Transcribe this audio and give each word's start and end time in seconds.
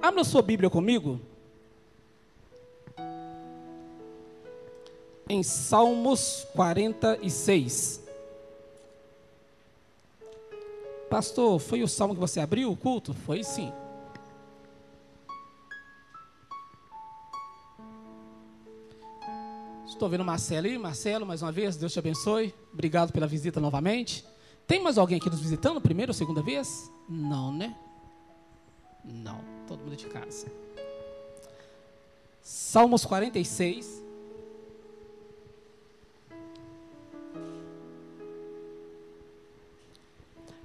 Abra 0.00 0.22
sua 0.22 0.42
Bíblia 0.42 0.70
comigo. 0.70 1.20
Em 5.28 5.42
Salmos 5.42 6.46
46. 6.54 8.02
Pastor, 11.10 11.58
foi 11.58 11.82
o 11.82 11.88
salmo 11.88 12.14
que 12.14 12.20
você 12.20 12.38
abriu 12.38 12.70
o 12.70 12.76
culto? 12.76 13.12
Foi 13.12 13.42
sim. 13.42 13.72
Estou 19.86 20.08
vendo 20.08 20.24
Marcelo 20.24 20.66
aí. 20.66 20.78
Marcelo, 20.78 21.26
mais 21.26 21.42
uma 21.42 21.50
vez, 21.50 21.76
Deus 21.76 21.92
te 21.92 21.98
abençoe. 21.98 22.54
Obrigado 22.72 23.12
pela 23.12 23.26
visita 23.26 23.58
novamente. 23.58 24.24
Tem 24.66 24.80
mais 24.80 24.96
alguém 24.96 25.18
aqui 25.18 25.28
nos 25.28 25.40
visitando, 25.40 25.80
primeira 25.80 26.10
ou 26.10 26.14
segunda 26.14 26.42
vez? 26.42 26.92
Não, 27.08 27.50
né? 27.50 27.74
Não, 29.02 29.40
todo 29.68 29.80
mundo 29.80 29.96
de 29.96 30.06
casa. 30.06 30.46
Salmos 32.42 33.04
46. 33.04 34.02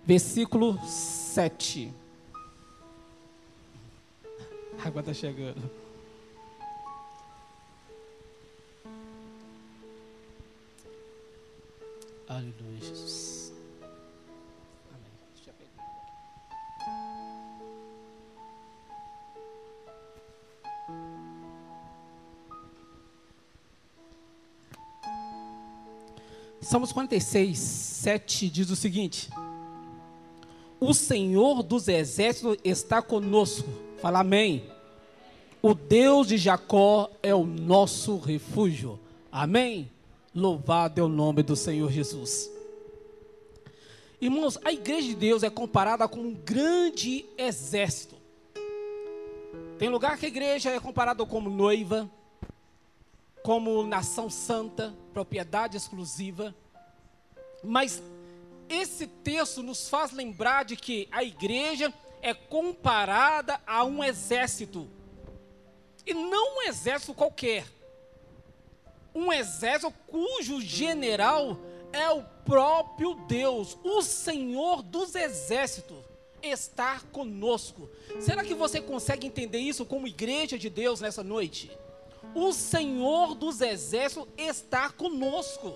Versículo 0.06 0.78
7. 0.86 1.94
A 4.80 4.88
água 4.88 5.02
está 5.02 5.14
chegando. 5.14 5.70
Aleluia, 12.28 12.80
Jesus. 12.80 13.13
Salmos 26.74 26.92
46, 26.92 27.60
7 27.60 28.50
diz 28.50 28.72
o 28.72 28.76
seguinte: 28.76 29.30
O 30.80 30.92
Senhor 30.92 31.62
dos 31.62 31.88
exércitos 31.88 32.58
está 32.64 33.00
conosco. 33.00 33.70
Fala 34.02 34.22
amém. 34.22 34.64
O 35.62 35.76
Deus 35.76 36.30
de 36.30 36.36
Jacó 36.36 37.12
é 37.22 37.36
o 37.36 37.46
nosso 37.46 38.18
refúgio. 38.18 39.00
Amém. 39.32 39.92
Louvado 40.34 41.00
é 41.00 41.04
o 41.04 41.08
nome 41.08 41.44
do 41.44 41.56
Senhor 41.56 41.92
Jesus. 41.92 42.50
Irmãos, 44.20 44.58
a 44.66 44.74
igreja 44.74 45.10
de 45.10 45.16
Deus 45.16 45.44
é 45.44 45.52
comparada 45.52 46.08
com 46.08 46.22
um 46.22 46.34
grande 46.34 47.24
exército. 47.38 48.16
Tem 49.78 49.90
lugar 49.90 50.18
que 50.18 50.26
a 50.26 50.30
igreja 50.30 50.72
é 50.72 50.80
comparada 50.80 51.24
como 51.24 51.52
noiva, 51.52 52.10
como 53.44 53.84
nação 53.84 54.28
santa, 54.28 54.92
propriedade 55.14 55.78
exclusiva. 55.78 56.56
Mas 57.64 58.02
esse 58.68 59.08
texto 59.08 59.64
nos 59.64 59.90
faz 59.90 60.12
lembrar 60.12 60.66
de 60.66 60.76
que 60.76 61.08
a 61.12 61.24
igreja 61.24 61.94
é 62.22 62.34
comparada 62.34 63.60
a 63.66 63.84
um 63.84 64.04
exército. 64.04 64.88
E 66.06 66.14
não 66.14 66.58
um 66.58 66.62
exército 66.64 67.14
qualquer. 67.14 67.66
Um 69.14 69.32
exército 69.32 69.94
cujo 70.08 70.60
general 70.62 71.60
é 71.92 72.10
o 72.10 72.24
próprio 72.44 73.14
Deus, 73.28 73.78
o 73.84 74.02
Senhor 74.02 74.82
dos 74.82 75.14
exércitos, 75.16 75.98
está 76.42 77.00
conosco. 77.12 77.90
Será 78.20 78.44
que 78.44 78.54
você 78.54 78.82
consegue 78.82 79.28
entender 79.28 79.60
isso 79.60 79.86
como 79.86 80.08
igreja 80.08 80.58
de 80.58 80.70
Deus 80.70 81.00
nessa 81.00 81.24
noite? 81.24 81.72
O 82.34 82.52
Senhor 82.52 83.36
dos 83.36 83.62
exércitos 83.62 84.28
está 84.38 84.90
conosco. 84.90 85.76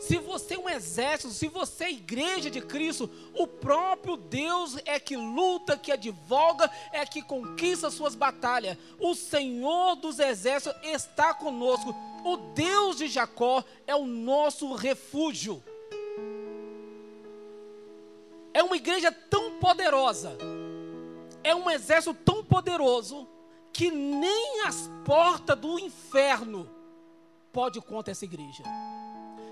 Se 0.00 0.16
você 0.16 0.54
é 0.54 0.58
um 0.58 0.68
exército, 0.68 1.30
se 1.30 1.46
você 1.46 1.84
é 1.84 1.90
igreja 1.90 2.50
de 2.50 2.62
Cristo, 2.62 3.10
o 3.34 3.46
próprio 3.46 4.16
Deus 4.16 4.78
é 4.86 4.98
que 4.98 5.14
luta, 5.14 5.76
que 5.76 5.92
advoga, 5.92 6.70
é 6.90 7.04
que 7.04 7.20
conquista 7.20 7.90
suas 7.90 8.14
batalhas. 8.14 8.78
O 8.98 9.14
Senhor 9.14 9.96
dos 9.96 10.18
exércitos 10.18 10.80
está 10.82 11.34
conosco. 11.34 11.94
O 12.24 12.38
Deus 12.54 12.96
de 12.96 13.08
Jacó 13.08 13.62
é 13.86 13.94
o 13.94 14.06
nosso 14.06 14.72
refúgio. 14.72 15.62
É 18.54 18.62
uma 18.62 18.76
igreja 18.76 19.12
tão 19.12 19.58
poderosa, 19.58 20.36
é 21.44 21.54
um 21.54 21.70
exército 21.70 22.14
tão 22.14 22.42
poderoso 22.42 23.28
que 23.70 23.90
nem 23.90 24.62
as 24.62 24.90
portas 25.04 25.58
do 25.58 25.78
inferno 25.78 26.68
pode 27.52 27.80
contra 27.82 28.12
essa 28.12 28.24
igreja. 28.24 28.64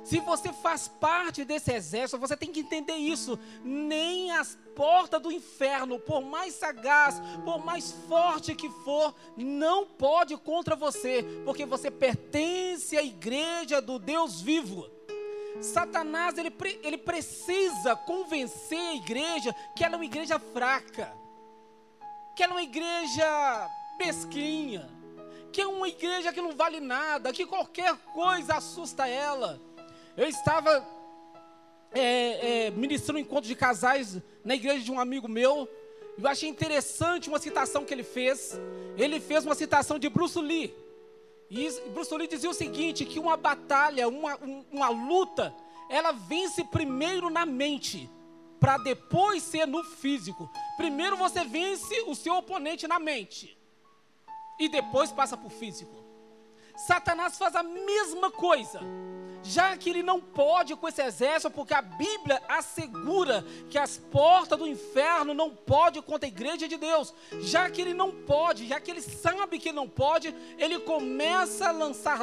Se 0.08 0.20
você 0.20 0.54
faz 0.54 0.88
parte 0.88 1.44
desse 1.44 1.70
exército, 1.70 2.18
você 2.18 2.34
tem 2.34 2.50
que 2.50 2.60
entender 2.60 2.94
isso. 2.94 3.38
Nem 3.62 4.30
as 4.30 4.56
portas 4.74 5.20
do 5.20 5.30
inferno, 5.30 5.98
por 6.00 6.22
mais 6.22 6.54
sagaz, 6.54 7.20
por 7.44 7.62
mais 7.62 7.92
forte 8.08 8.54
que 8.54 8.70
for, 8.70 9.14
não 9.36 9.84
pode 9.84 10.34
contra 10.38 10.74
você, 10.74 11.22
porque 11.44 11.66
você 11.66 11.90
pertence 11.90 12.96
à 12.96 13.02
igreja 13.02 13.82
do 13.82 13.98
Deus 13.98 14.40
vivo. 14.40 14.88
Satanás, 15.60 16.38
ele, 16.38 16.54
ele 16.82 16.96
precisa 16.96 17.94
convencer 17.94 18.78
a 18.78 18.94
igreja 18.94 19.54
que 19.76 19.84
ela 19.84 19.96
é 19.96 19.98
uma 19.98 20.06
igreja 20.06 20.38
fraca, 20.38 21.14
que 22.34 22.42
ela 22.42 22.54
é 22.54 22.56
uma 22.56 22.62
igreja 22.62 23.68
mesquinha, 23.98 24.88
que 25.52 25.60
é 25.60 25.66
uma 25.66 25.86
igreja 25.86 26.32
que 26.32 26.40
não 26.40 26.56
vale 26.56 26.80
nada, 26.80 27.30
que 27.30 27.44
qualquer 27.44 27.94
coisa 28.14 28.54
assusta 28.54 29.06
ela. 29.06 29.67
Eu 30.18 30.26
estava 30.26 30.84
é, 31.92 32.66
é, 32.66 32.70
ministrando 32.72 33.20
um 33.20 33.22
encontro 33.22 33.46
de 33.46 33.54
casais 33.54 34.16
na 34.44 34.56
igreja 34.56 34.84
de 34.84 34.90
um 34.90 34.98
amigo 34.98 35.28
meu. 35.28 35.68
Eu 36.18 36.26
achei 36.26 36.48
interessante 36.48 37.28
uma 37.28 37.38
citação 37.38 37.84
que 37.84 37.94
ele 37.94 38.02
fez. 38.02 38.58
Ele 38.96 39.20
fez 39.20 39.44
uma 39.44 39.54
citação 39.54 39.96
de 39.96 40.08
Bruce 40.08 40.36
Lee. 40.40 40.74
E 41.48 41.70
Bruce 41.94 42.12
Lee 42.12 42.26
dizia 42.26 42.50
o 42.50 42.52
seguinte: 42.52 43.04
que 43.04 43.20
uma 43.20 43.36
batalha, 43.36 44.08
uma, 44.08 44.36
uma 44.72 44.88
luta, 44.88 45.54
ela 45.88 46.10
vence 46.10 46.64
primeiro 46.64 47.30
na 47.30 47.46
mente, 47.46 48.10
para 48.58 48.76
depois 48.76 49.44
ser 49.44 49.68
no 49.68 49.84
físico. 49.84 50.50
Primeiro 50.76 51.16
você 51.16 51.44
vence 51.44 52.02
o 52.08 52.16
seu 52.16 52.34
oponente 52.34 52.88
na 52.88 52.98
mente, 52.98 53.56
e 54.58 54.68
depois 54.68 55.12
passa 55.12 55.36
para 55.36 55.46
o 55.46 55.50
físico. 55.50 55.96
Satanás 56.88 57.38
faz 57.38 57.54
a 57.54 57.62
mesma 57.62 58.32
coisa 58.32 58.80
já 59.48 59.74
que 59.78 59.88
ele 59.88 60.02
não 60.02 60.20
pode 60.20 60.76
com 60.76 60.86
esse 60.86 61.00
exército, 61.00 61.50
porque 61.50 61.72
a 61.72 61.80
Bíblia 61.80 62.40
assegura 62.46 63.42
que 63.70 63.78
as 63.78 63.96
portas 63.96 64.58
do 64.58 64.66
inferno 64.66 65.32
não 65.32 65.48
pode 65.48 66.02
contra 66.02 66.26
a 66.26 66.28
igreja 66.28 66.68
de 66.68 66.76
Deus. 66.76 67.14
Já 67.40 67.70
que 67.70 67.80
ele 67.80 67.94
não 67.94 68.10
pode, 68.12 68.66
já 68.66 68.78
que 68.78 68.90
ele 68.90 69.00
sabe 69.00 69.58
que 69.58 69.72
não 69.72 69.88
pode, 69.88 70.34
ele 70.58 70.78
começa 70.80 71.68
a 71.68 71.72
lançar 71.72 72.20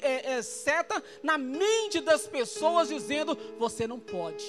é, 0.00 0.34
é, 0.34 0.42
seta 0.42 1.02
na 1.24 1.36
mente 1.36 2.00
das 2.00 2.28
pessoas, 2.28 2.88
dizendo: 2.88 3.36
você 3.58 3.88
não 3.88 3.98
pode, 3.98 4.46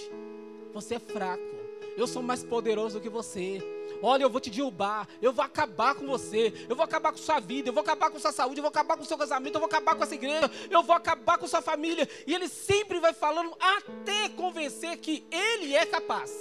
você 0.71 0.95
é 0.95 0.99
fraco, 0.99 1.55
eu 1.97 2.05
sou 2.05 2.21
mais 2.21 2.43
poderoso 2.43 2.99
do 2.99 3.01
que 3.01 3.09
você. 3.09 3.80
Olha, 4.01 4.23
eu 4.23 4.29
vou 4.29 4.41
te 4.41 4.49
derrubar, 4.49 5.07
eu 5.21 5.31
vou 5.31 5.43
acabar 5.43 5.95
com 5.95 6.07
você, 6.07 6.65
eu 6.67 6.75
vou 6.75 6.83
acabar 6.83 7.11
com 7.11 7.17
sua 7.17 7.39
vida, 7.39 7.69
eu 7.69 7.73
vou 7.73 7.81
acabar 7.81 8.09
com 8.09 8.19
sua 8.19 8.31
saúde, 8.31 8.59
eu 8.59 8.63
vou 8.63 8.69
acabar 8.69 8.97
com 8.97 9.03
seu 9.03 9.17
casamento, 9.17 9.55
eu 9.55 9.59
vou 9.59 9.67
acabar 9.67 9.95
com 9.95 10.03
essa 10.03 10.15
igreja, 10.15 10.49
eu 10.69 10.83
vou 10.83 10.95
acabar 10.95 11.37
com 11.37 11.47
sua 11.47 11.61
família. 11.61 12.07
E 12.25 12.33
ele 12.33 12.47
sempre 12.47 12.99
vai 12.99 13.13
falando 13.13 13.55
até 13.59 14.29
convencer 14.29 14.97
que 14.97 15.27
ele 15.31 15.75
é 15.75 15.85
capaz. 15.85 16.31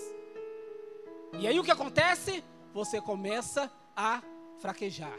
E 1.39 1.47
aí 1.47 1.59
o 1.59 1.65
que 1.65 1.71
acontece? 1.71 2.43
Você 2.73 3.01
começa 3.01 3.71
a 3.97 4.23
fraquejar. 4.59 5.19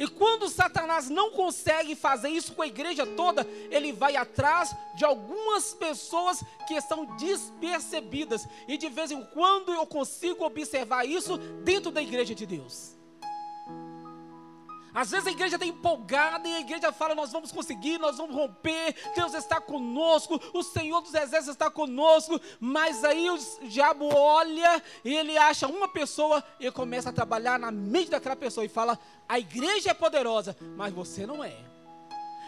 E 0.00 0.08
quando 0.08 0.48
Satanás 0.48 1.10
não 1.10 1.32
consegue 1.32 1.94
fazer 1.94 2.30
isso 2.30 2.54
com 2.54 2.62
a 2.62 2.66
igreja 2.66 3.06
toda, 3.06 3.46
ele 3.70 3.92
vai 3.92 4.16
atrás 4.16 4.74
de 4.96 5.04
algumas 5.04 5.74
pessoas 5.74 6.42
que 6.66 6.72
estão 6.72 7.04
despercebidas. 7.16 8.48
E 8.66 8.78
de 8.78 8.88
vez 8.88 9.10
em 9.10 9.22
quando 9.22 9.74
eu 9.74 9.86
consigo 9.86 10.42
observar 10.42 11.06
isso 11.06 11.36
dentro 11.36 11.90
da 11.90 12.00
igreja 12.00 12.34
de 12.34 12.46
Deus. 12.46 12.98
Às 14.94 15.10
vezes 15.10 15.26
a 15.26 15.30
igreja 15.30 15.56
está 15.56 15.66
empolgada 15.66 16.48
e 16.48 16.54
a 16.56 16.60
igreja 16.60 16.92
fala: 16.92 17.14
Nós 17.14 17.32
vamos 17.32 17.52
conseguir, 17.52 17.98
nós 17.98 18.16
vamos 18.16 18.34
romper, 18.34 18.94
Deus 19.14 19.34
está 19.34 19.60
conosco, 19.60 20.40
o 20.52 20.62
Senhor 20.62 21.00
dos 21.00 21.14
Exércitos 21.14 21.48
está 21.54 21.70
conosco. 21.70 22.40
Mas 22.58 23.04
aí 23.04 23.30
o 23.30 23.38
diabo 23.68 24.08
olha 24.14 24.82
e 25.04 25.14
ele 25.14 25.36
acha 25.38 25.66
uma 25.66 25.88
pessoa 25.88 26.42
e 26.58 26.70
começa 26.70 27.10
a 27.10 27.12
trabalhar 27.12 27.58
na 27.58 27.70
mente 27.70 28.10
daquela 28.10 28.36
pessoa 28.36 28.64
e 28.64 28.68
fala: 28.68 28.98
A 29.28 29.38
igreja 29.38 29.90
é 29.90 29.94
poderosa, 29.94 30.56
mas 30.76 30.92
você 30.92 31.26
não 31.26 31.42
é. 31.42 31.69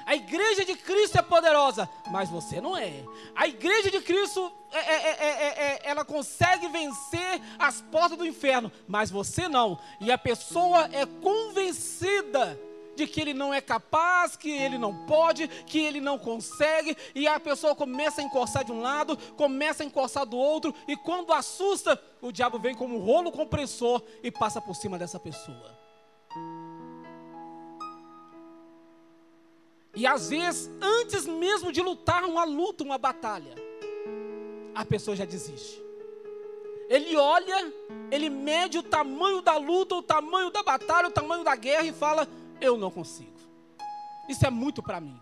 A 0.07 0.15
igreja 0.15 0.65
de 0.65 0.75
Cristo 0.75 1.19
é 1.19 1.23
poderosa, 1.23 1.89
mas 2.11 2.29
você 2.29 2.61
não 2.61 2.77
é. 2.77 3.05
A 3.35 3.47
igreja 3.47 3.91
de 3.91 4.01
Cristo, 4.01 4.53
é, 4.73 4.79
é, 4.79 5.11
é, 5.29 5.81
ela 5.85 6.05
consegue 6.05 6.69
vencer 6.69 7.41
as 7.59 7.81
portas 7.81 8.19
do 8.19 8.27
inferno, 8.27 8.71
mas 8.87 9.11
você 9.11 9.49
não. 9.49 9.79
E 10.01 10.11
a 10.11 10.19
pessoa 10.19 10.89
é 10.93 11.07
convencida 11.07 12.59
de 12.95 13.07
que 13.07 13.21
ele 13.21 13.35
não 13.35 13.53
é 13.53 13.61
capaz, 13.61 14.37
que 14.37 14.51
ele 14.51 14.77
não 14.77 15.07
pode, 15.07 15.49
que 15.49 15.79
ele 15.79 16.01
não 16.01 16.19
consegue, 16.19 16.97
e 17.15 17.27
a 17.27 17.41
pessoa 17.41 17.75
começa 17.75 18.21
a 18.21 18.25
encoçar 18.25 18.65
de 18.65 18.73
um 18.73 18.81
lado, 18.81 19.17
começa 19.37 19.83
a 19.83 19.87
encoçar 19.87 20.27
do 20.27 20.37
outro, 20.37 20.75
e 20.87 20.97
quando 20.97 21.33
assusta, 21.33 22.01
o 22.21 22.31
diabo 22.31 22.59
vem 22.59 22.75
como 22.75 22.97
um 22.97 23.05
rolo 23.05 23.33
compressor 23.33 24.03
e 24.23 24.31
passa 24.31 24.61
por 24.61 24.75
cima 24.75 24.99
dessa 24.99 25.19
pessoa. 25.19 25.82
E 29.95 30.07
às 30.07 30.31
vezes, 30.31 30.71
antes 30.81 31.27
mesmo 31.27 31.71
de 31.71 31.83
lutar 31.83 32.25
uma 32.25 32.45
luta, 32.45 32.83
uma 32.83 32.97
batalha, 32.97 33.55
a 34.75 34.85
pessoa 34.85 35.15
já 35.15 35.25
desiste. 35.25 35.83
Ele 36.89 37.17
olha, 37.17 37.73
ele 38.11 38.29
mede 38.29 38.79
o 38.79 38.83
tamanho 38.83 39.43
da 39.43 39.57
luta, 39.57 39.95
o 39.95 40.03
tamanho 40.03 40.51
da 40.51 40.63
batalha, 40.63 41.09
o 41.09 41.13
tamanho 41.13 41.45
da 41.45 41.55
guerra 41.55 41.87
e 41.87 41.93
fala: 41.93 42.29
Eu 42.61 42.77
não 42.77 42.91
consigo. 42.91 43.33
Isso 44.29 44.47
é 44.47 44.51
muito 44.51 44.83
para 44.83 45.01
mim. 45.01 45.19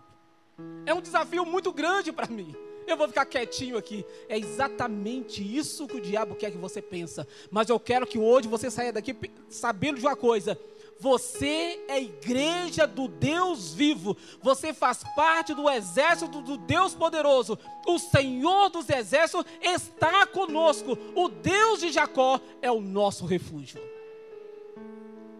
É 0.85 0.93
um 0.93 1.01
desafio 1.01 1.45
muito 1.45 1.71
grande 1.71 2.11
para 2.11 2.27
mim. 2.27 2.55
Eu 2.87 2.97
vou 2.97 3.07
ficar 3.07 3.25
quietinho 3.25 3.77
aqui. 3.77 4.05
É 4.27 4.37
exatamente 4.37 5.41
isso 5.41 5.87
que 5.87 5.97
o 5.97 6.01
diabo 6.01 6.35
quer 6.35 6.51
que 6.51 6.57
você 6.57 6.81
pensa. 6.81 7.27
Mas 7.49 7.69
eu 7.69 7.79
quero 7.79 8.05
que 8.07 8.17
hoje 8.17 8.47
você 8.47 8.69
saia 8.69 8.91
daqui 8.91 9.15
sabendo 9.49 9.99
de 9.99 10.05
uma 10.05 10.15
coisa: 10.15 10.59
você 11.01 11.83
é 11.87 11.99
igreja 11.99 12.85
do 12.85 13.07
Deus 13.07 13.73
vivo. 13.73 14.15
Você 14.39 14.71
faz 14.71 15.03
parte 15.15 15.51
do 15.51 15.67
exército 15.67 16.41
do 16.43 16.57
Deus 16.57 16.93
poderoso. 16.93 17.57
O 17.87 17.97
Senhor 17.97 18.69
dos 18.69 18.87
exércitos 18.87 19.51
está 19.59 20.27
conosco. 20.27 20.95
O 21.15 21.27
Deus 21.27 21.79
de 21.79 21.91
Jacó 21.91 22.39
é 22.61 22.71
o 22.71 22.79
nosso 22.79 23.25
refúgio. 23.25 23.81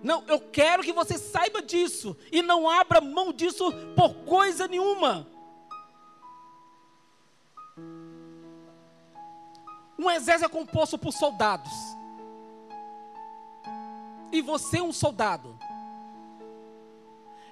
Não, 0.01 0.23
eu 0.27 0.39
quero 0.39 0.81
que 0.81 0.91
você 0.91 1.15
saiba 1.19 1.61
disso 1.61 2.17
e 2.31 2.41
não 2.41 2.67
abra 2.67 2.99
mão 2.99 3.31
disso 3.31 3.71
por 3.95 4.15
coisa 4.25 4.67
nenhuma. 4.67 5.27
Um 9.99 10.09
exército 10.09 10.45
é 10.45 10.49
composto 10.49 10.97
por 10.97 11.13
soldados 11.13 11.71
e 14.31 14.41
você 14.41 14.81
um 14.81 14.91
soldado. 14.91 15.57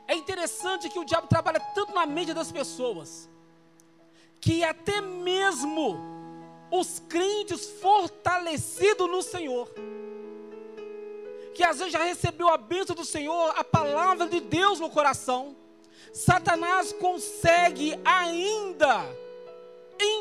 É 0.07 0.15
interessante 0.15 0.89
que 0.89 0.97
o 0.97 1.05
diabo 1.05 1.27
trabalha 1.27 1.59
tanto 1.75 1.93
na 1.93 2.05
mente 2.05 2.33
das 2.33 2.51
pessoas, 2.51 3.29
que 4.41 4.63
até 4.63 5.01
mesmo 5.01 5.99
os 6.71 6.99
crentes 7.07 7.65
fortalecidos 7.81 9.09
no 9.09 9.21
Senhor, 9.21 9.69
que 11.53 11.63
às 11.63 11.77
vezes 11.77 11.93
já 11.93 12.03
recebeu 12.03 12.49
a 12.49 12.57
bênção 12.57 12.95
do 12.95 13.05
Senhor, 13.05 13.53
a 13.55 13.63
palavra 13.63 14.27
de 14.27 14.39
Deus 14.39 14.79
no 14.79 14.89
coração, 14.89 15.55
Satanás 16.13 16.91
consegue 16.93 17.99
ainda 18.03 19.05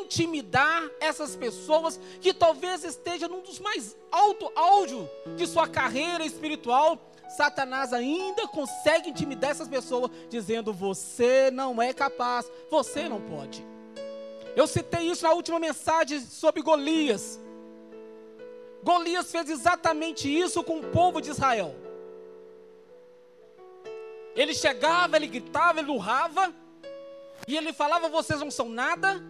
intimidar 0.09 0.89
essas 0.99 1.35
pessoas 1.35 1.99
que 2.19 2.33
talvez 2.33 2.83
estejam 2.83 3.29
num 3.29 3.41
dos 3.41 3.59
mais 3.59 3.95
alto 4.11 4.51
áudio 4.55 5.07
de 5.37 5.45
sua 5.45 5.67
carreira 5.67 6.25
espiritual. 6.25 6.99
Satanás 7.37 7.93
ainda 7.93 8.47
consegue 8.47 9.11
intimidar 9.11 9.51
essas 9.51 9.67
pessoas, 9.67 10.09
dizendo: 10.27 10.73
Você 10.73 11.51
não 11.51 11.79
é 11.79 11.93
capaz, 11.93 12.51
você 12.71 13.07
não 13.07 13.21
pode. 13.21 13.63
Eu 14.55 14.65
citei 14.65 15.01
isso 15.01 15.23
na 15.23 15.31
última 15.31 15.59
mensagem 15.59 16.19
sobre 16.21 16.63
Golias. 16.63 17.39
Golias 18.81 19.31
fez 19.31 19.47
exatamente 19.47 20.27
isso 20.27 20.63
com 20.63 20.79
o 20.79 20.87
povo 20.87 21.21
de 21.21 21.29
Israel. 21.29 21.75
Ele 24.35 24.55
chegava, 24.55 25.17
ele 25.17 25.27
gritava, 25.27 25.79
ele 25.79 25.91
urrava, 25.91 26.51
e 27.47 27.55
ele 27.55 27.71
falava: 27.71 28.09
Vocês 28.09 28.39
não 28.39 28.49
são 28.49 28.67
nada, 28.67 29.21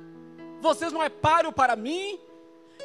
vocês 0.62 0.92
não 0.92 1.02
é 1.02 1.10
páreo 1.10 1.52
para 1.52 1.76
mim. 1.76 2.20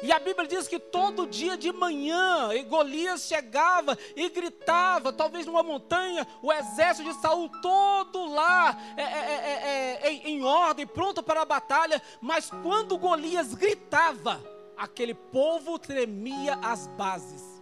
E 0.03 0.11
a 0.11 0.19
Bíblia 0.19 0.47
diz 0.47 0.67
que 0.67 0.77
todo 0.77 1.25
dia 1.25 1.57
de 1.57 1.71
manhã 1.71 2.49
Golias 2.67 3.21
chegava 3.21 3.97
e 4.13 4.29
gritava, 4.29 5.13
talvez 5.13 5.45
numa 5.45 5.63
montanha, 5.63 6.27
o 6.41 6.51
exército 6.51 7.09
de 7.09 7.21
Saul 7.21 7.49
todo 7.61 8.25
lá 8.25 8.77
é, 8.97 9.01
é, 9.01 9.99
é, 10.03 10.11
em, 10.11 10.27
em 10.31 10.43
ordem, 10.43 10.85
pronto 10.85 11.23
para 11.23 11.41
a 11.41 11.45
batalha. 11.45 12.01
Mas 12.19 12.49
quando 12.61 12.97
Golias 12.97 13.53
gritava, 13.53 14.43
aquele 14.77 15.13
povo 15.13 15.79
tremia 15.79 16.59
as 16.61 16.87
bases. 16.87 17.55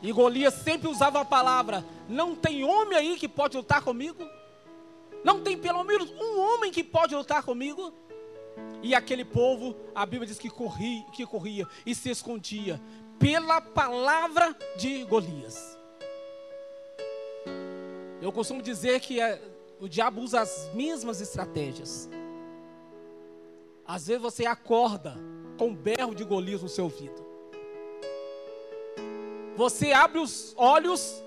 E 0.00 0.10
Golias 0.12 0.54
sempre 0.54 0.88
usava 0.88 1.20
a 1.20 1.24
palavra: 1.24 1.84
Não 2.08 2.34
tem 2.34 2.64
homem 2.64 2.98
aí 2.98 3.16
que 3.16 3.28
pode 3.28 3.56
lutar 3.56 3.82
comigo? 3.82 4.26
Não 5.22 5.40
tem 5.40 5.56
pelo 5.56 5.82
menos 5.84 6.10
um 6.10 6.40
homem 6.40 6.70
que 6.70 6.84
pode 6.84 7.14
lutar 7.14 7.42
comigo? 7.42 7.92
E 8.82 8.94
aquele 8.94 9.24
povo, 9.24 9.74
a 9.94 10.04
Bíblia 10.04 10.26
diz 10.26 10.38
que 10.38 10.50
corria, 10.50 11.04
que 11.12 11.26
corria 11.26 11.66
e 11.86 11.94
se 11.94 12.10
escondia 12.10 12.80
pela 13.18 13.60
palavra 13.60 14.54
de 14.76 15.04
Golias. 15.04 15.78
Eu 18.20 18.32
costumo 18.32 18.62
dizer 18.62 19.00
que 19.00 19.20
é, 19.20 19.40
o 19.80 19.88
diabo 19.88 20.20
usa 20.20 20.40
as 20.40 20.70
mesmas 20.74 21.20
estratégias. 21.20 22.08
Às 23.86 24.06
vezes 24.06 24.22
você 24.22 24.46
acorda 24.46 25.16
com 25.58 25.68
um 25.68 25.74
berro 25.74 26.14
de 26.14 26.24
Golias 26.24 26.62
no 26.62 26.68
seu 26.68 26.84
ouvido. 26.84 27.24
Você 29.56 29.92
abre 29.92 30.18
os 30.18 30.54
olhos 30.56 31.22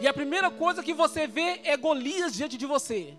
e 0.00 0.08
a 0.08 0.14
primeira 0.14 0.50
coisa 0.50 0.82
que 0.82 0.94
você 0.94 1.26
vê 1.26 1.60
é 1.64 1.76
Golias 1.76 2.32
diante 2.32 2.56
de 2.56 2.66
você. 2.66 3.14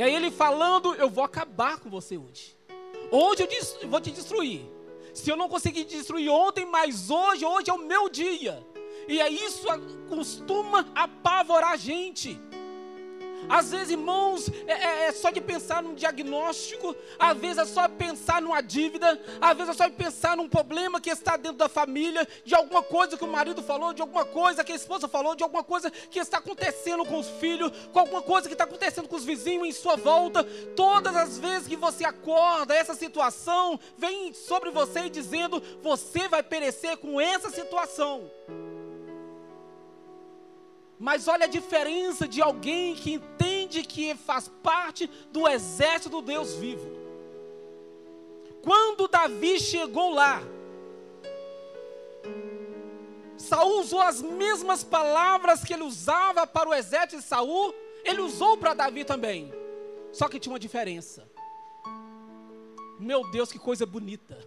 E 0.00 0.02
aí 0.02 0.14
ele 0.14 0.30
falando: 0.30 0.94
Eu 0.94 1.10
vou 1.10 1.22
acabar 1.22 1.78
com 1.78 1.90
você 1.90 2.16
hoje. 2.16 2.56
Hoje 3.10 3.46
eu 3.82 3.88
vou 3.90 4.00
te 4.00 4.10
destruir. 4.10 4.62
Se 5.12 5.28
eu 5.28 5.36
não 5.36 5.46
conseguir 5.46 5.84
destruir 5.84 6.30
ontem, 6.30 6.64
mas 6.64 7.10
hoje, 7.10 7.44
hoje 7.44 7.68
é 7.68 7.74
o 7.74 7.84
meu 7.86 8.08
dia. 8.08 8.66
E 9.06 9.20
é 9.20 9.28
isso 9.28 9.66
costuma 10.08 10.88
apavorar 10.94 11.72
a 11.72 11.76
gente. 11.76 12.40
Às 13.46 13.72
vezes, 13.72 13.90
irmãos, 13.90 14.48
é, 14.66 14.72
é, 14.72 15.08
é, 15.08 15.12
só 15.12 15.30
de 15.30 15.40
pensar 15.42 15.82
num 15.82 15.94
diagnóstico, 15.94 16.96
às 17.18 17.36
vezes 17.36 17.58
é 17.58 17.66
só 17.66 17.86
pensar 18.30 18.42
numa 18.42 18.60
dívida, 18.60 19.20
às 19.40 19.56
vezes 19.56 19.74
é 19.74 19.84
só 19.84 19.90
pensar 19.90 20.36
num 20.36 20.48
problema 20.48 21.00
que 21.00 21.10
está 21.10 21.36
dentro 21.36 21.58
da 21.58 21.68
família, 21.68 22.26
de 22.44 22.54
alguma 22.54 22.82
coisa 22.82 23.16
que 23.16 23.24
o 23.24 23.28
marido 23.28 23.60
falou, 23.62 23.92
de 23.92 24.00
alguma 24.00 24.24
coisa 24.24 24.62
que 24.62 24.70
a 24.70 24.76
esposa 24.76 25.08
falou, 25.08 25.34
de 25.34 25.42
alguma 25.42 25.64
coisa 25.64 25.90
que 25.90 26.20
está 26.20 26.38
acontecendo 26.38 27.04
com 27.04 27.18
os 27.18 27.28
filhos, 27.28 27.72
com 27.92 27.98
alguma 27.98 28.22
coisa 28.22 28.46
que 28.46 28.54
está 28.54 28.64
acontecendo 28.64 29.08
com 29.08 29.16
os 29.16 29.24
vizinhos 29.24 29.66
em 29.66 29.72
sua 29.72 29.96
volta. 29.96 30.44
Todas 30.76 31.16
as 31.16 31.38
vezes 31.38 31.66
que 31.66 31.76
você 31.76 32.04
acorda, 32.04 32.74
essa 32.74 32.94
situação 32.94 33.80
vem 33.98 34.32
sobre 34.32 34.70
você 34.70 35.08
dizendo: 35.08 35.60
você 35.82 36.28
vai 36.28 36.42
perecer 36.42 36.96
com 36.98 37.20
essa 37.20 37.50
situação. 37.50 38.30
Mas 40.98 41.26
olha 41.26 41.46
a 41.46 41.48
diferença 41.48 42.28
de 42.28 42.42
alguém 42.42 42.94
que 42.94 43.14
entende 43.14 43.82
que 43.82 44.14
faz 44.14 44.48
parte 44.62 45.10
do 45.32 45.48
exército 45.48 46.10
do 46.10 46.22
Deus 46.22 46.54
vivo. 46.54 46.99
Quando 48.62 49.08
Davi 49.08 49.58
chegou 49.58 50.12
lá, 50.12 50.42
Saul 53.36 53.80
usou 53.80 54.00
as 54.00 54.20
mesmas 54.20 54.84
palavras 54.84 55.64
que 55.64 55.72
ele 55.72 55.82
usava 55.82 56.46
para 56.46 56.68
o 56.68 56.74
exército 56.74 57.16
de 57.16 57.22
Saul, 57.22 57.74
ele 58.04 58.20
usou 58.20 58.56
para 58.56 58.74
Davi 58.74 59.04
também. 59.04 59.52
Só 60.12 60.28
que 60.28 60.38
tinha 60.38 60.52
uma 60.52 60.58
diferença. 60.58 61.28
Meu 62.98 63.30
Deus, 63.30 63.50
que 63.50 63.58
coisa 63.58 63.86
bonita. 63.86 64.38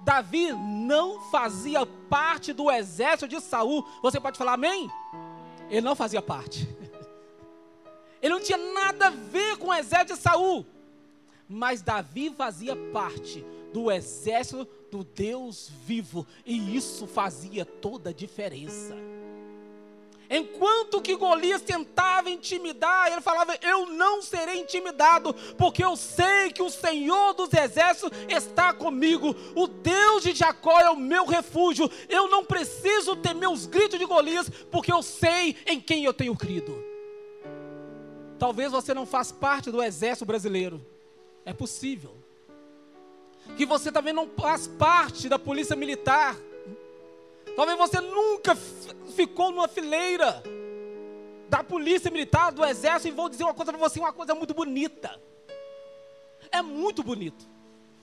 Davi 0.00 0.52
não 0.52 1.20
fazia 1.30 1.86
parte 2.08 2.52
do 2.52 2.70
exército 2.70 3.28
de 3.28 3.40
Saul. 3.40 3.86
Você 4.02 4.20
pode 4.20 4.38
falar 4.38 4.54
amém? 4.54 4.90
Ele 5.70 5.80
não 5.80 5.94
fazia 5.94 6.22
parte. 6.22 6.68
Ele 8.20 8.34
não 8.34 8.40
tinha 8.40 8.58
nada 8.58 9.06
a 9.06 9.10
ver 9.10 9.56
com 9.58 9.68
o 9.68 9.74
exército 9.74 10.14
de 10.14 10.20
Saul. 10.20 10.66
Mas 11.48 11.80
Davi 11.80 12.30
fazia 12.30 12.76
parte 12.92 13.44
do 13.72 13.90
exército 13.90 14.68
do 14.90 15.02
Deus 15.02 15.70
vivo. 15.84 16.26
E 16.44 16.76
isso 16.76 17.06
fazia 17.06 17.64
toda 17.64 18.10
a 18.10 18.12
diferença. 18.12 18.94
Enquanto 20.30 21.00
que 21.00 21.16
Golias 21.16 21.62
tentava 21.62 22.28
intimidar, 22.28 23.10
ele 23.10 23.22
falava: 23.22 23.56
Eu 23.62 23.86
não 23.86 24.20
serei 24.20 24.60
intimidado, 24.60 25.34
porque 25.56 25.82
eu 25.82 25.96
sei 25.96 26.50
que 26.52 26.62
o 26.62 26.68
Senhor 26.68 27.32
dos 27.32 27.50
exércitos 27.52 28.10
está 28.28 28.74
comigo. 28.74 29.34
O 29.54 29.66
Deus 29.66 30.22
de 30.22 30.34
Jacó 30.34 30.78
é 30.80 30.90
o 30.90 30.96
meu 30.96 31.24
refúgio. 31.24 31.90
Eu 32.10 32.28
não 32.28 32.44
preciso 32.44 33.16
temer 33.16 33.48
os 33.48 33.64
gritos 33.64 33.98
de 33.98 34.04
Golias, 34.04 34.50
porque 34.70 34.92
eu 34.92 35.02
sei 35.02 35.56
em 35.66 35.80
quem 35.80 36.04
eu 36.04 36.12
tenho 36.12 36.36
crido. 36.36 36.84
Talvez 38.38 38.70
você 38.70 38.92
não 38.92 39.06
faça 39.06 39.34
parte 39.34 39.70
do 39.70 39.82
exército 39.82 40.26
brasileiro. 40.26 40.84
É 41.48 41.52
possível. 41.54 42.14
Que 43.56 43.64
você 43.64 43.90
também 43.90 44.12
não 44.12 44.28
faz 44.28 44.66
parte 44.66 45.30
da 45.30 45.38
polícia 45.38 45.74
militar. 45.74 46.36
Talvez 47.56 47.78
você 47.78 48.02
nunca 48.02 48.54
ficou 49.16 49.50
numa 49.50 49.66
fileira 49.66 50.42
da 51.48 51.64
polícia 51.64 52.10
militar, 52.10 52.52
do 52.52 52.62
exército, 52.62 53.08
e 53.08 53.16
vou 53.16 53.30
dizer 53.30 53.44
uma 53.44 53.54
coisa 53.54 53.72
para 53.72 53.80
você, 53.80 53.98
uma 53.98 54.12
coisa 54.12 54.34
muito 54.34 54.52
bonita. 54.52 55.18
É 56.52 56.60
muito 56.60 57.02
bonito. 57.02 57.46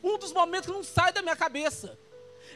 Um 0.03 0.17
dos 0.17 0.33
momentos 0.33 0.65
que 0.65 0.75
não 0.75 0.83
sai 0.83 1.13
da 1.13 1.21
minha 1.21 1.35
cabeça. 1.35 1.99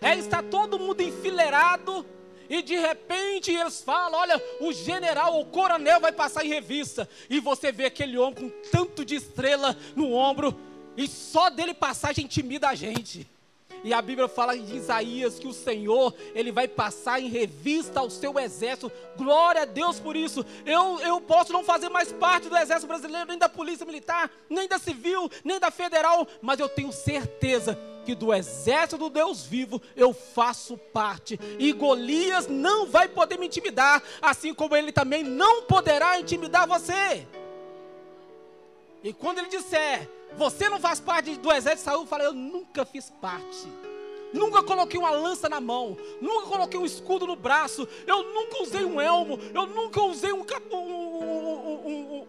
É 0.02 0.16
estar 0.16 0.42
todo 0.42 0.80
mundo 0.80 1.02
enfileirado 1.02 2.04
e 2.50 2.64
de 2.64 2.76
repente 2.76 3.52
eles 3.52 3.80
falam: 3.80 4.20
olha, 4.20 4.44
o 4.60 4.74
general, 4.74 5.40
o 5.40 5.46
coronel 5.46 6.00
vai 6.00 6.12
passar 6.12 6.44
em 6.44 6.50
revista. 6.50 7.08
E 7.30 7.40
você 7.40 7.72
vê 7.72 7.86
aquele 7.86 8.18
homem 8.18 8.34
com 8.34 8.50
tanto 8.72 9.06
de 9.06 9.14
estrela 9.14 9.78
no 9.96 10.14
ombro, 10.14 10.58
e 11.00 11.08
só 11.08 11.50
dele 11.50 11.74
passar 11.74 12.14
já 12.14 12.22
intimida 12.22 12.68
a 12.68 12.76
gente. 12.76 13.26
E 13.86 13.94
a 13.94 14.02
Bíblia 14.02 14.28
fala 14.28 14.54
em 14.54 14.76
Isaías 14.76 15.40
que 15.40 15.48
o 15.48 15.54
Senhor, 15.54 16.14
Ele 16.36 16.52
vai 16.52 16.68
passar 16.68 17.22
em 17.22 17.30
revista 17.30 18.02
ao 18.02 18.10
seu 18.10 18.38
exército. 18.38 18.92
Glória 19.16 19.62
a 19.62 19.66
Deus 19.66 19.98
por 19.98 20.14
isso. 20.18 20.46
Eu, 20.66 21.00
eu 21.00 21.22
posso 21.22 21.54
não 21.54 21.64
fazer 21.64 21.88
mais 21.88 22.12
parte 22.12 22.50
do 22.50 22.58
exército 22.58 22.88
brasileiro, 22.88 23.30
nem 23.30 23.38
da 23.38 23.48
polícia 23.48 23.86
militar, 23.86 24.30
nem 24.50 24.68
da 24.68 24.78
civil, 24.78 25.32
nem 25.42 25.58
da 25.58 25.72
federal, 25.72 26.28
mas 26.42 26.60
eu 26.60 26.68
tenho 26.68 26.92
certeza 26.92 27.80
que 28.06 28.14
do 28.14 28.34
exército 28.34 28.98
do 28.98 29.10
Deus 29.10 29.46
vivo 29.46 29.82
eu 29.96 30.12
faço 30.14 30.78
parte. 30.78 31.40
E 31.58 31.72
Golias 31.72 32.46
não 32.46 32.88
vai 32.88 33.08
poder 33.08 33.40
me 33.40 33.46
intimidar, 33.46 34.04
assim 34.22 34.54
como 34.54 34.76
ele 34.76 34.92
também 34.92 35.24
não 35.24 35.62
poderá 35.62 36.20
intimidar 36.20 36.68
você. 36.68 37.26
E 39.02 39.14
quando 39.14 39.38
ele 39.38 39.48
disser, 39.48 40.19
você 40.38 40.70
não 40.70 40.80
faz 40.80 41.00
parte 41.00 41.36
do 41.38 41.52
exército 41.52 41.90
de 41.90 41.96
Saul? 41.96 42.06
Fala, 42.06 42.24
eu 42.24 42.34
nunca 42.34 42.86
fiz 42.86 43.10
parte. 43.10 43.68
Nunca 44.34 44.62
coloquei 44.62 45.00
uma 45.00 45.10
lança 45.10 45.50
na 45.50 45.60
mão, 45.60 45.98
nunca 46.22 46.46
coloquei 46.46 46.80
um 46.80 46.86
escudo 46.86 47.26
no 47.26 47.36
braço, 47.36 47.88
eu 48.06 48.22
nunca 48.32 48.62
usei 48.62 48.86
um 48.86 49.02
elmo, 49.02 49.40
eu 49.56 49.66
nunca 49.66 50.02
usei 50.04 50.32
um, 50.32 50.46
um, 50.72 50.78
um, 50.78 52.20
um 52.20 52.28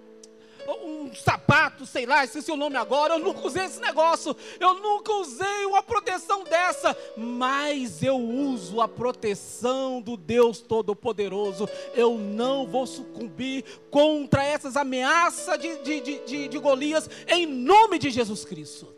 sapato, 1.15 1.85
sei 1.87 2.07
lá, 2.07 2.25
esqueci 2.25 2.51
o 2.51 2.57
nome 2.57 2.77
agora, 2.77 3.15
eu 3.15 3.19
nunca 3.19 3.47
usei 3.47 3.65
esse 3.65 3.81
negócio, 3.81 4.37
eu 4.59 4.75
nunca 4.75 5.13
usei 5.13 5.67
uma 5.67 5.83
proteção 5.83 6.45
dessa, 6.45 6.97
mas 7.17 8.03
eu 8.03 8.17
uso 8.17 8.81
a 8.81 8.89
proteção 8.89 10.01
do 10.01 10.17
Deus 10.17 10.61
Todo-Poderoso, 10.61 11.69
eu 11.95 12.17
não 12.17 12.67
vou 12.67 12.87
sucumbir 12.87 13.65
contra 13.91 14.45
essas 14.45 14.77
ameaças 14.77 15.59
de, 15.59 15.79
de, 15.79 16.01
de, 16.01 16.19
de, 16.25 16.49
de 16.49 16.59
Golias, 16.59 17.09
em 17.29 17.47
nome 17.47 17.99
de 17.99 18.11
Jesus 18.11 18.45
Cristo. 18.45 18.95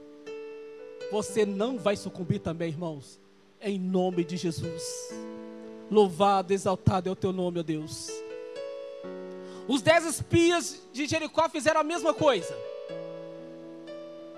Você 1.11 1.45
não 1.45 1.79
vai 1.79 1.97
sucumbir 1.97 2.41
também, 2.41 2.69
irmãos, 2.69 3.21
em 3.61 3.79
nome 3.79 4.25
de 4.25 4.37
Jesus. 4.37 4.83
Louvado, 5.91 6.55
exaltado 6.55 7.09
é 7.09 7.13
o 7.13 7.17
teu 7.17 7.33
nome, 7.33 7.61
ó 7.61 7.63
Deus. 7.63 8.11
Os 9.73 9.81
dez 9.81 10.05
espias 10.05 10.83
de 10.93 11.07
Jericó 11.07 11.49
fizeram 11.49 11.81
a 11.81 11.83
mesma 11.83 12.13
coisa. 12.13 12.55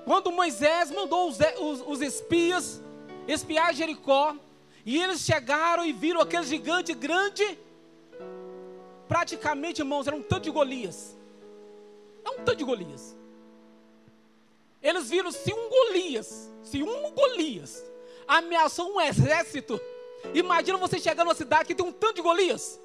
Quando 0.04 0.30
Moisés 0.30 0.92
mandou 0.92 1.28
os, 1.28 1.38
os, 1.58 1.80
os 1.84 2.00
espias 2.00 2.80
espiar 3.26 3.74
Jericó, 3.74 4.36
e 4.86 5.02
eles 5.02 5.22
chegaram 5.22 5.84
e 5.84 5.92
viram 5.92 6.20
aquele 6.20 6.44
gigante 6.44 6.94
grande, 6.94 7.58
praticamente, 9.08 9.80
irmãos, 9.80 10.06
era 10.06 10.14
um 10.14 10.22
tanto 10.22 10.44
de 10.44 10.52
Golias. 10.52 11.16
É 12.24 12.30
um 12.30 12.44
tanto 12.44 12.58
de 12.58 12.64
Golias. 12.64 13.16
Eles 14.80 15.10
viram 15.10 15.32
se 15.32 15.52
um 15.52 15.68
Golias, 15.68 16.48
se 16.62 16.80
um 16.80 17.10
Golias 17.10 17.82
ameaçou 18.28 18.88
um 18.94 19.00
exército, 19.00 19.80
imagina 20.32 20.78
você 20.78 21.00
chegar 21.00 21.24
numa 21.24 21.34
cidade 21.34 21.66
que 21.66 21.74
tem 21.74 21.84
um 21.84 21.90
tanto 21.90 22.14
de 22.14 22.22
Golias. 22.22 22.78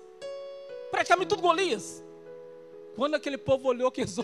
Praticamente 0.89 1.29
tudo 1.29 1.44
Golias. 1.44 2.09
Quando 2.96 3.15
aquele 3.15 3.38
povo 3.38 3.67
olhou 3.67 3.88
aqueles, 3.88 4.15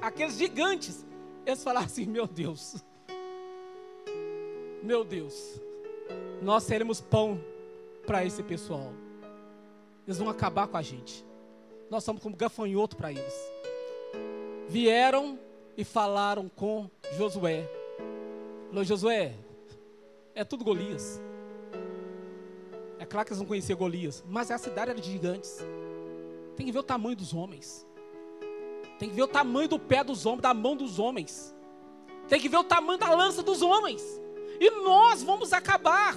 aqueles 0.00 0.36
gigantes, 0.36 1.04
eles 1.46 1.62
falaram 1.62 1.86
assim: 1.86 2.06
Meu 2.06 2.26
Deus, 2.26 2.76
meu 4.82 5.04
Deus, 5.04 5.60
nós 6.42 6.64
seremos 6.64 7.00
pão 7.00 7.40
para 8.06 8.24
esse 8.24 8.42
pessoal. 8.42 8.92
Eles 10.06 10.18
vão 10.18 10.28
acabar 10.28 10.66
com 10.68 10.76
a 10.76 10.82
gente. 10.82 11.24
Nós 11.90 12.04
somos 12.04 12.22
como 12.22 12.36
gafanhoto 12.36 12.96
para 12.96 13.10
eles. 13.10 13.34
Vieram 14.68 15.38
e 15.76 15.84
falaram 15.84 16.48
com 16.48 16.90
Josué. 17.16 17.68
Falou, 18.68 18.84
Josué, 18.84 19.34
é 20.34 20.44
tudo 20.44 20.64
Golias. 20.64 21.20
É 22.98 23.06
claro 23.06 23.26
que 23.26 23.32
eles 23.32 23.40
não 23.40 23.46
conheciam 23.46 23.78
Golias, 23.78 24.24
mas 24.26 24.50
a 24.50 24.58
cidade 24.58 24.90
era 24.90 25.00
de 25.00 25.10
gigantes. 25.10 25.60
Tem 26.56 26.66
que 26.66 26.72
ver 26.72 26.78
o 26.78 26.84
tamanho 26.84 27.16
dos 27.16 27.32
homens. 27.32 27.86
Tem 28.98 29.08
que 29.08 29.14
ver 29.14 29.22
o 29.22 29.28
tamanho 29.28 29.68
do 29.68 29.78
pé 29.78 30.04
dos 30.04 30.24
homens, 30.24 30.42
da 30.42 30.54
mão 30.54 30.76
dos 30.76 30.98
homens. 30.98 31.54
Tem 32.28 32.40
que 32.40 32.48
ver 32.48 32.58
o 32.58 32.64
tamanho 32.64 32.98
da 32.98 33.10
lança 33.14 33.42
dos 33.42 33.62
homens. 33.62 34.02
E 34.60 34.70
nós 34.70 35.22
vamos 35.22 35.52
acabar. 35.52 36.16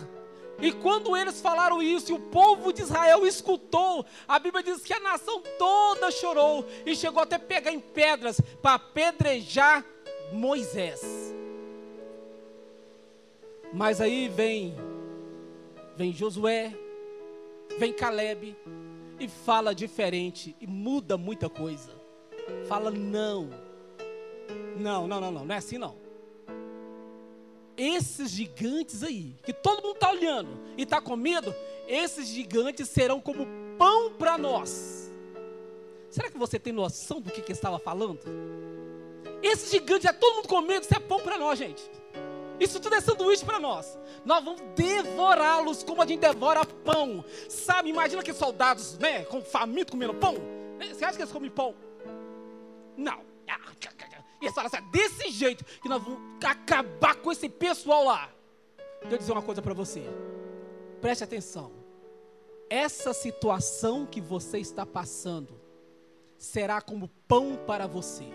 E 0.59 0.71
quando 0.71 1.15
eles 1.15 1.39
falaram 1.39 1.81
isso, 1.81 2.11
e 2.11 2.15
o 2.15 2.19
povo 2.19 2.73
de 2.73 2.81
Israel 2.81 3.25
escutou, 3.27 4.05
a 4.27 4.39
Bíblia 4.39 4.63
diz 4.63 4.83
que 4.83 4.93
a 4.93 4.99
nação 4.99 5.41
toda 5.57 6.09
chorou 6.09 6.65
e 6.85 6.95
chegou 6.95 7.21
até 7.21 7.37
pegar 7.37 7.71
em 7.71 7.79
pedras 7.79 8.41
para 8.61 8.75
apedrejar 8.75 9.85
Moisés. 10.31 11.01
Mas 13.73 14.01
aí 14.01 14.27
vem 14.29 14.75
vem 15.95 16.13
Josué, 16.13 16.73
vem 17.79 17.91
Caleb, 17.91 18.55
e 19.19 19.27
fala 19.27 19.73
diferente 19.73 20.55
e 20.59 20.67
muda 20.67 21.17
muita 21.17 21.49
coisa. 21.49 21.91
Fala 22.67 22.91
não. 22.91 23.49
Não, 24.77 25.07
não, 25.07 25.19
não, 25.19 25.31
não, 25.31 25.45
não 25.45 25.55
é 25.55 25.57
assim 25.57 25.77
não. 25.77 25.95
Esses 27.75 28.31
gigantes 28.31 29.03
aí, 29.03 29.35
que 29.43 29.53
todo 29.53 29.83
mundo 29.83 29.95
está 29.95 30.11
olhando 30.11 30.49
e 30.75 30.83
está 30.83 30.99
com 30.99 31.15
medo, 31.15 31.53
esses 31.87 32.27
gigantes 32.27 32.89
serão 32.89 33.19
como 33.19 33.47
pão 33.77 34.13
para 34.13 34.37
nós. 34.37 35.11
Será 36.09 36.31
que 36.31 36.37
você 36.37 36.57
tem 36.57 36.73
noção 36.73 37.21
do 37.21 37.29
que, 37.29 37.41
que 37.41 37.51
estava 37.51 37.77
falando? 37.77 38.19
Esses 39.43 39.69
gigantes, 39.69 40.05
é 40.05 40.13
todo 40.13 40.37
mundo 40.37 40.47
com 40.47 40.61
medo, 40.61 40.83
isso 40.83 40.95
é 40.95 40.99
pão 40.99 41.19
para 41.19 41.37
nós, 41.37 41.59
gente. 41.59 41.83
Isso 42.59 42.79
tudo 42.79 42.95
é 42.95 43.01
sanduíche 43.01 43.45
para 43.45 43.59
nós. 43.59 43.97
Nós 44.25 44.43
vamos 44.43 44.61
devorá-los 44.75 45.83
como 45.83 46.01
a 46.01 46.05
gente 46.05 46.19
devora 46.19 46.65
pão. 46.65 47.23
Sabe, 47.49 47.89
imagina 47.89 48.23
que 48.23 48.33
soldados, 48.33 48.97
né, 48.97 49.23
com 49.25 49.41
faminto 49.41 49.91
comendo 49.91 50.13
pão. 50.13 50.35
Você 50.79 51.05
acha 51.05 51.15
que 51.15 51.23
eles 51.23 51.33
comem 51.33 51.49
pão? 51.49 51.75
Não. 52.95 53.25
E 54.39 54.45
eles 54.45 54.53
falam 54.53 54.67
assim, 54.67 54.77
é 54.77 54.91
desse 54.91 55.29
jeito 55.29 55.63
que 55.81 55.89
nós 55.89 56.01
vamos 56.01 56.19
acabar 56.43 57.15
com 57.15 57.31
esse 57.31 57.49
pessoal 57.49 58.03
lá. 58.03 58.29
Deixa 59.01 59.15
eu 59.15 59.17
dizer 59.17 59.31
uma 59.31 59.41
coisa 59.41 59.61
para 59.61 59.73
você. 59.73 60.03
Preste 61.01 61.23
atenção. 61.23 61.71
Essa 62.69 63.13
situação 63.13 64.05
que 64.05 64.21
você 64.21 64.59
está 64.59 64.85
passando 64.85 65.59
será 66.37 66.81
como 66.81 67.09
pão 67.27 67.57
para 67.65 67.87
você 67.87 68.31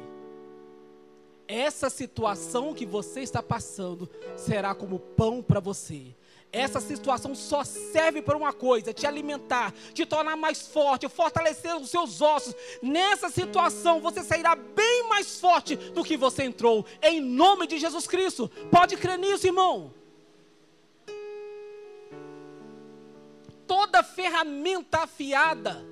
essa 1.47 1.91
situação 1.91 2.75
que 2.75 2.87
você 2.87 3.21
está 3.21 3.43
passando 3.43 4.09
será 4.37 4.75
como 4.75 4.99
pão 4.99 5.43
para 5.43 5.61
você. 5.61 6.15
Essa 6.53 6.81
situação 6.81 7.35
só 7.35 7.65
serve 7.65 8.21
para 8.21 8.37
uma 8.37 8.53
coisa: 8.53 8.93
te 8.93 9.07
alimentar, 9.07 9.73
te 9.95 10.05
tornar 10.05 10.37
mais 10.37 10.61
forte, 10.69 11.09
fortalecer 11.09 11.75
os 11.77 11.89
seus 11.89 12.21
ossos. 12.21 12.55
Nessa 12.83 13.31
situação 13.31 14.01
você 14.01 14.23
sairá 14.23 14.55
bem 14.55 15.09
mais 15.09 15.41
forte 15.41 15.77
do 15.77 16.05
que 16.05 16.17
você 16.17 16.45
entrou, 16.45 16.85
em 17.01 17.21
nome 17.21 17.67
de 17.67 17.79
Jesus 17.79 18.07
Cristo. 18.07 18.51
Pode 18.71 18.97
crer 18.99 19.19
nisso, 19.19 19.47
irmão. 19.47 19.95
Toda 23.67 24.03
ferramenta 24.03 25.05
afiada, 25.05 25.83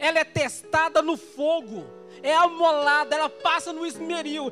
ela 0.00 0.18
é 0.18 0.24
testada 0.24 1.00
no 1.00 1.16
fogo 1.16 1.97
é 2.22 2.34
amolada, 2.34 3.14
ela 3.14 3.28
passa 3.28 3.72
no 3.72 3.86
esmeril. 3.86 4.50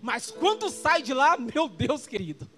Mas 0.00 0.30
quando 0.30 0.70
sai 0.70 1.02
de 1.02 1.12
lá, 1.12 1.36
meu 1.36 1.68
Deus 1.68 2.06
querido, 2.06 2.48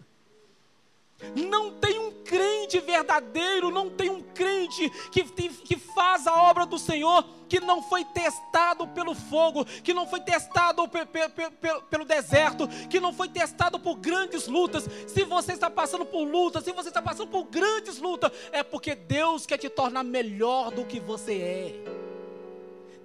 não 1.35 1.73
tem 1.73 1.99
um 1.99 2.23
crente 2.23 2.79
verdadeiro, 2.79 3.71
não 3.71 3.91
tem 3.91 4.09
um 4.09 4.23
crente 4.23 4.89
que, 5.11 5.25
que 5.25 5.77
faz 5.77 6.27
a 6.27 6.43
obra 6.43 6.65
do 6.65 6.79
Senhor 6.79 7.25
que 7.49 7.59
não 7.59 7.83
foi 7.83 8.05
testado 8.05 8.87
pelo 8.89 9.15
fogo, 9.15 9.65
que 9.65 9.95
não 9.95 10.07
foi 10.07 10.21
testado 10.21 10.87
pe, 10.87 11.07
pe, 11.07 11.29
pe, 11.29 11.81
pelo 11.91 12.05
deserto, 12.05 12.69
que 12.89 13.01
não 13.01 13.13
foi 13.13 13.29
testado 13.29 13.81
por 13.81 13.97
grandes 13.97 14.47
lutas. 14.47 14.89
Se 15.07 15.25
você 15.25 15.55
está 15.55 15.71
passando 15.71 16.05
por 16.05 16.25
lutas, 16.25 16.63
se 16.63 16.73
você 16.73 16.89
está 16.89 17.01
passando 17.01 17.29
por 17.29 17.45
grandes 17.45 17.99
lutas, 17.99 18.31
é 18.53 18.63
porque 18.63 18.95
Deus 18.95 19.47
quer 19.47 19.57
te 19.57 19.69
tornar 19.69 20.05
melhor 20.05 20.71
do 20.71 20.85
que 20.85 21.01
você 21.01 21.35
é. 21.35 21.98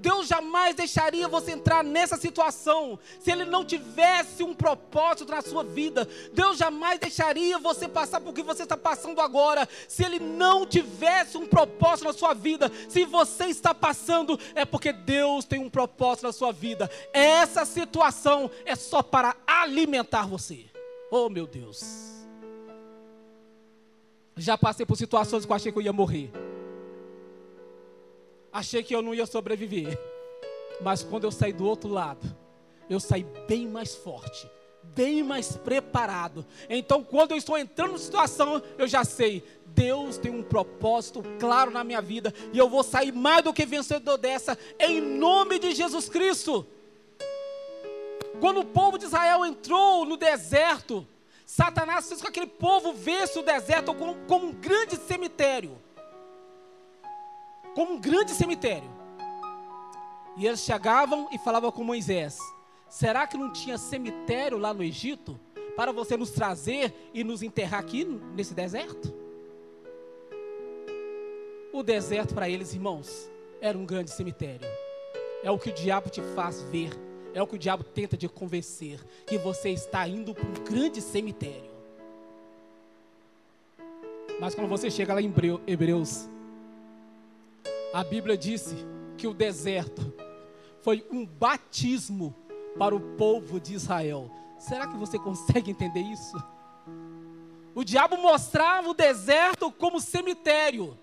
Deus 0.03 0.27
jamais 0.27 0.75
deixaria 0.75 1.29
você 1.29 1.51
entrar 1.51 1.81
nessa 1.81 2.17
situação 2.17 2.99
se 3.21 3.31
Ele 3.31 3.45
não 3.45 3.63
tivesse 3.63 4.43
um 4.43 4.53
propósito 4.53 5.31
na 5.31 5.41
sua 5.41 5.63
vida. 5.63 6.05
Deus 6.33 6.57
jamais 6.57 6.99
deixaria 6.99 7.57
você 7.57 7.87
passar 7.87 8.19
por 8.19 8.33
que 8.33 8.43
você 8.43 8.63
está 8.63 8.75
passando 8.75 9.21
agora 9.21 9.65
se 9.87 10.03
Ele 10.03 10.19
não 10.19 10.65
tivesse 10.65 11.37
um 11.37 11.47
propósito 11.47 12.03
na 12.03 12.11
sua 12.11 12.33
vida. 12.33 12.69
Se 12.89 13.05
você 13.05 13.45
está 13.45 13.73
passando, 13.73 14.37
é 14.53 14.65
porque 14.65 14.91
Deus 14.91 15.45
tem 15.45 15.61
um 15.61 15.69
propósito 15.69 16.25
na 16.25 16.33
sua 16.33 16.51
vida. 16.51 16.91
Essa 17.13 17.63
situação 17.63 18.51
é 18.65 18.75
só 18.75 19.01
para 19.01 19.37
alimentar 19.47 20.27
você. 20.27 20.65
Oh, 21.09 21.29
meu 21.29 21.47
Deus. 21.47 21.81
Já 24.35 24.57
passei 24.57 24.85
por 24.85 24.97
situações 24.97 25.45
que 25.45 25.51
eu 25.51 25.55
achei 25.55 25.71
que 25.71 25.77
eu 25.77 25.81
ia 25.81 25.93
morrer. 25.93 26.42
Achei 28.53 28.83
que 28.83 28.95
eu 28.95 29.01
não 29.01 29.15
ia 29.15 29.25
sobreviver. 29.25 29.99
Mas 30.79 31.03
quando 31.03 31.23
eu 31.23 31.31
saí 31.31 31.51
do 31.51 31.65
outro 31.65 31.89
lado, 31.89 32.21
eu 32.89 32.99
saí 32.99 33.25
bem 33.47 33.67
mais 33.67 33.95
forte, 33.95 34.47
bem 34.83 35.23
mais 35.23 35.57
preparado. 35.57 36.45
Então, 36.69 37.03
quando 37.03 37.31
eu 37.31 37.37
estou 37.37 37.57
entrando 37.57 37.89
numa 37.89 37.99
situação, 37.99 38.61
eu 38.77 38.87
já 38.87 39.03
sei, 39.03 39.43
Deus 39.65 40.17
tem 40.17 40.31
um 40.31 40.43
propósito 40.43 41.23
claro 41.39 41.71
na 41.71 41.83
minha 41.83 42.01
vida 42.01 42.33
e 42.51 42.57
eu 42.57 42.69
vou 42.69 42.83
sair 42.83 43.11
mais 43.11 43.43
do 43.43 43.53
que 43.53 43.65
vencedor 43.65 44.17
dessa, 44.17 44.57
em 44.79 45.01
nome 45.01 45.57
de 45.57 45.73
Jesus 45.73 46.07
Cristo. 46.07 46.67
Quando 48.39 48.59
o 48.59 48.65
povo 48.65 48.97
de 48.97 49.05
Israel 49.05 49.45
entrou 49.45 50.05
no 50.05 50.17
deserto, 50.17 51.07
Satanás 51.45 52.07
fez 52.07 52.21
com 52.21 52.31
que 52.31 52.39
aquele 52.39 52.51
povo 52.51 52.93
visse 52.93 53.39
o 53.39 53.43
deserto 53.43 53.93
como, 53.93 54.15
como 54.27 54.47
um 54.47 54.51
grande 54.51 54.95
cemitério. 54.97 55.77
Como 57.73 57.93
um 57.93 57.99
grande 57.99 58.31
cemitério. 58.31 58.89
E 60.35 60.45
eles 60.47 60.61
chegavam 60.61 61.27
e 61.31 61.37
falavam 61.37 61.71
com 61.71 61.83
Moisés: 61.83 62.37
Será 62.89 63.27
que 63.27 63.37
não 63.37 63.51
tinha 63.51 63.77
cemitério 63.77 64.57
lá 64.57 64.73
no 64.73 64.83
Egito 64.83 65.39
para 65.75 65.91
você 65.91 66.15
nos 66.15 66.31
trazer 66.31 66.93
e 67.13 67.23
nos 67.23 67.41
enterrar 67.41 67.79
aqui 67.79 68.03
nesse 68.35 68.53
deserto? 68.53 69.13
O 71.71 71.81
deserto 71.81 72.35
para 72.35 72.47
eles, 72.47 72.73
irmãos, 72.73 73.31
era 73.59 73.77
um 73.77 73.85
grande 73.85 74.11
cemitério. 74.11 74.67
É 75.43 75.49
o 75.49 75.57
que 75.57 75.69
o 75.69 75.73
diabo 75.73 76.09
te 76.09 76.21
faz 76.35 76.61
ver 76.63 76.91
é 77.33 77.41
o 77.41 77.47
que 77.47 77.55
o 77.55 77.59
diabo 77.59 77.83
tenta 77.83 78.15
te 78.15 78.27
convencer, 78.29 78.99
que 79.25 79.37
você 79.37 79.69
está 79.69 80.07
indo 80.07 80.33
para 80.33 80.47
um 80.47 80.63
grande 80.63 81.01
cemitério. 81.01 81.71
Mas 84.39 84.53
quando 84.53 84.69
você 84.69 84.91
chega 84.91 85.13
lá 85.13 85.21
em 85.21 85.33
Hebreus, 85.65 86.29
a 87.93 88.03
Bíblia 88.03 88.35
disse 88.35 88.75
que 89.17 89.27
o 89.27 89.33
deserto 89.35 90.13
foi 90.81 91.05
um 91.11 91.25
batismo 91.25 92.35
para 92.77 92.95
o 92.95 92.99
povo 92.99 93.59
de 93.59 93.75
Israel. 93.75 94.31
Será 94.57 94.87
que 94.87 94.97
você 94.97 95.19
consegue 95.19 95.69
entender 95.69 96.01
isso? 96.01 96.35
O 97.75 97.83
diabo 97.83 98.17
mostrava 98.17 98.89
o 98.89 98.93
deserto 98.95 99.71
como 99.71 100.01
cemitério. 100.01 100.97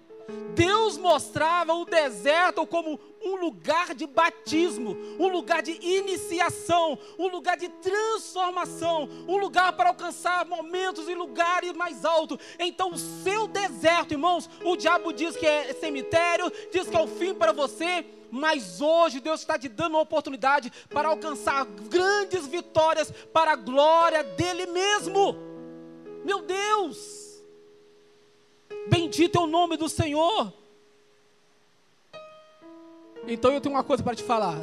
Deus 0.55 0.99
mostrava 0.99 1.73
o 1.75 1.85
deserto 1.85 2.67
como 2.67 2.99
um 3.23 3.37
lugar 3.37 3.95
de 3.95 4.07
batismo, 4.07 4.97
um 5.19 5.29
lugar 5.29 5.63
de 5.63 5.73
iniciação, 5.73 6.99
um 7.19 7.29
lugar 7.29 7.57
de 7.57 7.69
transformação, 7.69 9.09
um 9.29 9.37
lugar 9.37 9.73
para 9.75 9.91
alcançar 9.91 10.45
momentos 10.47 11.09
e 11.09 11.15
lugares 11.15 11.73
mais 11.73 12.05
altos. 12.05 12.39
Então, 12.59 12.91
o 12.91 12.99
seu 12.99 13.47
deserto, 13.47 14.13
irmãos, 14.13 14.49
o 14.65 14.77
diabo 14.77 15.13
diz 15.13 15.37
que 15.37 15.47
é 15.47 15.73
cemitério, 15.75 16.51
diz 16.73 16.89
que 16.89 16.97
é 16.97 17.01
o 17.01 17.07
fim 17.07 17.35
para 17.35 17.53
você, 17.53 18.05
mas 18.31 18.81
hoje 18.81 19.21
Deus 19.21 19.41
está 19.41 19.59
te 19.59 19.69
dando 19.69 19.95
uma 19.95 20.03
oportunidade 20.03 20.71
para 20.89 21.09
alcançar 21.09 21.65
grandes 21.65 22.47
vitórias 22.47 23.11
para 23.33 23.53
a 23.53 23.57
glória 23.57 24.23
dele 24.23 24.67
mesmo. 24.67 25.37
Meu 26.25 26.43
Deus! 26.43 27.30
Bendito 28.91 29.39
é 29.39 29.41
o 29.41 29.47
nome 29.47 29.77
do 29.77 29.89
Senhor. 29.89 30.53
Então 33.27 33.53
eu 33.53 33.61
tenho 33.61 33.75
uma 33.75 33.85
coisa 33.85 34.03
para 34.03 34.17
te 34.17 34.25
falar. 34.25 34.59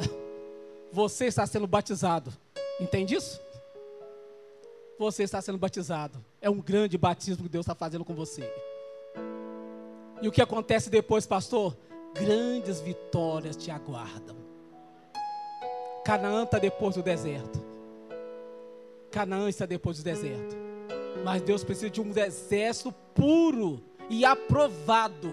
Você 0.92 1.24
está 1.24 1.46
sendo 1.46 1.66
batizado. 1.66 2.30
Entende 2.78 3.14
isso? 3.14 3.40
Você 4.98 5.22
está 5.22 5.40
sendo 5.40 5.56
batizado. 5.56 6.22
É 6.42 6.50
um 6.50 6.60
grande 6.60 6.98
batismo 6.98 7.44
que 7.44 7.48
Deus 7.48 7.64
está 7.64 7.74
fazendo 7.74 8.04
com 8.04 8.14
você. 8.14 8.42
E 10.20 10.28
o 10.28 10.32
que 10.32 10.42
acontece 10.42 10.90
depois, 10.90 11.26
pastor? 11.26 11.74
Grandes 12.12 12.80
vitórias 12.80 13.56
te 13.56 13.70
aguardam. 13.70 14.36
Canaã 16.04 16.42
está 16.44 16.58
depois 16.58 16.96
do 16.96 17.02
deserto. 17.02 17.64
Canaã 19.10 19.48
está 19.48 19.64
depois 19.64 19.96
do 19.98 20.04
deserto. 20.04 20.54
Mas 21.24 21.40
Deus 21.40 21.64
precisa 21.64 21.88
de 21.88 22.00
um 22.00 22.10
exército 22.16 22.92
puro 23.14 23.82
e 24.10 24.24
aprovado. 24.24 25.32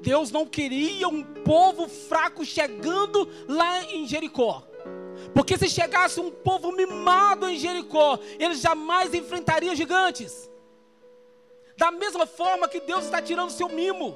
Deus 0.00 0.30
não 0.30 0.46
queria 0.46 1.08
um 1.08 1.22
povo 1.22 1.88
fraco 1.88 2.44
chegando 2.44 3.28
lá 3.48 3.82
em 3.84 4.06
Jericó. 4.06 4.62
Porque 5.32 5.56
se 5.56 5.68
chegasse 5.68 6.20
um 6.20 6.30
povo 6.30 6.72
mimado 6.72 7.48
em 7.48 7.58
Jericó, 7.58 8.18
ele 8.38 8.54
jamais 8.54 9.14
enfrentaria 9.14 9.74
gigantes. 9.74 10.50
Da 11.76 11.90
mesma 11.90 12.26
forma 12.26 12.68
que 12.68 12.80
Deus 12.80 13.04
está 13.04 13.20
tirando 13.22 13.48
o 13.48 13.52
seu 13.52 13.68
mimo. 13.68 14.14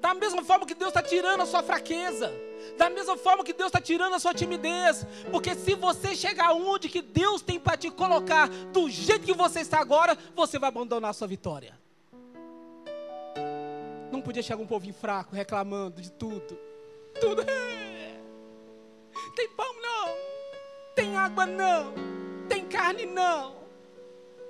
Da 0.00 0.14
mesma 0.14 0.44
forma 0.44 0.66
que 0.66 0.74
Deus 0.74 0.90
está 0.90 1.02
tirando 1.02 1.40
a 1.40 1.46
sua 1.46 1.62
fraqueza. 1.62 2.32
Da 2.76 2.90
mesma 2.90 3.16
forma 3.16 3.44
que 3.44 3.52
Deus 3.52 3.68
está 3.68 3.80
tirando 3.80 4.14
a 4.14 4.18
sua 4.18 4.34
timidez. 4.34 5.06
Porque 5.30 5.54
se 5.54 5.74
você 5.74 6.14
chegar 6.14 6.52
onde 6.52 6.88
que 6.88 7.00
Deus 7.00 7.42
tem 7.42 7.58
para 7.58 7.76
te 7.76 7.90
colocar, 7.90 8.48
do 8.48 8.90
jeito 8.90 9.24
que 9.24 9.32
você 9.32 9.60
está 9.60 9.80
agora, 9.80 10.18
você 10.34 10.58
vai 10.58 10.68
abandonar 10.68 11.10
a 11.10 11.14
sua 11.14 11.28
vitória. 11.28 11.78
Não 14.10 14.20
podia 14.20 14.42
chegar 14.42 14.62
um 14.62 14.66
povinho 14.66 14.94
fraco 14.94 15.34
reclamando 15.34 16.00
de 16.00 16.10
tudo. 16.10 16.58
Tudo. 17.20 17.44
Tem 19.34 19.48
pão 19.50 19.74
não. 19.80 20.14
Tem 20.94 21.16
água 21.16 21.46
não. 21.46 21.92
Tem 22.48 22.64
carne 22.66 23.06
não. 23.06 23.56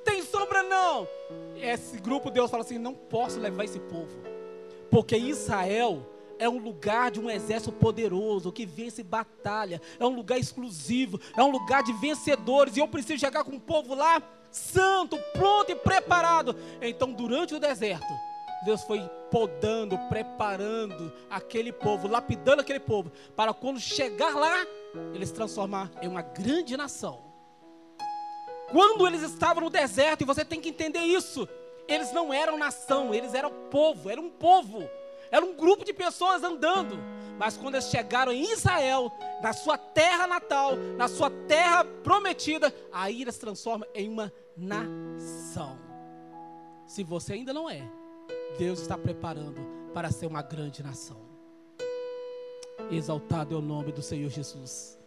Tem 0.04 0.22
sombra 0.22 0.62
não. 0.62 1.08
Esse 1.56 1.98
grupo 1.98 2.30
Deus 2.30 2.50
fala 2.50 2.62
assim: 2.62 2.78
não 2.78 2.94
posso 2.94 3.38
levar 3.38 3.64
esse 3.64 3.78
povo. 3.80 4.16
Porque 4.90 5.16
Israel 5.16 6.06
é 6.38 6.48
um 6.48 6.58
lugar 6.58 7.10
de 7.10 7.20
um 7.20 7.28
exército 7.28 7.72
poderoso 7.72 8.52
que 8.52 8.64
vence 8.64 9.02
batalha, 9.02 9.82
é 9.98 10.06
um 10.06 10.14
lugar 10.14 10.38
exclusivo, 10.38 11.20
é 11.36 11.42
um 11.42 11.50
lugar 11.50 11.82
de 11.82 11.92
vencedores, 11.92 12.76
e 12.76 12.80
eu 12.80 12.88
preciso 12.88 13.18
chegar 13.18 13.44
com 13.44 13.52
um 13.52 13.60
povo 13.60 13.94
lá 13.94 14.22
santo, 14.50 15.18
pronto 15.32 15.70
e 15.70 15.74
preparado. 15.74 16.56
Então, 16.80 17.12
durante 17.12 17.54
o 17.54 17.60
deserto, 17.60 18.06
Deus 18.64 18.82
foi 18.82 19.00
podando, 19.30 19.96
preparando 20.08 21.12
aquele 21.30 21.72
povo, 21.72 22.08
lapidando 22.08 22.60
aquele 22.60 22.80
povo, 22.80 23.12
para 23.36 23.54
quando 23.54 23.78
chegar 23.80 24.34
lá, 24.34 24.66
eles 25.14 25.30
transformar 25.30 25.90
em 26.02 26.08
uma 26.08 26.22
grande 26.22 26.76
nação. 26.76 27.20
Quando 28.70 29.06
eles 29.06 29.22
estavam 29.22 29.64
no 29.64 29.70
deserto, 29.70 30.22
e 30.22 30.26
você 30.26 30.44
tem 30.44 30.60
que 30.60 30.68
entender 30.68 31.00
isso, 31.00 31.48
eles 31.86 32.12
não 32.12 32.32
eram 32.32 32.58
nação, 32.58 33.14
eles 33.14 33.32
eram 33.32 33.50
povo, 33.70 34.10
era 34.10 34.20
um 34.20 34.28
povo, 34.28 34.88
era 35.30 35.44
um 35.44 35.54
grupo 35.54 35.84
de 35.84 35.92
pessoas 35.92 36.42
andando. 36.42 36.98
Mas 37.38 37.56
quando 37.56 37.76
eles 37.76 37.88
chegaram 37.88 38.32
em 38.32 38.52
Israel, 38.52 39.12
na 39.40 39.52
sua 39.52 39.78
terra 39.78 40.26
natal, 40.26 40.76
na 40.96 41.06
sua 41.06 41.30
terra 41.30 41.84
prometida, 41.84 42.74
aí 42.92 43.22
eles 43.22 43.38
transformam 43.38 43.88
em 43.94 44.08
uma 44.08 44.32
nação. 44.56 45.78
Se 46.84 47.04
você 47.04 47.34
ainda 47.34 47.52
não 47.52 47.70
é, 47.70 47.82
Deus 48.58 48.80
está 48.80 48.98
preparando 48.98 49.60
para 49.94 50.10
ser 50.10 50.26
uma 50.26 50.42
grande 50.42 50.82
nação. 50.82 51.20
Exaltado 52.90 53.54
é 53.54 53.58
o 53.58 53.60
nome 53.60 53.92
do 53.92 54.02
Senhor 54.02 54.30
Jesus. 54.30 54.98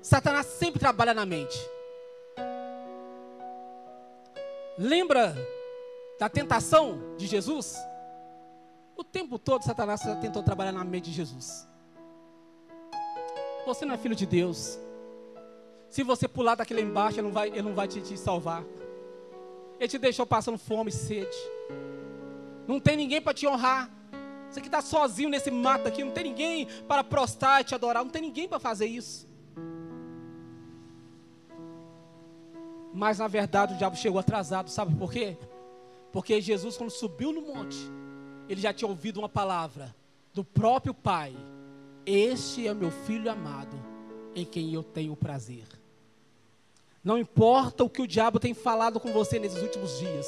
Satanás 0.00 0.46
sempre 0.46 0.78
trabalha 0.78 1.14
na 1.14 1.24
mente. 1.24 1.58
Lembra 4.76 5.34
da 6.18 6.28
tentação 6.28 7.16
de 7.16 7.26
Jesus? 7.26 7.76
O 8.96 9.02
tempo 9.02 9.38
todo 9.38 9.62
Satanás 9.62 10.02
tentou 10.20 10.42
trabalhar 10.42 10.72
na 10.72 10.84
mente 10.84 11.10
de 11.10 11.12
Jesus. 11.12 11.68
Você 13.66 13.84
não 13.84 13.94
é 13.94 13.98
filho 13.98 14.14
de 14.14 14.26
Deus. 14.26 14.78
Se 15.88 16.02
você 16.02 16.28
pular 16.28 16.54
daquele 16.54 16.82
embaixo, 16.82 17.18
ele 17.18 17.28
não 17.28 17.32
vai, 17.32 17.48
ele 17.48 17.62
não 17.62 17.74
vai 17.74 17.88
te, 17.88 18.00
te 18.00 18.16
salvar. 18.18 18.64
Ele 19.84 19.90
te 19.90 19.98
deixou 19.98 20.24
passando 20.24 20.56
fome 20.56 20.88
e 20.88 20.94
sede. 20.94 21.36
Não 22.66 22.80
tem 22.80 22.96
ninguém 22.96 23.20
para 23.20 23.34
te 23.34 23.46
honrar. 23.46 23.90
Você 24.48 24.58
que 24.62 24.66
está 24.66 24.80
sozinho 24.80 25.28
nesse 25.28 25.50
mato 25.50 25.86
aqui, 25.86 26.02
não 26.02 26.10
tem 26.10 26.24
ninguém 26.24 26.66
para 26.88 27.04
prostrar 27.04 27.60
e 27.60 27.64
te 27.64 27.74
adorar, 27.74 28.02
não 28.02 28.10
tem 28.10 28.22
ninguém 28.22 28.48
para 28.48 28.58
fazer 28.58 28.86
isso. 28.86 29.28
Mas 32.94 33.18
na 33.18 33.28
verdade 33.28 33.74
o 33.74 33.76
diabo 33.76 33.94
chegou 33.94 34.18
atrasado, 34.18 34.70
sabe 34.70 34.94
por 34.94 35.12
quê? 35.12 35.36
Porque 36.10 36.40
Jesus, 36.40 36.78
quando 36.78 36.88
subiu 36.88 37.30
no 37.30 37.42
monte, 37.42 37.76
ele 38.48 38.62
já 38.62 38.72
tinha 38.72 38.88
ouvido 38.88 39.18
uma 39.18 39.28
palavra 39.28 39.94
do 40.32 40.42
próprio 40.42 40.94
pai: 40.94 41.36
Este 42.06 42.66
é 42.66 42.72
meu 42.72 42.90
filho 42.90 43.30
amado, 43.30 43.76
em 44.34 44.46
quem 44.46 44.72
eu 44.72 44.82
tenho 44.82 45.14
prazer. 45.14 45.66
Não 47.04 47.18
importa 47.18 47.84
o 47.84 47.90
que 47.90 48.00
o 48.00 48.06
diabo 48.06 48.40
tem 48.40 48.54
falado 48.54 48.98
com 48.98 49.12
você 49.12 49.38
nesses 49.38 49.60
últimos 49.60 49.98
dias. 49.98 50.26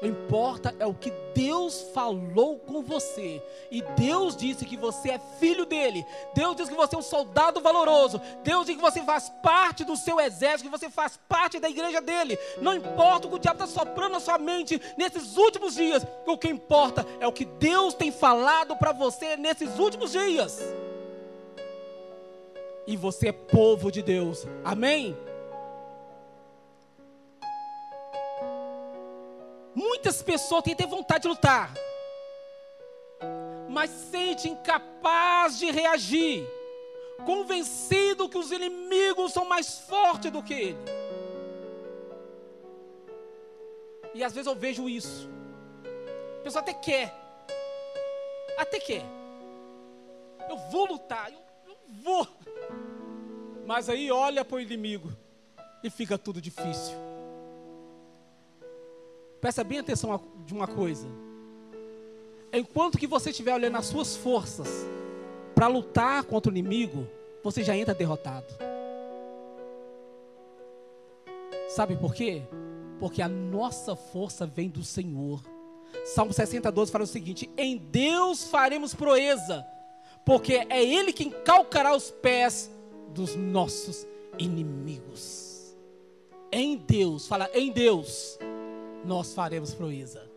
O 0.00 0.06
importa 0.06 0.74
é 0.78 0.86
o 0.86 0.94
que 0.94 1.10
Deus 1.34 1.90
falou 1.92 2.58
com 2.58 2.80
você. 2.82 3.42
E 3.70 3.82
Deus 3.82 4.36
disse 4.36 4.64
que 4.64 4.76
você 4.76 5.10
é 5.10 5.20
filho 5.40 5.64
dele. 5.64 6.06
Deus 6.32 6.54
disse 6.54 6.70
que 6.70 6.76
você 6.76 6.94
é 6.94 6.98
um 6.98 7.02
soldado 7.02 7.60
valoroso. 7.60 8.20
Deus 8.44 8.66
disse 8.66 8.78
que 8.78 8.84
você 8.84 9.02
faz 9.02 9.30
parte 9.42 9.84
do 9.84 9.96
seu 9.96 10.20
exército, 10.20 10.70
que 10.70 10.78
você 10.78 10.88
faz 10.88 11.18
parte 11.28 11.58
da 11.58 11.68
igreja 11.68 12.00
dele. 12.00 12.38
Não 12.60 12.74
importa 12.74 13.26
o 13.26 13.30
que 13.30 13.36
o 13.36 13.40
diabo 13.40 13.64
está 13.64 13.80
soprando 13.80 14.12
na 14.12 14.20
sua 14.20 14.38
mente 14.38 14.80
nesses 14.96 15.36
últimos 15.36 15.74
dias. 15.74 16.06
O 16.24 16.38
que 16.38 16.48
importa 16.48 17.04
é 17.18 17.26
o 17.26 17.32
que 17.32 17.46
Deus 17.46 17.94
tem 17.94 18.12
falado 18.12 18.76
para 18.76 18.92
você 18.92 19.36
nesses 19.36 19.76
últimos 19.78 20.12
dias. 20.12 20.62
E 22.86 22.96
você 22.96 23.28
é 23.28 23.32
povo 23.32 23.90
de 23.90 24.02
Deus. 24.02 24.46
Amém? 24.62 25.16
Muitas 29.76 30.22
pessoas 30.22 30.62
têm 30.62 30.72
até 30.72 30.86
vontade 30.86 31.24
de 31.24 31.28
lutar, 31.28 31.70
mas 33.68 33.90
sente 33.90 34.48
incapaz 34.48 35.58
de 35.58 35.70
reagir, 35.70 36.48
convencido 37.26 38.26
que 38.26 38.38
os 38.38 38.50
inimigos 38.50 39.34
são 39.34 39.44
mais 39.44 39.80
fortes 39.80 40.32
do 40.32 40.42
que 40.42 40.54
ele. 40.54 40.78
E 44.14 44.24
às 44.24 44.32
vezes 44.32 44.46
eu 44.46 44.54
vejo 44.54 44.88
isso. 44.88 45.28
A 46.40 46.42
pessoa 46.42 46.62
até 46.62 46.72
quer, 46.72 47.14
até 48.56 48.80
quer. 48.80 49.04
Eu 50.48 50.56
vou 50.70 50.86
lutar, 50.86 51.30
eu, 51.30 51.38
eu 51.68 51.76
vou. 52.02 52.26
Mas 53.66 53.90
aí 53.90 54.10
olha 54.10 54.42
para 54.42 54.56
o 54.56 54.60
inimigo 54.60 55.12
e 55.84 55.90
fica 55.90 56.16
tudo 56.16 56.40
difícil. 56.40 57.05
Presta 59.40 59.62
bem 59.62 59.78
atenção 59.78 60.20
de 60.44 60.54
uma 60.54 60.66
coisa. 60.66 61.06
Enquanto 62.52 62.98
que 62.98 63.06
você 63.06 63.30
estiver 63.30 63.54
olhando 63.54 63.76
as 63.76 63.86
suas 63.86 64.16
forças 64.16 64.68
para 65.54 65.66
lutar 65.66 66.24
contra 66.24 66.50
o 66.50 66.54
inimigo, 66.56 67.06
você 67.42 67.62
já 67.62 67.76
entra 67.76 67.94
derrotado. 67.94 68.46
Sabe 71.68 71.96
por 71.96 72.14
quê? 72.14 72.42
Porque 72.98 73.20
a 73.20 73.28
nossa 73.28 73.94
força 73.94 74.46
vem 74.46 74.68
do 74.68 74.82
Senhor. 74.82 75.42
Salmo 76.04 76.32
62 76.32 76.90
fala 76.90 77.04
o 77.04 77.06
seguinte: 77.06 77.50
Em 77.56 77.76
Deus 77.76 78.44
faremos 78.44 78.94
proeza, 78.94 79.66
porque 80.24 80.66
é 80.70 80.82
Ele 80.82 81.12
quem 81.12 81.30
calcará 81.30 81.94
os 81.94 82.10
pés 82.10 82.70
dos 83.10 83.36
nossos 83.36 84.06
inimigos. 84.38 85.76
Em 86.50 86.76
Deus, 86.76 87.26
fala 87.26 87.50
em 87.52 87.70
Deus 87.70 88.38
nós 89.04 89.34
faremos 89.34 89.74
proeza. 89.74 90.28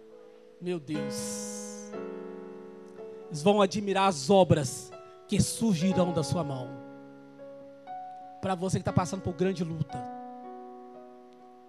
Meu 0.62 0.80
Deus. 0.80 1.91
Eles 3.28 3.41
vão 3.41 3.62
admirar 3.62 4.08
as 4.08 4.30
obras 4.30 4.91
que 5.28 5.41
surgirão 5.41 6.12
da 6.13 6.24
sua 6.24 6.43
mão. 6.43 6.67
Para 8.41 8.56
você 8.56 8.78
que 8.78 8.82
está 8.82 8.93
passando 8.93 9.22
por 9.22 9.34
grande 9.34 9.63
luta. 9.63 9.98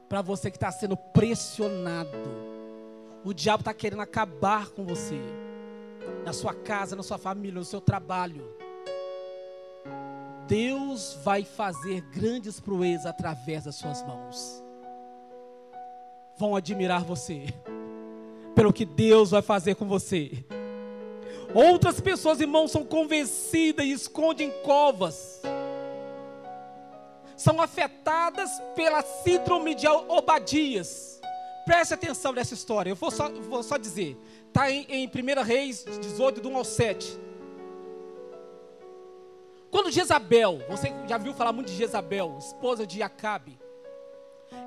Para 0.09 0.23
você 0.23 0.51
que 0.51 0.57
está 0.57 0.71
sendo 0.73 0.97
pressionado. 0.97 2.11
O 3.25 3.33
diabo 3.33 3.61
está 3.61 3.75
querendo 3.75 4.03
acabar 4.03 4.71
com 4.71 4.85
você. 4.85 5.21
Na 6.25 6.33
sua 6.33 6.55
casa, 6.55 6.97
na 6.97 7.03
sua 7.03 7.19
família, 7.19 7.59
no 7.59 7.65
seu 7.65 7.81
trabalho. 7.81 8.45
Deus 10.49 11.19
vai 11.23 11.45
fazer 11.45 12.01
grandes 12.11 12.59
proezas 12.59 13.07
através 13.07 13.65
das 13.65 13.77
suas 13.77 14.03
mãos 14.03 14.65
vão 16.41 16.57
admirar 16.57 17.05
você, 17.05 17.45
pelo 18.55 18.73
que 18.73 18.87
Deus 18.87 19.31
vai 19.31 19.43
fazer 19.43 19.75
com 19.75 19.87
você. 19.87 20.33
Outras 21.55 22.01
pessoas, 22.01 22.41
irmãos, 22.41 22.71
são 22.71 22.85
convencidas 22.85 23.85
e 23.85 23.93
escondem 23.93 24.51
covas. 24.63 25.43
São 27.37 27.61
afetadas 27.61 28.51
pela 28.75 29.03
síndrome 29.03 29.75
de 29.75 29.87
Obadias. 29.87 31.21
Preste 31.65 31.95
atenção 31.95 32.33
nessa 32.33 32.55
história. 32.55 32.91
Eu 32.91 32.97
vou 32.97 33.11
só, 33.11 33.29
vou 33.29 33.63
só 33.63 33.77
dizer. 33.77 34.17
Está 34.49 34.71
em, 34.71 34.87
em 34.89 35.07
1 35.07 35.43
Reis 35.43 35.85
18, 36.01 36.41
do 36.41 36.49
1 36.49 36.57
ao 36.57 36.65
7. 36.65 37.19
Quando 39.71 39.91
Jezabel, 39.91 40.61
você 40.69 40.93
já 41.07 41.19
viu 41.19 41.33
falar 41.33 41.53
muito 41.53 41.69
de 41.69 41.77
Jezabel, 41.77 42.37
esposa 42.39 42.87
de 42.87 43.03
Acabe 43.03 43.60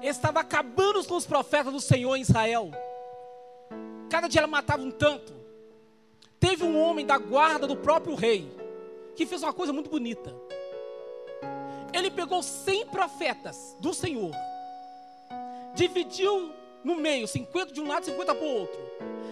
estava 0.01 0.39
acabando 0.39 1.03
com 1.05 1.15
os 1.15 1.25
profetas 1.25 1.71
do 1.71 1.79
Senhor 1.79 2.15
em 2.15 2.21
Israel. 2.21 2.71
Cada 4.09 4.27
dia 4.27 4.41
ela 4.41 4.47
matava 4.47 4.83
um 4.83 4.91
tanto. 4.91 5.33
Teve 6.39 6.63
um 6.63 6.79
homem 6.79 7.05
da 7.05 7.17
guarda 7.17 7.65
do 7.65 7.75
próprio 7.75 8.15
rei 8.15 8.51
que 9.15 9.25
fez 9.25 9.41
uma 9.43 9.53
coisa 9.53 9.71
muito 9.71 9.89
bonita. 9.89 10.35
Ele 11.93 12.09
pegou 12.09 12.41
100 12.41 12.87
profetas 12.87 13.77
do 13.79 13.93
Senhor, 13.93 14.31
dividiu 15.75 16.51
no 16.83 16.95
meio, 16.95 17.27
50 17.27 17.71
de 17.71 17.79
um 17.79 17.87
lado, 17.87 18.05
50 18.05 18.35
para 18.35 18.45
o 18.45 18.59
outro. 18.59 18.81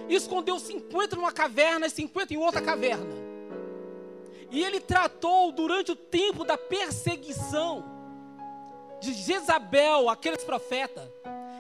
E 0.08 0.16
escondeu 0.16 0.60
50 0.60 1.16
numa 1.16 1.32
caverna 1.32 1.88
e 1.88 1.90
50 1.90 2.34
em 2.34 2.38
outra 2.38 2.62
caverna. 2.62 3.14
E 4.52 4.64
ele 4.64 4.80
tratou 4.80 5.52
durante 5.52 5.92
o 5.92 5.96
tempo 5.96 6.44
da 6.44 6.58
perseguição 6.58 7.84
de 9.02 9.14
Jezabel, 9.14 10.08
aqueles 10.10 10.44
profetas, 10.44 11.10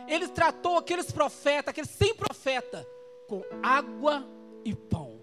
ele 0.07 0.27
tratou 0.27 0.77
aqueles 0.77 1.11
profetas, 1.11 1.69
aqueles 1.69 1.89
100 1.89 2.15
profetas, 2.15 2.85
com 3.27 3.43
água 3.63 4.25
e 4.63 4.75
pão. 4.75 5.19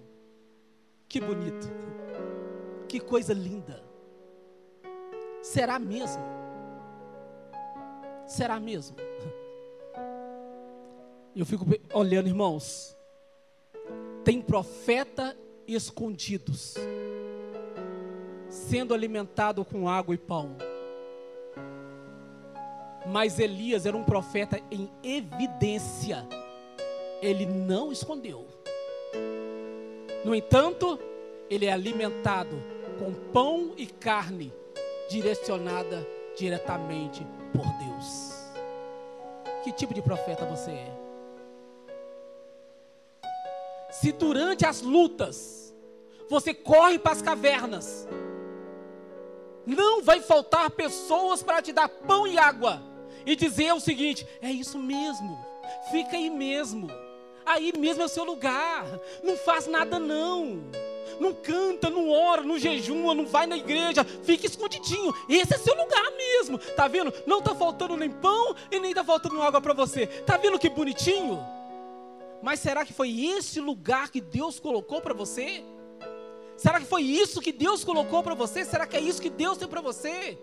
Que 1.09 1.20
bonito, 1.20 1.68
que 2.88 2.98
coisa 2.98 3.33
linda. 3.33 3.83
Será 5.40 5.78
mesmo? 5.78 6.22
Será 8.26 8.59
mesmo? 8.59 8.96
Eu 11.35 11.46
fico 11.46 11.64
olhando, 11.94 12.26
irmãos. 12.26 12.96
Tem 14.24 14.42
profeta 14.42 15.37
escondidos, 15.66 16.74
sendo 18.48 18.92
alimentado 18.92 19.64
com 19.64 19.88
água 19.88 20.14
e 20.14 20.18
pão. 20.18 20.57
Mas 23.06 23.38
Elias 23.38 23.87
era 23.87 23.96
um 23.96 24.04
profeta 24.04 24.61
em 24.70 24.90
evidência. 25.02 26.26
Ele 27.22 27.46
não 27.46 27.90
escondeu. 27.90 28.46
No 30.24 30.34
entanto, 30.34 30.98
ele 31.48 31.66
é 31.66 31.72
alimentado 31.72 32.62
com 32.98 33.12
pão 33.32 33.72
e 33.76 33.87
carne 33.87 34.52
direcionada 35.08 36.06
diretamente 36.37 37.26
por 37.52 37.66
Deus. 37.78 38.34
Que 39.64 39.72
tipo 39.72 39.94
de 39.94 40.02
profeta 40.02 40.44
você 40.44 40.70
é? 40.70 40.98
Se 43.90 44.12
durante 44.12 44.66
as 44.66 44.82
lutas 44.82 45.74
você 46.28 46.52
corre 46.52 46.98
para 46.98 47.12
as 47.12 47.22
cavernas, 47.22 48.06
não 49.68 50.02
vai 50.02 50.20
faltar 50.20 50.70
pessoas 50.70 51.42
para 51.42 51.61
te 51.61 51.72
dar 51.72 51.88
pão 51.88 52.26
e 52.26 52.38
água 52.38 52.83
e 53.26 53.37
dizer 53.37 53.72
o 53.74 53.81
seguinte: 53.81 54.26
é 54.40 54.50
isso 54.50 54.78
mesmo, 54.78 55.38
fica 55.90 56.16
aí 56.16 56.31
mesmo, 56.31 56.90
aí 57.44 57.72
mesmo 57.76 58.02
é 58.02 58.07
o 58.07 58.09
seu 58.09 58.24
lugar, 58.24 58.87
não 59.22 59.37
faz 59.37 59.66
nada 59.66 59.98
não. 59.98 60.64
Não 61.18 61.35
canta, 61.35 61.90
não 61.90 62.11
ora, 62.11 62.42
não 62.42 62.59
jejua, 62.59 63.12
não 63.12 63.26
vai 63.26 63.44
na 63.44 63.57
igreja, 63.57 64.04
fica 64.04 64.46
escondidinho. 64.46 65.12
Esse 65.28 65.54
é 65.54 65.59
seu 65.59 65.74
lugar 65.74 66.12
mesmo. 66.12 66.59
Tá 66.59 66.87
vendo? 66.87 67.12
Não 67.26 67.42
tá 67.42 67.54
faltando 67.57 67.96
nem 67.96 68.11
pão 68.11 68.54
e 68.70 68.78
nem 68.78 68.94
tá 68.94 69.02
faltando 69.02 69.42
água 69.42 69.61
para 69.61 69.72
você. 69.72 70.07
Tá 70.07 70.37
vendo 70.37 70.59
que 70.59 70.68
bonitinho? 70.68 71.40
Mas 72.40 72.61
será 72.61 72.85
que 72.85 72.92
foi 72.92 73.20
esse 73.20 73.59
lugar 73.59 74.11
que 74.11 74.20
Deus 74.20 74.61
colocou 74.61 75.00
para 75.00 75.14
você? 75.14 75.64
Será 76.59 76.81
que 76.81 76.87
foi 76.87 77.03
isso 77.03 77.40
que 77.40 77.53
Deus 77.53 77.85
colocou 77.85 78.21
para 78.21 78.35
você? 78.35 78.64
Será 78.64 78.85
que 78.85 78.97
é 78.97 79.01
isso 79.01 79.23
que 79.23 79.31
Deus 79.31 79.57
tem 79.57 79.68
para 79.68 79.81
você? 79.81 80.37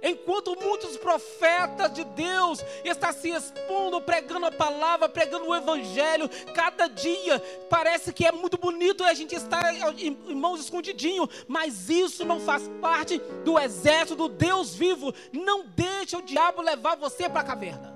Enquanto 0.00 0.54
muitos 0.54 0.96
profetas 0.96 1.92
de 1.92 2.04
Deus 2.04 2.64
estão 2.84 3.12
se 3.12 3.30
expondo, 3.30 4.00
pregando 4.00 4.46
a 4.46 4.52
palavra, 4.52 5.08
pregando 5.08 5.46
o 5.46 5.54
evangelho, 5.54 6.30
cada 6.54 6.86
dia 6.86 7.42
parece 7.68 8.12
que 8.12 8.24
é 8.24 8.30
muito 8.30 8.56
bonito 8.56 9.02
a 9.02 9.12
gente 9.14 9.34
estar 9.34 9.74
em 9.98 10.34
mãos 10.34 10.60
escondidinho, 10.60 11.28
mas 11.48 11.90
isso 11.90 12.24
não 12.24 12.38
faz 12.38 12.70
parte 12.80 13.18
do 13.44 13.58
exército 13.58 14.14
do 14.14 14.28
Deus 14.28 14.76
vivo. 14.76 15.12
Não 15.32 15.66
deixe 15.66 16.16
o 16.16 16.22
diabo 16.22 16.62
levar 16.62 16.94
você 16.94 17.28
para 17.28 17.40
a 17.40 17.44
caverna. 17.44 17.95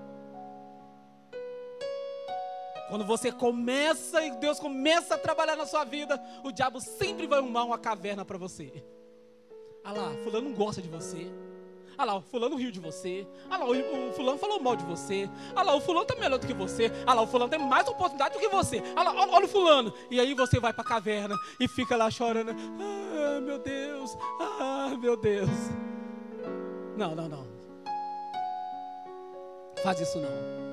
Quando 2.90 3.04
você 3.04 3.30
começa 3.30 4.20
e 4.20 4.32
Deus 4.32 4.58
começa 4.58 5.14
a 5.14 5.18
trabalhar 5.18 5.54
na 5.54 5.64
sua 5.64 5.84
vida, 5.84 6.20
o 6.42 6.50
diabo 6.50 6.80
sempre 6.80 7.24
vai 7.24 7.38
arrumar 7.38 7.62
uma 7.62 7.78
caverna 7.78 8.24
para 8.24 8.36
você. 8.36 8.84
Ah 9.84 9.92
lá, 9.92 10.12
fulano 10.24 10.50
não 10.50 10.56
gosta 10.56 10.82
de 10.82 10.88
você. 10.88 11.30
Ah 11.96 12.04
lá, 12.04 12.16
o 12.16 12.20
fulano 12.20 12.56
riu 12.56 12.72
de 12.72 12.80
você. 12.80 13.26
Ah 13.48 13.58
lá, 13.58 13.68
o, 13.68 14.12
fulano 14.12 14.38
falou 14.38 14.60
mal 14.60 14.74
de 14.74 14.84
você. 14.84 15.30
Ah 15.54 15.62
lá, 15.62 15.74
o 15.74 15.80
fulano 15.80 16.04
tá 16.04 16.16
melhor 16.16 16.38
do 16.38 16.46
que 16.46 16.52
você. 16.52 16.90
Ah 17.06 17.14
lá, 17.14 17.22
o 17.22 17.28
fulano 17.28 17.48
tem 17.48 17.60
mais 17.60 17.86
oportunidade 17.86 18.34
do 18.34 18.40
que 18.40 18.48
você. 18.48 18.82
Ah 18.96 19.04
lá, 19.04 19.12
olha, 19.12 19.32
olha 19.34 19.46
o 19.46 19.48
fulano. 19.48 19.94
E 20.10 20.18
aí 20.18 20.34
você 20.34 20.58
vai 20.58 20.72
para 20.72 20.82
a 20.82 20.88
caverna 20.88 21.36
e 21.60 21.68
fica 21.68 21.96
lá 21.96 22.10
chorando. 22.10 22.50
Ah, 22.50 23.40
meu 23.40 23.58
Deus. 23.58 24.16
Ah, 24.40 24.96
meu 24.98 25.16
Deus. 25.16 25.48
Não, 26.96 27.14
não, 27.14 27.28
não. 27.28 27.46
Faz 29.80 30.00
isso 30.00 30.18
não. 30.18 30.69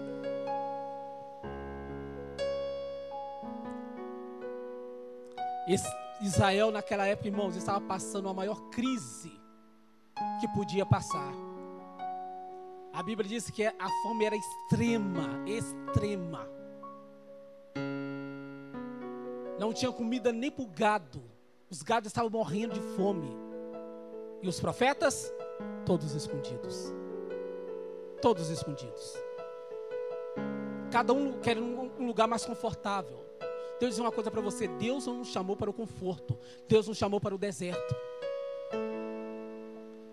Israel, 6.22 6.72
naquela 6.72 7.06
época, 7.06 7.28
irmãos, 7.28 7.56
estava 7.56 7.82
passando 7.82 8.30
a 8.30 8.34
maior 8.34 8.70
crise 8.70 9.32
que 10.40 10.48
podia 10.50 10.86
passar. 10.86 11.34
A 12.94 13.04
Bíblia 13.04 13.30
diz 13.30 13.50
que 13.52 13.66
a 13.66 13.90
fome 14.02 14.26
era 14.26 14.36
extrema, 14.36 15.44
extrema. 15.46 16.50
Não 19.60 19.74
tinha 19.74 19.92
comida 19.92 20.32
nem 20.32 20.50
para 20.50 20.64
o 20.64 20.68
gado. 20.68 21.22
Os 21.70 21.84
gados 21.84 22.08
estavam 22.08 22.30
morrendo 22.30 22.74
de 22.74 22.82
fome. 22.96 23.30
E 24.42 24.48
os 24.48 24.60
profetas, 24.60 25.32
todos 25.86 26.14
escondidos. 26.14 26.94
Todos 28.22 28.50
escondidos. 28.50 29.14
Cada 30.92 31.14
um 31.14 31.40
querendo 31.40 31.92
um 32.00 32.08
lugar 32.08 32.28
mais 32.28 32.46
confortável. 32.46 33.27
Deus 33.80 33.92
diz 33.92 34.00
uma 34.00 34.12
coisa 34.12 34.32
para 34.32 34.42
você: 34.42 34.68
Deus 34.68 35.06
não 35.06 35.16
nos 35.16 35.30
chamou 35.30 35.56
para 35.56 35.70
o 35.70 35.74
conforto, 35.74 36.38
Deus 36.68 36.88
nos 36.88 36.98
chamou 36.98 37.20
para 37.20 37.36
o 37.36 37.38
deserto. 37.38 37.96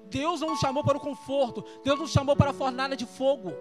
Deus 0.07 0.41
não 0.41 0.51
nos 0.51 0.61
chamou 0.61 0.85
para 0.85 0.97
o 0.97 1.01
conforto, 1.01 1.65
Deus 1.83 1.99
nos 1.99 2.11
chamou 2.11 2.37
para 2.37 2.51
a 2.51 2.55
fornalha 2.55 2.97
de 2.97 3.07
fogo. 3.07 3.53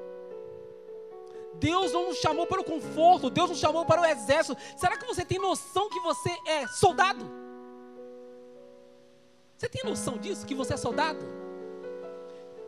Deus 1.55 1.91
não 1.91 2.07
nos 2.07 2.17
chamou 2.17 2.45
para 2.45 2.61
o 2.61 2.63
conforto, 2.63 3.29
Deus 3.29 3.49
nos 3.49 3.59
chamou 3.59 3.85
para 3.85 4.01
o 4.01 4.05
exército. 4.05 4.57
Será 4.77 4.97
que 4.97 5.05
você 5.05 5.23
tem 5.23 5.39
noção 5.39 5.89
que 5.89 5.99
você 6.01 6.29
é 6.47 6.67
soldado? 6.67 7.25
Você 9.57 9.69
tem 9.69 9.83
noção 9.83 10.17
disso, 10.17 10.45
que 10.45 10.53
você 10.53 10.73
é 10.73 10.77
soldado? 10.77 11.25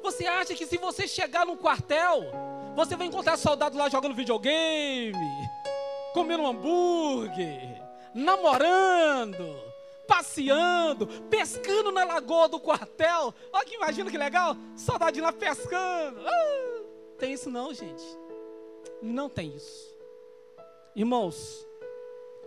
Você 0.01 0.25
acha 0.25 0.53
que 0.55 0.65
se 0.65 0.77
você 0.77 1.07
chegar 1.07 1.45
no 1.45 1.57
quartel, 1.57 2.23
você 2.75 2.95
vai 2.95 3.07
encontrar 3.07 3.37
soldado 3.37 3.77
lá 3.77 3.89
jogando 3.89 4.15
videogame? 4.15 5.44
Comendo 6.15 6.43
um 6.43 6.47
hambúrguer, 6.47 7.83
namorando, 8.13 9.45
passeando, 10.07 11.05
pescando 11.29 11.91
na 11.91 12.05
lagoa 12.05 12.47
do 12.47 12.57
quartel. 12.57 13.33
Olha 13.51 13.65
que 13.65 13.75
imagina 13.75 14.09
que 14.09 14.17
legal, 14.17 14.55
soldadinho 14.77 15.25
lá 15.25 15.33
pescando. 15.33 16.21
Ah, 16.25 16.83
tem 17.19 17.33
isso 17.33 17.51
não, 17.51 17.73
gente. 17.73 18.01
Não 19.01 19.27
tem 19.27 19.53
isso. 19.53 19.93
Irmãos, 20.95 21.67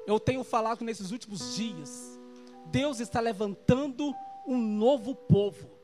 eu 0.06 0.18
tenho 0.18 0.42
falado 0.42 0.82
nesses 0.82 1.10
últimos 1.10 1.54
dias, 1.54 2.18
Deus 2.68 3.00
está 3.00 3.20
levantando 3.20 4.14
um 4.46 4.56
novo 4.56 5.14
povo 5.14 5.77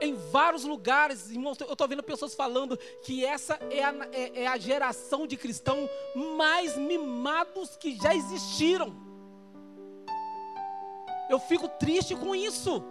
em 0.00 0.14
vários 0.14 0.64
lugares, 0.64 1.30
eu 1.34 1.72
estou 1.72 1.88
vendo 1.88 2.02
pessoas 2.02 2.34
falando 2.34 2.76
que 3.02 3.24
essa 3.24 3.58
é 3.70 3.82
a, 3.84 3.94
é, 4.12 4.42
é 4.42 4.46
a 4.46 4.56
geração 4.56 5.26
de 5.26 5.36
cristãos 5.36 5.88
mais 6.36 6.76
mimados 6.76 7.76
que 7.76 7.96
já 7.96 8.14
existiram. 8.14 8.94
Eu 11.28 11.38
fico 11.38 11.68
triste 11.68 12.14
com 12.14 12.34
isso. 12.34 12.82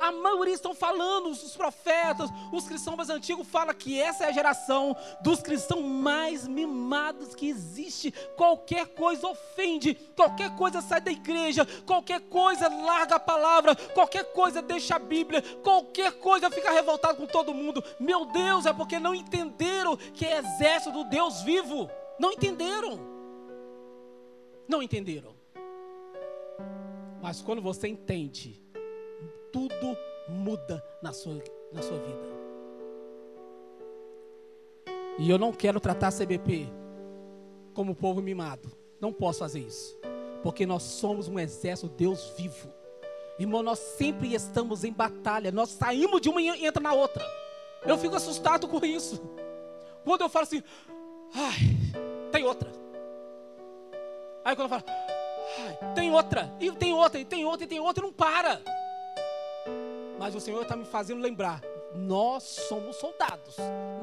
A 0.00 0.12
maioria 0.12 0.54
estão 0.54 0.74
falando, 0.74 1.28
os 1.28 1.56
profetas, 1.56 2.30
os 2.52 2.66
cristãos 2.66 2.96
mais 2.96 3.10
antigos 3.10 3.46
falam 3.46 3.74
que 3.74 4.00
essa 4.00 4.24
é 4.24 4.28
a 4.28 4.32
geração 4.32 4.96
dos 5.20 5.40
cristãos 5.40 5.84
mais 5.84 6.46
mimados 6.46 7.34
que 7.34 7.48
existe. 7.48 8.12
Qualquer 8.36 8.88
coisa 8.88 9.26
ofende, 9.26 9.94
qualquer 10.14 10.54
coisa 10.56 10.80
sai 10.80 11.00
da 11.00 11.10
igreja, 11.10 11.66
qualquer 11.86 12.20
coisa 12.20 12.68
larga 12.68 13.16
a 13.16 13.20
palavra, 13.20 13.74
qualquer 13.74 14.32
coisa 14.32 14.62
deixa 14.62 14.96
a 14.96 14.98
Bíblia, 14.98 15.42
qualquer 15.62 16.12
coisa 16.18 16.50
fica 16.50 16.70
revoltado 16.70 17.18
com 17.18 17.26
todo 17.26 17.54
mundo. 17.54 17.82
Meu 17.98 18.24
Deus, 18.26 18.66
é 18.66 18.72
porque 18.72 18.98
não 18.98 19.14
entenderam 19.14 19.96
que 19.96 20.24
é 20.24 20.38
exército 20.38 20.92
do 20.92 21.04
Deus 21.04 21.42
vivo. 21.42 21.90
Não 22.18 22.32
entenderam. 22.32 22.98
Não 24.68 24.82
entenderam. 24.82 25.34
Mas 27.22 27.42
quando 27.42 27.62
você 27.62 27.88
entende, 27.88 28.62
tudo 29.56 29.96
muda 30.28 30.84
na 31.00 31.14
sua, 31.14 31.42
na 31.72 31.80
sua 31.80 31.96
vida. 31.96 32.36
E 35.18 35.30
eu 35.30 35.38
não 35.38 35.50
quero 35.50 35.80
tratar 35.80 36.08
a 36.08 36.12
CBP 36.12 36.68
como 37.72 37.94
povo 37.94 38.20
mimado. 38.20 38.70
Não 39.00 39.14
posso 39.14 39.38
fazer 39.38 39.60
isso. 39.60 39.98
Porque 40.42 40.66
nós 40.66 40.82
somos 40.82 41.26
um 41.26 41.38
exército 41.38 41.88
Deus 41.88 42.34
vivo. 42.36 42.70
Irmão, 43.38 43.62
nós 43.62 43.78
sempre 43.78 44.34
estamos 44.34 44.84
em 44.84 44.92
batalha. 44.92 45.50
Nós 45.50 45.70
saímos 45.70 46.20
de 46.20 46.28
uma 46.28 46.42
e 46.42 46.66
entra 46.66 46.82
na 46.82 46.92
outra. 46.92 47.24
Eu 47.86 47.96
fico 47.96 48.14
assustado 48.14 48.68
com 48.68 48.84
isso. 48.84 49.22
Quando 50.04 50.20
eu 50.20 50.28
falo 50.28 50.42
assim, 50.42 50.62
ai, 51.34 51.54
tem 52.30 52.44
outra. 52.44 52.70
Aí 54.44 54.54
quando 54.54 54.70
eu 54.70 54.78
falo, 54.78 54.84
ai, 55.58 55.94
tem 55.94 56.12
outra, 56.12 56.54
e 56.60 56.70
tem 56.72 56.92
outra, 56.92 57.20
e 57.20 57.24
tem 57.24 57.44
outra, 57.44 57.64
e 57.64 57.68
tem 57.68 57.80
outra, 57.80 58.04
e 58.04 58.06
não 58.06 58.12
para. 58.12 58.62
Mas 60.26 60.34
o 60.34 60.40
Senhor 60.40 60.60
está 60.60 60.74
me 60.74 60.84
fazendo 60.84 61.22
lembrar. 61.22 61.62
Nós 61.94 62.42
somos 62.42 62.96
soldados. 62.96 63.54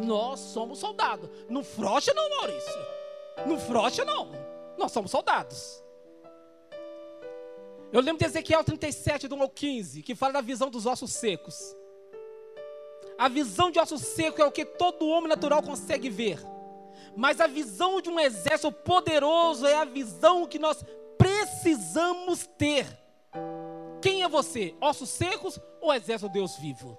Nós 0.02 0.40
somos 0.40 0.80
soldados. 0.80 1.30
Não 1.50 1.66
frocha 1.66 2.14
não, 2.14 2.30
Maurício. 2.30 2.80
Não 3.46 3.60
frocha 3.60 4.06
não. 4.06 4.32
Nós 4.78 4.94
somos 4.94 5.12
soldados. 5.12 5.84
Eu 7.92 8.00
lembro 8.00 8.20
de 8.20 8.26
Ezequiel 8.26 8.64
37, 8.64 9.28
do 9.28 9.36
1 9.36 9.42
ao 9.42 9.50
15, 9.50 10.02
que 10.02 10.16
fala 10.16 10.32
da 10.32 10.40
visão 10.42 10.70
dos 10.70 10.86
ossos 10.86 11.12
secos. 11.12 11.76
A 13.18 13.28
visão 13.28 13.70
de 13.70 13.78
ossos 13.78 14.00
secos 14.00 14.40
é 14.40 14.46
o 14.46 14.52
que 14.52 14.64
todo 14.64 15.10
homem 15.10 15.28
natural 15.28 15.62
consegue 15.62 16.10
ver. 16.10 16.40
Mas 17.18 17.42
a 17.42 17.48
visão 17.48 18.00
de 18.00 18.10
um 18.10 18.18
exército 18.18 18.72
poderoso 18.72 19.68
é 19.68 19.76
a 19.76 19.84
visão 19.84 20.48
que 20.48 20.58
nós 20.58 20.86
precisamos 21.18 22.48
ter. 22.58 23.03
Quem 24.04 24.22
é 24.22 24.28
você? 24.28 24.76
Ossos 24.82 25.10
secos 25.10 25.58
ou 25.80 25.94
exército 25.94 26.30
Deus 26.30 26.58
vivo? 26.58 26.98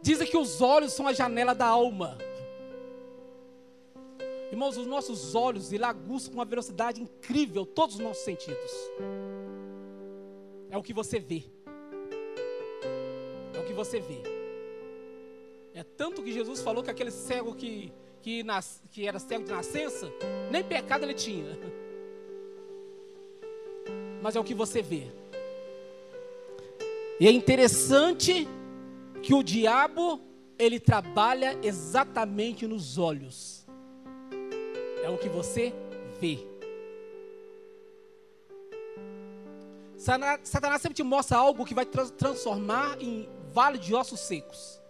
Dizem 0.00 0.28
que 0.28 0.36
os 0.36 0.60
olhos 0.60 0.92
são 0.92 1.08
a 1.08 1.12
janela 1.12 1.52
da 1.52 1.66
alma. 1.66 2.16
Irmãos, 4.52 4.76
os 4.76 4.86
nossos 4.86 5.34
olhos 5.34 5.72
ele 5.72 5.84
aguçam 5.84 6.30
com 6.30 6.38
uma 6.38 6.44
velocidade 6.44 7.02
incrível 7.02 7.66
todos 7.66 7.96
os 7.96 8.00
nossos 8.00 8.22
sentidos. 8.22 8.70
É 10.70 10.78
o 10.78 10.82
que 10.82 10.92
você 10.92 11.18
vê. 11.18 11.42
É 13.52 13.58
o 13.58 13.64
que 13.64 13.72
você 13.72 13.98
vê. 13.98 14.22
É 15.74 15.82
tanto 15.82 16.22
que 16.22 16.32
Jesus 16.32 16.60
falou 16.60 16.84
que 16.84 16.90
aquele 16.90 17.10
cego 17.10 17.52
que, 17.52 17.92
que, 18.22 18.44
nas, 18.44 18.80
que 18.92 19.08
era 19.08 19.18
cego 19.18 19.42
de 19.42 19.50
nascença, 19.50 20.08
nem 20.52 20.62
pecado 20.62 21.02
ele 21.02 21.14
tinha 21.14 21.83
mas 24.24 24.34
é 24.34 24.40
o 24.40 24.44
que 24.44 24.54
você 24.54 24.80
vê. 24.80 25.06
E 27.20 27.28
é 27.28 27.30
interessante 27.30 28.48
que 29.22 29.34
o 29.34 29.42
diabo, 29.42 30.18
ele 30.58 30.80
trabalha 30.80 31.58
exatamente 31.62 32.66
nos 32.66 32.96
olhos. 32.96 33.66
É 35.02 35.10
o 35.10 35.18
que 35.18 35.28
você 35.28 35.74
vê. 36.18 36.38
Satanás 39.98 40.80
sempre 40.80 40.94
te 40.94 41.02
mostra 41.02 41.36
algo 41.36 41.66
que 41.66 41.74
vai 41.74 41.84
transformar 41.84 42.96
em 43.02 43.28
vale 43.52 43.76
de 43.76 43.94
ossos 43.94 44.20
secos. 44.20 44.80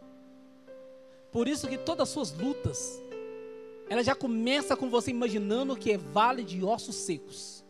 Por 1.33 1.49
isso 1.49 1.67
que 1.67 1.77
todas 1.77 2.09
as 2.09 2.15
suas 2.15 2.33
lutas, 2.33 3.03
ela 3.89 4.05
já 4.05 4.15
começa 4.15 4.77
com 4.77 4.89
você 4.89 5.11
imaginando 5.11 5.75
que 5.75 5.91
é 5.91 5.99
vale 5.99 6.45
de 6.45 6.65
ossos 6.65 6.95
secos. 6.95 7.64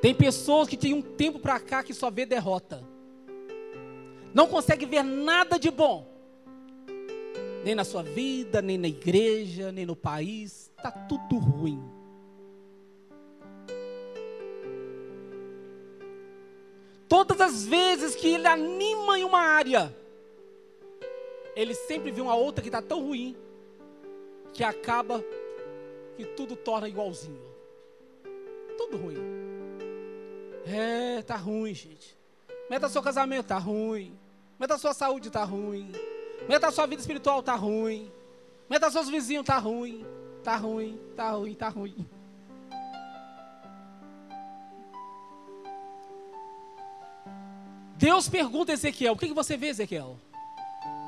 Tem 0.00 0.14
pessoas 0.14 0.68
que 0.68 0.76
têm 0.76 0.94
um 0.94 1.02
tempo 1.02 1.38
para 1.38 1.58
cá 1.58 1.82
que 1.82 1.94
só 1.94 2.10
vê 2.10 2.26
derrota. 2.26 2.82
Não 4.34 4.46
consegue 4.46 4.84
ver 4.84 5.02
nada 5.02 5.58
de 5.58 5.70
bom. 5.70 6.06
Nem 7.64 7.74
na 7.74 7.84
sua 7.84 8.02
vida, 8.02 8.60
nem 8.60 8.76
na 8.76 8.88
igreja, 8.88 9.72
nem 9.72 9.86
no 9.86 9.96
país. 9.96 10.70
Está 10.76 10.90
tudo 10.90 11.38
ruim. 11.38 11.82
Todas 17.08 17.40
as 17.40 17.66
vezes 17.66 18.14
que 18.14 18.28
ele 18.28 18.46
anima 18.46 19.18
em 19.18 19.24
uma 19.24 19.40
área, 19.40 19.94
ele 21.54 21.74
sempre 21.74 22.10
vê 22.10 22.20
uma 22.20 22.34
outra 22.34 22.60
que 22.62 22.68
está 22.68 22.82
tão 22.82 23.00
ruim 23.00 23.36
que 24.52 24.62
acaba 24.62 25.24
que 26.16 26.24
tudo 26.24 26.56
torna 26.56 26.88
igualzinho. 26.88 27.40
Tudo 28.76 28.96
ruim. 28.96 29.16
É, 30.66 31.22
tá 31.22 31.36
ruim, 31.36 31.72
gente. 31.72 32.16
Meta 32.68 32.88
seu 32.88 33.00
casamento, 33.00 33.46
tá 33.46 33.58
ruim. 33.58 34.18
Meta 34.58 34.76
sua 34.76 34.92
saúde, 34.92 35.30
tá 35.30 35.44
ruim. 35.44 35.92
Meta 36.48 36.70
sua 36.72 36.86
vida 36.86 37.00
espiritual, 37.00 37.42
tá 37.42 37.54
ruim. 37.54 38.10
Meta 38.68 38.90
seus 38.90 39.08
vizinhos, 39.08 39.46
tá 39.46 39.58
ruim. 39.58 40.04
Tá 40.42 40.56
ruim, 40.56 40.98
tá 41.16 41.30
ruim, 41.30 41.54
tá 41.54 41.68
ruim. 41.68 42.06
Deus 47.96 48.28
pergunta 48.28 48.72
a 48.72 48.74
Ezequiel: 48.74 49.12
O 49.14 49.16
que, 49.16 49.28
que 49.28 49.34
você 49.34 49.56
vê, 49.56 49.68
Ezequiel? 49.68 50.18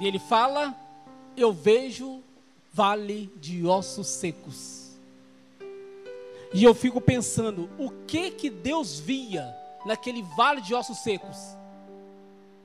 E 0.01 0.07
ele 0.07 0.19
fala: 0.19 0.75
Eu 1.37 1.53
vejo 1.53 2.23
vale 2.73 3.33
de 3.37 3.67
ossos 3.67 4.07
secos. 4.07 4.78
E 6.53 6.65
eu 6.65 6.75
fico 6.75 7.01
pensando: 7.01 7.71
o 7.79 7.91
que 8.07 8.31
que 8.31 8.51
Deus 8.51 8.99
via 8.99 9.55
naquele 9.85 10.23
vale 10.37 10.61
de 10.61 10.75
ossos 10.75 10.99
secos? 10.99 11.37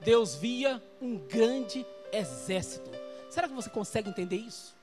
Deus 0.01 0.35
via 0.35 0.81
um 1.01 1.17
grande 1.17 1.85
exército. 2.11 2.89
Será 3.29 3.47
que 3.47 3.53
você 3.53 3.69
consegue 3.69 4.09
entender 4.09 4.37
isso? 4.37 4.75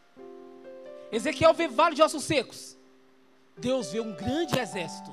Ezequiel 1.13 1.55
vê 1.55 1.69
vale 1.69 1.95
de 1.95 2.03
ossos 2.03 2.25
secos. 2.25 2.77
Deus 3.57 3.93
vê 3.93 4.01
um 4.01 4.13
grande 4.13 4.59
exército. 4.59 5.11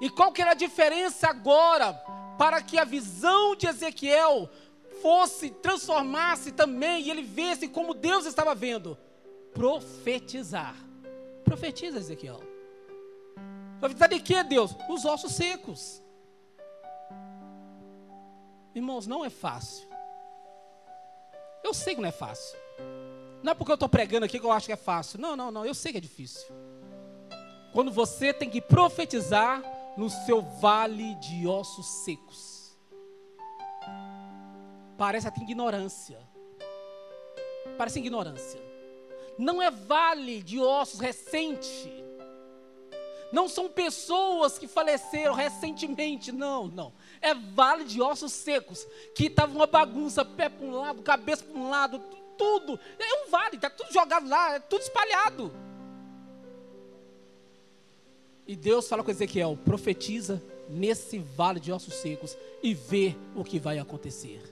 E 0.00 0.10
qual 0.10 0.32
que 0.32 0.42
era 0.42 0.50
a 0.50 0.54
diferença 0.54 1.28
agora 1.28 1.92
para 2.36 2.60
que 2.60 2.78
a 2.78 2.84
visão 2.84 3.54
de 3.54 3.66
Ezequiel 3.66 4.50
fosse, 5.00 5.50
transformasse 5.50 6.52
também 6.52 7.02
e 7.04 7.10
ele 7.10 7.22
visse 7.22 7.68
como 7.68 7.94
Deus 7.94 8.26
estava 8.26 8.54
vendo? 8.54 8.98
Profetizar. 9.52 10.74
Profetiza, 11.44 11.98
Ezequiel. 11.98 12.53
Profetizar 13.80 14.08
de 14.08 14.20
que, 14.20 14.42
Deus? 14.42 14.74
Os 14.88 15.04
ossos 15.04 15.32
secos. 15.32 16.02
Irmãos, 18.74 19.06
não 19.06 19.24
é 19.24 19.30
fácil. 19.30 19.88
Eu 21.62 21.72
sei 21.72 21.94
que 21.94 22.00
não 22.00 22.08
é 22.08 22.12
fácil. 22.12 22.58
Não 23.42 23.52
é 23.52 23.54
porque 23.54 23.70
eu 23.70 23.74
estou 23.74 23.88
pregando 23.88 24.26
aqui 24.26 24.38
que 24.38 24.46
eu 24.46 24.52
acho 24.52 24.66
que 24.66 24.72
é 24.72 24.76
fácil. 24.76 25.20
Não, 25.20 25.36
não, 25.36 25.50
não. 25.50 25.64
Eu 25.64 25.74
sei 25.74 25.92
que 25.92 25.98
é 25.98 26.00
difícil. 26.00 26.46
Quando 27.72 27.90
você 27.90 28.32
tem 28.32 28.50
que 28.50 28.60
profetizar 28.60 29.62
no 29.96 30.10
seu 30.10 30.42
vale 30.42 31.14
de 31.16 31.46
ossos 31.46 31.86
secos. 32.04 32.76
Parece 34.96 35.28
até 35.28 35.40
ignorância. 35.40 36.18
Parece 37.76 37.98
ignorância. 37.98 38.60
Não 39.38 39.60
é 39.60 39.70
vale 39.70 40.42
de 40.42 40.60
ossos 40.60 41.00
recente. 41.00 42.03
Não 43.32 43.48
são 43.48 43.68
pessoas 43.68 44.58
que 44.58 44.66
faleceram 44.66 45.34
recentemente, 45.34 46.30
não, 46.30 46.68
não. 46.68 46.92
É 47.20 47.34
vale 47.34 47.84
de 47.84 48.00
ossos 48.00 48.32
secos, 48.32 48.86
que 49.14 49.26
estava 49.26 49.52
uma 49.54 49.66
bagunça, 49.66 50.24
pé 50.24 50.48
para 50.48 50.66
um 50.66 50.72
lado, 50.72 51.02
cabeça 51.02 51.44
para 51.44 51.58
um 51.58 51.68
lado, 51.68 52.00
tudo. 52.36 52.78
É 52.98 53.26
um 53.26 53.30
vale, 53.30 53.56
está 53.56 53.70
tudo 53.70 53.92
jogado 53.92 54.28
lá, 54.28 54.54
é 54.54 54.60
tudo 54.60 54.82
espalhado. 54.82 55.52
E 58.46 58.54
Deus 58.54 58.88
fala 58.88 59.02
com 59.02 59.10
Ezequiel: 59.10 59.58
profetiza 59.64 60.42
nesse 60.68 61.18
vale 61.18 61.60
de 61.60 61.72
ossos 61.72 61.94
secos 61.94 62.36
e 62.62 62.74
vê 62.74 63.16
o 63.34 63.42
que 63.42 63.58
vai 63.58 63.78
acontecer. 63.78 64.42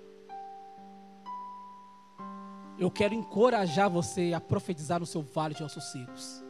Eu 2.79 2.91
quero 2.91 3.15
encorajar 3.15 3.89
você 3.89 4.33
a 4.33 4.41
profetizar 4.41 4.99
no 4.99 5.07
seu 5.07 5.23
vale 5.23 5.55
de 5.55 5.63
ossos 5.63 5.85
secos. 5.93 6.43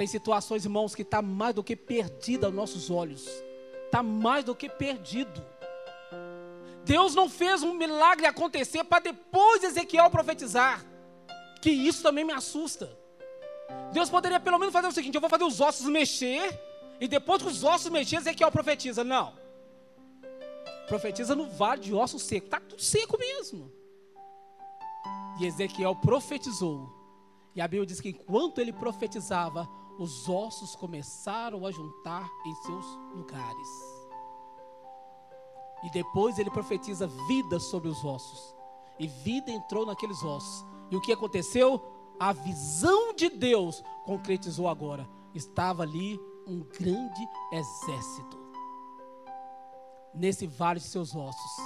Tem 0.00 0.06
situações, 0.06 0.64
irmãos, 0.64 0.94
que 0.94 1.02
está 1.02 1.20
mais 1.20 1.54
do 1.54 1.62
que 1.62 1.76
perdida 1.76 2.46
aos 2.46 2.54
nossos 2.54 2.88
olhos. 2.88 3.28
Está 3.84 4.02
mais 4.02 4.42
do 4.42 4.54
que 4.54 4.66
perdido. 4.66 5.44
Deus 6.86 7.14
não 7.14 7.28
fez 7.28 7.62
um 7.62 7.74
milagre 7.74 8.24
acontecer 8.24 8.82
para 8.82 9.02
depois 9.02 9.62
Ezequiel 9.62 10.08
profetizar. 10.08 10.82
Que 11.60 11.68
isso 11.68 12.02
também 12.02 12.24
me 12.24 12.32
assusta. 12.32 12.90
Deus 13.92 14.08
poderia 14.08 14.40
pelo 14.40 14.58
menos 14.58 14.72
fazer 14.72 14.88
o 14.88 14.90
seguinte: 14.90 15.16
eu 15.16 15.20
vou 15.20 15.28
fazer 15.28 15.44
os 15.44 15.60
ossos 15.60 15.84
mexer, 15.84 16.58
e 16.98 17.06
depois 17.06 17.42
que 17.42 17.48
os 17.48 17.62
ossos 17.62 17.90
mexer, 17.90 18.16
Ezequiel 18.16 18.50
profetiza. 18.50 19.04
Não. 19.04 19.34
Profetiza 20.88 21.36
no 21.36 21.50
vale 21.50 21.82
de 21.82 21.92
ossos 21.92 22.22
secos. 22.22 22.46
Está 22.46 22.58
tudo 22.58 22.80
seco 22.80 23.18
mesmo. 23.18 23.70
E 25.38 25.44
Ezequiel 25.44 25.94
profetizou. 25.96 26.90
E 27.54 27.60
a 27.60 27.68
Bíblia 27.68 27.84
diz 27.84 28.00
que 28.00 28.08
enquanto 28.08 28.62
ele 28.62 28.72
profetizava, 28.72 29.68
os 30.00 30.28
ossos 30.28 30.74
começaram 30.74 31.64
a 31.64 31.70
juntar 31.70 32.28
em 32.46 32.54
seus 32.66 32.86
lugares. 33.14 33.68
E 35.84 35.90
depois 35.92 36.38
ele 36.38 36.50
profetiza 36.50 37.06
vida 37.28 37.60
sobre 37.60 37.88
os 37.88 38.04
ossos. 38.04 38.54
E 38.98 39.06
vida 39.06 39.50
entrou 39.50 39.86
naqueles 39.86 40.22
ossos. 40.22 40.66
E 40.90 40.96
o 40.96 41.00
que 41.00 41.12
aconteceu? 41.12 41.80
a 42.20 42.34
visão 42.34 43.14
de 43.14 43.30
Deus 43.30 43.82
concretizou 44.04 44.68
agora. 44.68 45.08
Estava 45.34 45.82
ali 45.82 46.20
um 46.46 46.60
grande 46.60 47.26
exército. 47.50 48.38
Nesse 50.12 50.46
vale 50.46 50.78
de 50.78 50.86
seus 50.86 51.16
ossos 51.16 51.62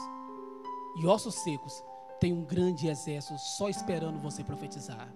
e 0.97 1.07
ossos 1.07 1.35
secos, 1.35 1.83
tem 2.21 2.33
um 2.33 2.45
grande 2.45 2.87
exército 2.87 3.37
só 3.39 3.69
esperando 3.69 4.21
você 4.21 4.45
profetizar. 4.45 5.13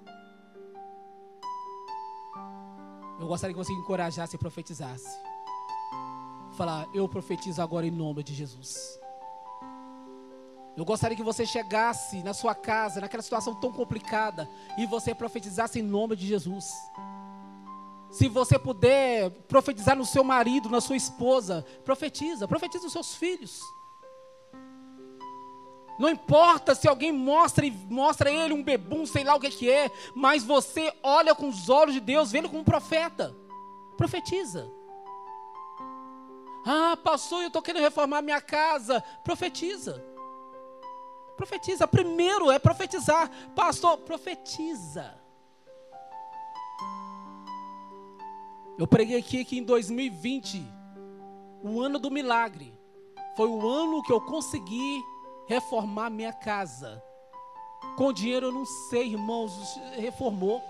Eu 3.19 3.27
gostaria 3.27 3.55
que 3.55 3.65
você 3.65 3.73
encorajasse 3.73 4.37
e 4.37 4.39
profetizasse. 4.39 5.19
Falar, 6.57 6.89
eu 6.95 7.09
profetizo 7.09 7.61
agora 7.61 7.87
em 7.87 7.91
nome 7.91 8.23
de 8.23 8.35
Jesus. 8.35 8.99
Eu 10.77 10.85
gostaria 10.85 11.17
que 11.17 11.23
você 11.25 11.45
chegasse 11.45 12.23
na 12.23 12.33
sua 12.33 12.55
casa, 12.55 13.01
naquela 13.01 13.23
situação 13.23 13.55
tão 13.55 13.73
complicada, 13.73 14.49
e 14.79 14.87
você 14.87 15.13
profetizasse 15.13 15.81
em 15.81 15.83
nome 15.83 16.15
de 16.15 16.27
Jesus. 16.27 16.73
Se 18.11 18.29
você 18.29 18.59
puder 18.59 19.31
profetizar 19.49 19.97
no 19.97 20.07
seu 20.07 20.23
marido, 20.23 20.71
na 20.71 20.81
sua 20.81 20.97
esposa, 20.97 21.65
profetiza, 21.85 22.47
profetiza 22.47 22.85
nos 22.85 22.93
seus 22.93 23.17
filhos. 23.17 23.61
Não 25.99 26.09
importa 26.09 26.75
se 26.75 26.87
alguém 26.87 27.11
mostra 27.11 27.67
e 27.67 27.71
mostra 27.71 28.31
ele 28.31 28.55
um 28.55 28.63
bebum, 28.63 29.05
sei 29.05 29.25
lá 29.25 29.35
o 29.35 29.41
que, 29.41 29.51
que 29.51 29.71
é, 29.71 29.91
mas 30.15 30.45
você 30.45 30.93
olha 31.03 31.35
com 31.35 31.49
os 31.49 31.69
olhos 31.69 31.95
de 31.95 32.01
Deus, 32.01 32.33
ele 32.33 32.49
como 32.49 32.61
um 32.61 32.65
profeta. 32.65 33.35
Profetiza. 33.97 34.71
Ah, 36.65 36.97
pastor, 36.97 37.41
eu 37.43 37.47
estou 37.49 37.63
querendo 37.63 37.83
reformar 37.83 38.23
minha 38.23 38.41
casa. 38.41 39.03
Profetiza. 39.25 40.05
Profetiza. 41.37 41.89
Primeiro 41.89 42.51
é 42.51 42.59
profetizar. 42.59 43.31
Pastor, 43.57 43.97
profetiza. 43.99 45.19
Eu 48.79 48.87
preguei 48.87 49.19
aqui 49.19 49.45
que 49.45 49.59
em 49.59 49.65
2020, 49.65 50.65
o 51.65 51.81
ano 51.81 51.99
do 51.99 52.11
milagre, 52.11 52.73
foi 53.37 53.49
o 53.49 53.69
ano 53.69 54.03
que 54.03 54.13
eu 54.13 54.21
consegui 54.21 55.03
reformar 55.49 56.11
minha 56.11 56.33
casa. 56.33 57.03
Com 57.97 58.13
dinheiro 58.13 58.47
eu 58.47 58.53
não 58.53 58.67
sei, 58.67 59.09
irmãos, 59.09 59.77
reformou. 59.97 60.63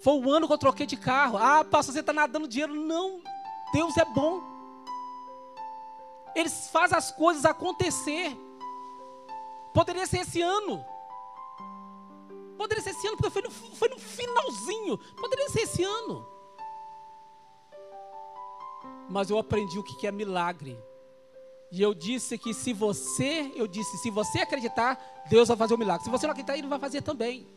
Foi 0.00 0.14
o 0.14 0.30
ano 0.30 0.46
que 0.46 0.52
eu 0.52 0.58
troquei 0.58 0.86
de 0.86 0.96
carro. 0.96 1.36
Ah, 1.36 1.62
pastor, 1.64 1.94
você 1.94 2.00
está 2.00 2.12
nadando 2.12 2.48
dinheiro. 2.48 2.74
Não, 2.74 3.22
Deus 3.72 3.96
é 3.96 4.04
bom. 4.04 4.42
Eles 6.34 6.68
fazem 6.70 6.98
as 6.98 7.12
coisas 7.12 7.44
acontecer. 7.44 8.36
Poderia 9.72 10.06
ser 10.06 10.20
esse 10.20 10.40
ano. 10.42 10.84
Poderia 12.56 12.82
ser 12.82 12.90
esse 12.90 13.06
ano, 13.06 13.16
porque 13.16 13.30
foi 13.30 13.42
no, 13.42 13.50
foi 13.50 13.88
no 13.88 13.98
finalzinho. 13.98 14.98
Poderia 15.16 15.48
ser 15.50 15.60
esse 15.60 15.84
ano. 15.84 16.26
Mas 19.08 19.30
eu 19.30 19.38
aprendi 19.38 19.78
o 19.78 19.82
que 19.82 20.06
é 20.06 20.12
milagre. 20.12 20.78
E 21.74 21.82
eu 21.82 21.92
disse 21.92 22.38
que 22.38 22.54
se 22.54 22.72
você, 22.72 23.50
eu 23.56 23.66
disse, 23.66 23.98
se 23.98 24.08
você 24.08 24.38
acreditar, 24.38 24.96
Deus 25.28 25.48
vai 25.48 25.56
fazer 25.56 25.74
o 25.74 25.76
um 25.76 25.80
milagre. 25.80 26.04
Se 26.04 26.10
você 26.10 26.24
não 26.24 26.30
acreditar, 26.30 26.56
Ele 26.56 26.68
vai 26.68 26.78
fazer 26.78 27.02
também. 27.02 27.48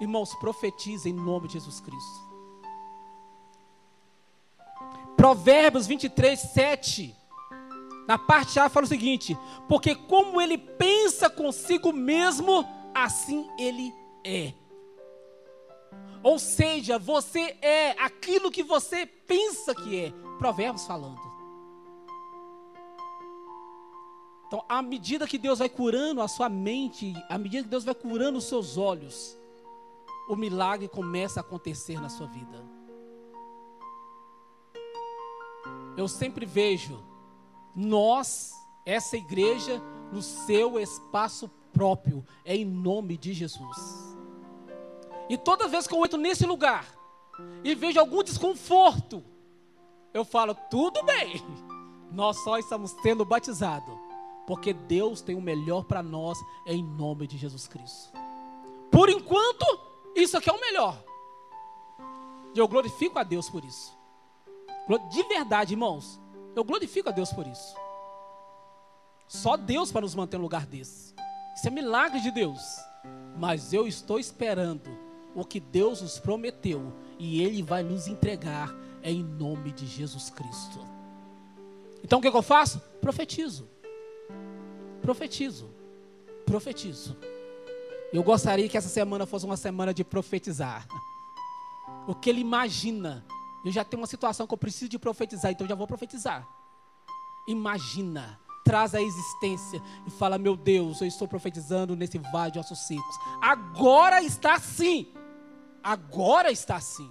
Irmãos, 0.00 0.34
profetiza 0.36 1.10
em 1.10 1.12
nome 1.12 1.46
de 1.46 1.52
Jesus 1.52 1.78
Cristo. 1.78 2.28
Provérbios 5.14 5.86
23, 5.86 6.40
7. 6.40 7.14
Na 8.06 8.16
parte 8.16 8.58
A 8.58 8.70
fala 8.70 8.86
o 8.86 8.88
seguinte: 8.88 9.36
porque 9.68 9.94
como 9.94 10.40
ele 10.40 10.56
pensa 10.56 11.28
consigo 11.28 11.92
mesmo, 11.92 12.64
assim 12.94 13.46
ele 13.58 13.94
é. 14.24 14.54
Ou 16.22 16.38
seja, 16.38 16.98
você 16.98 17.58
é 17.60 17.90
aquilo 18.02 18.50
que 18.50 18.62
você 18.62 19.04
pensa 19.04 19.74
que 19.74 20.06
é. 20.06 20.12
Provérbios 20.38 20.86
falando. 20.86 21.37
Então, 24.48 24.64
à 24.66 24.80
medida 24.80 25.26
que 25.26 25.36
Deus 25.36 25.58
vai 25.58 25.68
curando 25.68 26.22
a 26.22 26.26
sua 26.26 26.48
mente, 26.48 27.14
à 27.28 27.36
medida 27.36 27.64
que 27.64 27.68
Deus 27.68 27.84
vai 27.84 27.94
curando 27.94 28.38
os 28.38 28.44
seus 28.44 28.78
olhos, 28.78 29.36
o 30.26 30.34
milagre 30.34 30.88
começa 30.88 31.38
a 31.38 31.42
acontecer 31.42 32.00
na 32.00 32.08
sua 32.08 32.26
vida. 32.26 32.64
Eu 35.98 36.08
sempre 36.08 36.46
vejo 36.46 36.98
nós, 37.76 38.52
essa 38.86 39.18
igreja, 39.18 39.82
no 40.10 40.22
seu 40.22 40.80
espaço 40.80 41.50
próprio, 41.72 42.24
é 42.42 42.56
em 42.56 42.64
nome 42.64 43.18
de 43.18 43.34
Jesus. 43.34 43.76
E 45.28 45.36
toda 45.36 45.68
vez 45.68 45.86
que 45.86 45.94
eu 45.94 46.02
entro 46.02 46.18
nesse 46.18 46.46
lugar 46.46 46.86
e 47.62 47.74
vejo 47.74 48.00
algum 48.00 48.22
desconforto, 48.22 49.22
eu 50.14 50.24
falo: 50.24 50.54
tudo 50.70 51.02
bem, 51.02 51.42
nós 52.10 52.42
só 52.42 52.58
estamos 52.58 52.92
sendo 53.02 53.26
batizados, 53.26 54.07
porque 54.48 54.72
Deus 54.72 55.20
tem 55.20 55.36
o 55.36 55.42
melhor 55.42 55.84
para 55.84 56.02
nós 56.02 56.38
em 56.64 56.82
nome 56.82 57.26
de 57.26 57.36
Jesus 57.36 57.68
Cristo. 57.68 58.10
Por 58.90 59.10
enquanto, 59.10 59.66
isso 60.16 60.38
aqui 60.38 60.48
é 60.48 60.52
o 60.54 60.58
melhor. 60.58 61.04
E 62.54 62.58
eu 62.58 62.66
glorifico 62.66 63.18
a 63.18 63.22
Deus 63.22 63.50
por 63.50 63.62
isso. 63.62 63.94
De 65.10 65.22
verdade, 65.24 65.74
irmãos, 65.74 66.18
eu 66.56 66.64
glorifico 66.64 67.10
a 67.10 67.12
Deus 67.12 67.30
por 67.30 67.46
isso. 67.46 67.76
Só 69.28 69.54
Deus 69.54 69.92
para 69.92 70.00
nos 70.00 70.14
manter 70.14 70.38
no 70.38 70.44
lugar 70.44 70.64
desse. 70.64 71.14
Isso 71.54 71.68
é 71.68 71.70
milagre 71.70 72.18
de 72.18 72.30
Deus. 72.30 72.78
Mas 73.36 73.74
eu 73.74 73.86
estou 73.86 74.18
esperando 74.18 74.88
o 75.34 75.44
que 75.44 75.60
Deus 75.60 76.00
nos 76.00 76.18
prometeu 76.18 76.90
e 77.18 77.42
Ele 77.42 77.62
vai 77.62 77.82
nos 77.82 78.08
entregar 78.08 78.74
em 79.02 79.22
nome 79.22 79.72
de 79.72 79.86
Jesus 79.86 80.30
Cristo. 80.30 80.80
Então 82.02 82.18
o 82.18 82.22
que, 82.22 82.30
que 82.30 82.36
eu 82.36 82.40
faço? 82.40 82.80
Profetizo. 82.98 83.76
Profetizo. 85.08 85.70
Profetizo. 86.44 87.16
Eu 88.12 88.22
gostaria 88.22 88.68
que 88.68 88.76
essa 88.76 88.90
semana 88.90 89.24
fosse 89.24 89.46
uma 89.46 89.56
semana 89.56 89.94
de 89.94 90.04
profetizar. 90.04 90.86
O 92.06 92.14
que 92.14 92.28
ele 92.28 92.42
imagina. 92.42 93.24
Eu 93.64 93.72
já 93.72 93.82
tenho 93.82 94.02
uma 94.02 94.06
situação 94.06 94.46
que 94.46 94.52
eu 94.52 94.58
preciso 94.58 94.90
de 94.90 94.98
profetizar, 94.98 95.50
então 95.50 95.64
eu 95.64 95.68
já 95.70 95.74
vou 95.74 95.86
profetizar. 95.86 96.46
Imagina 97.48 98.38
traz 98.62 98.94
a 98.94 99.00
existência 99.00 99.82
e 100.06 100.10
fala: 100.10 100.36
Meu 100.36 100.54
Deus, 100.54 101.00
eu 101.00 101.06
estou 101.06 101.26
profetizando 101.26 101.96
nesse 101.96 102.18
vale 102.18 102.52
de 102.52 102.58
ossos 102.58 102.80
secos. 102.80 103.16
Agora 103.40 104.22
está 104.22 104.56
assim. 104.56 105.10
Agora 105.82 106.52
está 106.52 106.76
assim. 106.76 107.08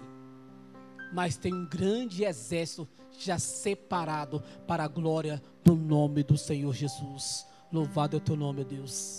Mas 1.12 1.36
tem 1.36 1.52
um 1.52 1.66
grande 1.66 2.22
exército 2.22 2.86
já 3.18 3.40
separado 3.40 4.40
para 4.68 4.84
a 4.84 4.88
glória 4.88 5.42
do 5.64 5.74
nome 5.74 6.22
do 6.22 6.38
Senhor 6.38 6.72
Jesus. 6.72 7.48
Louvado 7.72 8.16
é 8.16 8.18
o 8.18 8.20
teu 8.20 8.36
nome, 8.36 8.64
Deus. 8.64 9.16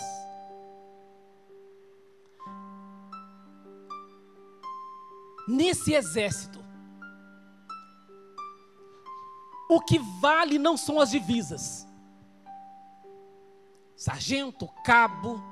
Nesse 5.48 5.94
exército, 5.94 6.60
o 9.70 9.80
que 9.82 10.00
vale 10.20 10.58
não 10.58 10.78
são 10.78 11.00
as 11.00 11.12
divisas 11.12 11.90
sargento, 14.00 14.66
cabo. 14.86 15.44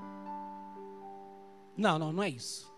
Não, 1.75 1.99
não, 1.99 2.13
não 2.13 2.23
é 2.23 2.29
isso. 2.29 2.71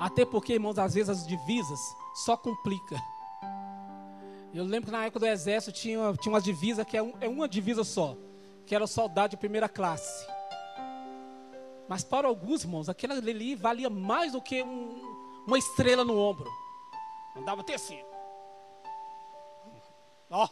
Até 0.00 0.24
porque, 0.24 0.54
irmãos, 0.54 0.78
às 0.78 0.94
vezes 0.94 1.10
as 1.10 1.26
divisas 1.26 1.80
só 2.14 2.36
complica. 2.36 2.96
Eu 4.54 4.64
lembro 4.64 4.86
que 4.86 4.92
na 4.92 5.04
época 5.04 5.20
do 5.20 5.26
exército 5.26 5.76
tinha, 5.76 6.14
tinha 6.14 6.32
uma 6.32 6.40
divisa 6.40 6.84
que 6.84 6.96
é, 6.96 7.02
um, 7.02 7.12
é 7.20 7.28
uma 7.28 7.48
divisa 7.48 7.82
só, 7.82 8.16
que 8.70 8.74
era 8.76 8.86
soldado 8.86 9.30
de 9.30 9.36
primeira 9.36 9.68
classe. 9.68 10.24
Mas 11.88 12.04
para 12.04 12.28
alguns, 12.28 12.62
irmãos, 12.62 12.88
aquela 12.88 13.14
ali 13.16 13.56
valia 13.56 13.90
mais 13.90 14.30
do 14.30 14.40
que 14.40 14.62
um, 14.62 15.42
uma 15.44 15.58
estrela 15.58 16.04
no 16.04 16.16
ombro. 16.16 16.48
Andava 17.36 17.62
até 17.62 17.74
assim. 17.74 18.00
Ó. 20.30 20.48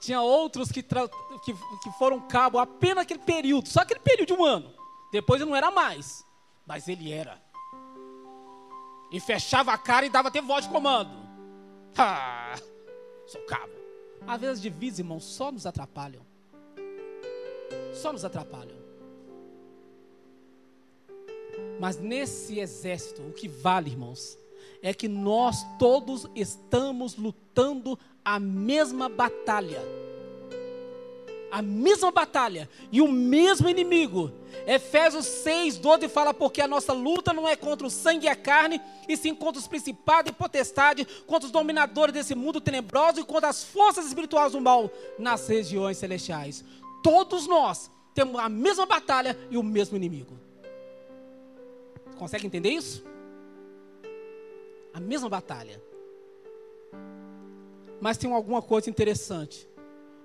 Tinha 0.00 0.20
outros 0.20 0.72
que, 0.72 0.82
que, 0.82 1.54
que 1.54 1.90
foram 2.00 2.18
cabo 2.26 2.58
apenas 2.58 3.04
aquele 3.04 3.20
período, 3.20 3.68
só 3.68 3.82
aquele 3.82 4.00
período 4.00 4.26
de 4.26 4.32
um 4.32 4.44
ano. 4.44 4.74
Depois 5.12 5.40
ele 5.40 5.50
não 5.50 5.56
era 5.56 5.70
mais, 5.70 6.26
mas 6.66 6.88
ele 6.88 7.12
era. 7.12 7.40
E 9.12 9.20
fechava 9.20 9.72
a 9.72 9.78
cara 9.78 10.04
e 10.04 10.10
dava 10.10 10.30
até 10.30 10.42
voz 10.42 10.64
de 10.64 10.72
comando. 10.72 11.12
Ah, 11.96 12.56
sou 13.24 13.40
cabo. 13.42 13.79
Às 14.26 14.40
vezes 14.40 14.62
divisas, 14.62 14.98
irmãos, 15.00 15.24
só 15.24 15.50
nos 15.50 15.66
atrapalham. 15.66 16.22
Só 17.94 18.12
nos 18.12 18.24
atrapalham. 18.24 18.78
Mas 21.78 21.98
nesse 21.98 22.60
exército, 22.60 23.22
o 23.22 23.32
que 23.32 23.48
vale, 23.48 23.90
irmãos, 23.90 24.38
é 24.82 24.92
que 24.92 25.08
nós 25.08 25.64
todos 25.78 26.26
estamos 26.34 27.16
lutando 27.16 27.98
a 28.24 28.38
mesma 28.38 29.08
batalha. 29.08 29.80
A 31.50 31.60
mesma 31.60 32.10
batalha 32.10 32.68
e 32.92 33.00
o 33.00 33.08
mesmo 33.08 33.68
inimigo. 33.68 34.32
Efésios 34.66 35.26
6, 35.26 35.78
12 35.78 36.08
fala: 36.08 36.32
Porque 36.32 36.60
a 36.60 36.68
nossa 36.68 36.92
luta 36.92 37.32
não 37.32 37.48
é 37.48 37.56
contra 37.56 37.86
o 37.86 37.90
sangue 37.90 38.26
e 38.26 38.28
a 38.28 38.36
carne, 38.36 38.80
e 39.08 39.16
sim 39.16 39.34
contra 39.34 39.60
os 39.60 39.66
principados 39.66 40.30
e 40.30 40.34
potestades, 40.34 41.06
contra 41.26 41.46
os 41.46 41.52
dominadores 41.52 42.14
desse 42.14 42.34
mundo 42.34 42.60
tenebroso 42.60 43.20
e 43.20 43.24
contra 43.24 43.48
as 43.48 43.64
forças 43.64 44.06
espirituais 44.06 44.52
do 44.52 44.60
mal 44.60 44.90
nas 45.18 45.48
regiões 45.48 45.98
celestiais. 45.98 46.64
Todos 47.02 47.46
nós 47.46 47.90
temos 48.14 48.38
a 48.40 48.48
mesma 48.48 48.86
batalha 48.86 49.36
e 49.50 49.56
o 49.56 49.62
mesmo 49.62 49.96
inimigo. 49.96 50.38
Consegue 52.18 52.46
entender 52.46 52.70
isso? 52.70 53.02
A 54.92 55.00
mesma 55.00 55.28
batalha. 55.28 55.82
Mas 58.00 58.18
tem 58.18 58.32
alguma 58.32 58.60
coisa 58.60 58.90
interessante. 58.90 59.66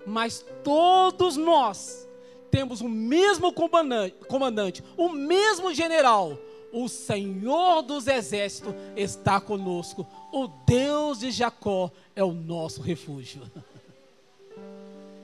Mas 0.05 0.45
todos 0.63 1.35
nós 1.35 2.07
temos 2.51 2.79
o 2.79 2.87
mesmo 2.87 3.51
comandante, 3.53 4.83
o 4.95 5.09
mesmo 5.09 5.73
general. 5.73 6.37
O 6.71 6.87
Senhor 6.89 7.81
dos 7.81 8.07
exércitos 8.07 8.73
está 8.95 9.39
conosco. 9.39 10.05
O 10.31 10.47
Deus 10.65 11.19
de 11.19 11.31
Jacó 11.31 11.91
é 12.15 12.23
o 12.23 12.33
nosso 12.33 12.81
refúgio. 12.81 13.41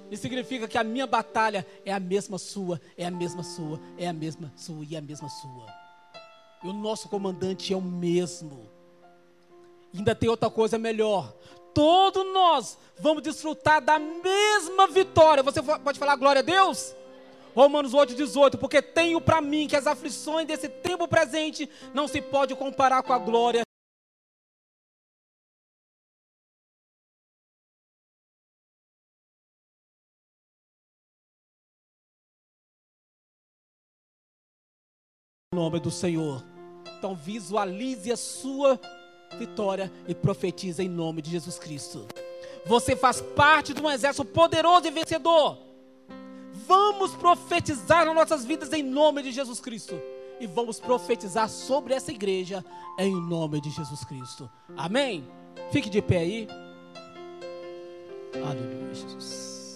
Isso 0.09 0.21
significa 0.23 0.67
que 0.67 0.77
a 0.77 0.83
minha 0.83 1.05
batalha 1.05 1.65
é 1.85 1.93
a 1.93 1.99
mesma 1.99 2.37
sua, 2.37 2.79
é 2.97 3.05
a 3.05 3.11
mesma 3.11 3.43
sua, 3.43 3.79
é 3.97 4.07
a 4.07 4.13
mesma 4.13 4.51
sua 4.55 4.85
e 4.89 4.95
é 4.95 4.97
a 4.97 5.01
mesma 5.01 5.29
sua. 5.29 5.65
E 6.63 6.67
o 6.67 6.73
nosso 6.73 7.09
comandante 7.09 7.73
é 7.73 7.77
o 7.77 7.81
mesmo. 7.81 8.69
Ainda 9.93 10.15
tem 10.15 10.29
outra 10.29 10.49
coisa 10.49 10.77
melhor 10.77 11.33
todos 11.73 12.25
nós 12.33 12.77
vamos 12.99 13.23
desfrutar 13.23 13.81
da 13.81 13.97
mesma 13.99 14.87
vitória. 14.87 15.43
Você 15.43 15.61
pode 15.61 15.99
falar 15.99 16.15
glória 16.15 16.39
a 16.39 16.43
Deus? 16.43 16.95
Romanos 17.55 17.93
8, 17.93 18.15
18, 18.15 18.57
porque 18.57 18.81
tenho 18.81 19.19
para 19.19 19.41
mim 19.41 19.67
que 19.67 19.75
as 19.75 19.85
aflições 19.85 20.47
desse 20.47 20.69
tempo 20.69 21.07
presente 21.07 21.69
não 21.93 22.07
se 22.07 22.21
pode 22.21 22.55
comparar 22.55 23.03
com 23.03 23.13
a 23.13 23.17
glória. 23.17 23.63
Nome 35.53 35.81
do 35.81 35.91
Senhor. 35.91 36.41
Então 36.97 37.13
visualize 37.13 38.09
a 38.09 38.15
sua 38.15 38.79
vitória 39.37 39.91
e 40.07 40.13
profetiza 40.13 40.83
em 40.83 40.89
nome 40.89 41.21
de 41.21 41.31
Jesus 41.31 41.57
Cristo. 41.57 42.07
Você 42.65 42.95
faz 42.95 43.21
parte 43.21 43.73
de 43.73 43.81
um 43.81 43.89
exército 43.89 44.25
poderoso 44.25 44.87
e 44.87 44.91
vencedor. 44.91 45.57
Vamos 46.67 47.15
profetizar 47.15 48.05
nas 48.05 48.15
nossas 48.15 48.45
vidas 48.45 48.71
em 48.73 48.83
nome 48.83 49.23
de 49.23 49.31
Jesus 49.31 49.59
Cristo. 49.59 49.99
E 50.39 50.47
vamos 50.47 50.79
profetizar 50.79 51.49
sobre 51.49 51.93
essa 51.93 52.11
igreja 52.11 52.63
em 52.97 53.13
nome 53.13 53.61
de 53.61 53.69
Jesus 53.69 54.03
Cristo. 54.03 54.49
Amém? 54.75 55.27
Fique 55.71 55.89
de 55.89 56.01
pé 56.01 56.17
aí. 56.17 56.47
Aleluia, 58.33 58.93
Jesus. 58.93 59.75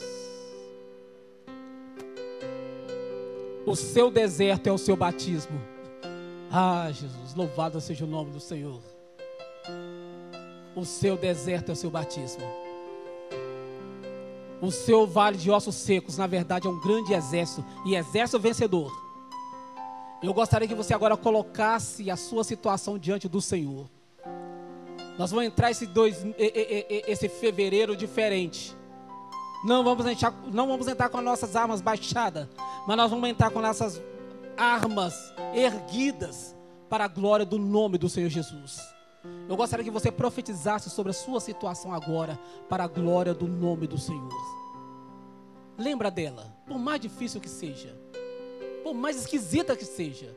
O 3.66 3.76
seu 3.76 4.12
deserto 4.12 4.68
é 4.68 4.72
o 4.72 4.78
seu 4.78 4.96
batismo. 4.96 5.60
Ah, 6.52 6.90
Jesus, 6.92 7.34
louvado 7.36 7.82
seja 7.82 8.06
o 8.06 8.08
nome 8.08 8.32
do 8.32 8.40
Senhor. 8.40 8.80
O 10.76 10.84
seu 10.84 11.16
deserto 11.16 11.70
é 11.70 11.74
o 11.74 11.76
seu 11.76 11.90
batismo. 11.90 12.44
O 14.62 14.72
seu 14.72 15.06
vale 15.06 15.38
de 15.38 15.52
ossos 15.52 15.76
secos, 15.76 16.18
na 16.18 16.28
verdade, 16.28 16.68
é 16.68 16.70
um 16.70 16.80
grande 16.80 17.14
exército 17.14 17.64
e 17.86 17.96
exército 17.96 18.40
vencedor. 18.40 18.92
Eu 20.22 20.34
gostaria 20.34 20.68
que 20.68 20.76
você 20.76 20.94
agora 20.94 21.16
colocasse 21.16 22.10
a 22.10 22.16
sua 22.16 22.44
situação 22.44 22.98
diante 22.98 23.28
do 23.28 23.42
Senhor. 23.42 23.90
Nós 25.18 25.32
vamos 25.32 25.46
entrar 25.46 25.72
esse, 25.72 25.86
dois, 25.86 26.26
esse 26.38 27.30
fevereiro 27.30 27.96
diferente. 27.96 28.76
Não 29.64 29.84
vamos, 29.84 30.06
entrar, 30.06 30.34
não 30.52 30.68
vamos 30.68 30.88
entrar 30.88 31.10
com 31.10 31.18
as 31.18 31.24
nossas 31.24 31.56
armas 31.56 31.82
baixadas, 31.82 32.48
mas 32.88 32.98
nós 32.98 33.10
vamos 33.10 33.30
entrar 33.30 33.50
com 33.50 33.62
nossas 33.62 34.02
armas 34.58 35.34
erguidas 35.54 36.56
para 36.90 37.06
a 37.06 37.08
glória 37.08 37.46
do 37.46 37.58
nome 37.58 37.98
do 37.98 38.10
Senhor 38.10 38.30
Jesus. 38.30 38.95
Eu 39.48 39.56
gostaria 39.56 39.84
que 39.86 39.92
você 39.92 40.12
profetizasse 40.12 40.90
sobre 40.90 41.12
a 41.12 41.14
sua 41.14 41.40
situação 41.40 41.94
agora, 41.94 42.40
para 42.68 42.84
a 42.84 42.88
glória 42.88 43.34
do 43.34 43.48
nome 43.48 43.88
do 43.88 43.98
Senhor. 43.98 44.34
Lembra 45.78 46.10
dela, 46.10 46.56
por 46.66 46.80
mais 46.80 47.00
difícil 47.02 47.40
que 47.42 47.50
seja, 47.50 47.96
por 48.84 48.94
mais 48.94 49.18
esquisita 49.18 49.76
que 49.76 49.86
seja, 49.86 50.36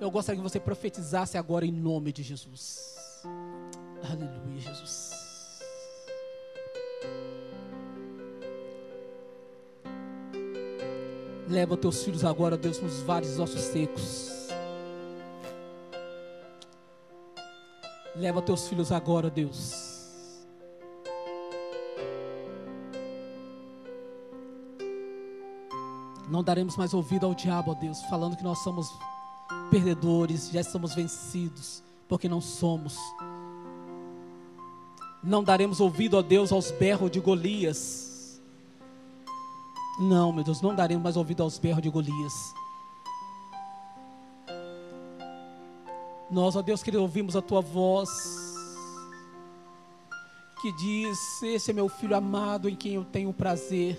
eu 0.00 0.10
gostaria 0.10 0.40
que 0.40 0.48
você 0.48 0.60
profetizasse 0.60 1.38
agora 1.38 1.64
em 1.64 1.72
nome 1.72 2.12
de 2.12 2.22
Jesus. 2.22 2.96
Aleluia, 4.02 4.60
Jesus. 4.60 5.26
Leva 11.48 11.76
teus 11.76 12.02
filhos 12.02 12.24
agora, 12.24 12.56
Deus, 12.56 12.80
nos 12.80 13.00
vários 13.02 13.38
ossos 13.38 13.60
secos. 13.60 14.35
Leva 18.16 18.40
teus 18.40 18.66
filhos 18.66 18.90
agora, 18.90 19.28
Deus. 19.28 19.94
Não 26.28 26.42
daremos 26.42 26.76
mais 26.76 26.94
ouvido 26.94 27.26
ao 27.26 27.34
diabo, 27.34 27.72
ó 27.72 27.74
Deus, 27.74 28.00
falando 28.04 28.36
que 28.36 28.42
nós 28.42 28.58
somos 28.60 28.88
perdedores, 29.70 30.50
já 30.50 30.60
estamos 30.60 30.94
vencidos, 30.94 31.82
porque 32.08 32.28
não 32.28 32.40
somos. 32.40 32.96
Não 35.22 35.44
daremos 35.44 35.78
ouvido, 35.78 36.16
ó 36.16 36.22
Deus, 36.22 36.50
aos 36.52 36.70
berros 36.70 37.10
de 37.10 37.20
Golias. 37.20 38.40
Não, 40.00 40.32
meu 40.32 40.42
Deus, 40.42 40.62
não 40.62 40.74
daremos 40.74 41.04
mais 41.04 41.16
ouvido 41.16 41.42
aos 41.42 41.58
berros 41.58 41.82
de 41.82 41.90
Golias. 41.90 42.32
Nós, 46.30 46.56
ó 46.56 46.62
Deus, 46.62 46.82
que 46.82 46.96
ouvimos 46.96 47.36
a 47.36 47.42
tua 47.42 47.60
voz, 47.60 48.10
que 50.60 50.72
diz: 50.72 51.18
Esse 51.42 51.70
é 51.70 51.74
meu 51.74 51.88
filho 51.88 52.16
amado 52.16 52.68
em 52.68 52.74
quem 52.74 52.94
eu 52.94 53.04
tenho 53.04 53.32
prazer. 53.32 53.96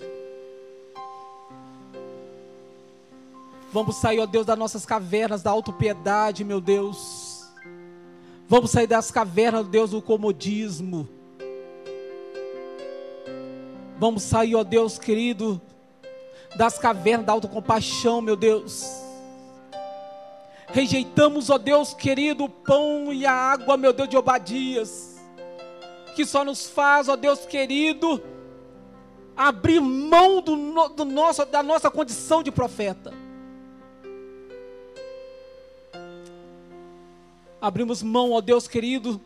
Vamos 3.72 3.96
sair, 3.96 4.20
ó 4.20 4.26
Deus, 4.26 4.46
das 4.46 4.58
nossas 4.58 4.84
cavernas 4.84 5.42
da 5.42 5.50
autopiedade, 5.50 6.44
meu 6.44 6.60
Deus. 6.60 7.46
Vamos 8.46 8.70
sair 8.70 8.86
das 8.86 9.10
cavernas, 9.10 9.66
Deus, 9.66 9.90
do 9.90 10.00
comodismo. 10.00 11.08
Vamos 13.98 14.22
sair, 14.22 14.54
ó 14.54 14.62
Deus 14.62 14.98
querido, 14.98 15.60
das 16.56 16.78
cavernas 16.78 17.26
da 17.26 17.32
autocompaixão, 17.32 18.20
meu 18.20 18.36
Deus. 18.36 19.07
Rejeitamos, 20.70 21.48
ó 21.48 21.56
Deus 21.56 21.94
querido, 21.94 22.44
o 22.44 22.48
pão 22.48 23.12
e 23.12 23.24
a 23.24 23.32
água, 23.32 23.76
meu 23.76 23.92
Deus 23.92 24.08
de 24.08 24.16
Obadias, 24.16 25.16
que 26.14 26.26
só 26.26 26.44
nos 26.44 26.68
faz, 26.68 27.08
ó 27.08 27.16
Deus 27.16 27.46
querido, 27.46 28.22
abrir 29.34 29.80
mão 29.80 30.42
do, 30.42 30.88
do 30.88 31.04
nosso, 31.04 31.44
da 31.46 31.62
nossa 31.62 31.90
condição 31.90 32.42
de 32.42 32.50
profeta. 32.50 33.12
Abrimos 37.60 38.02
mão, 38.02 38.32
ó 38.32 38.40
Deus 38.40 38.68
querido, 38.68 39.20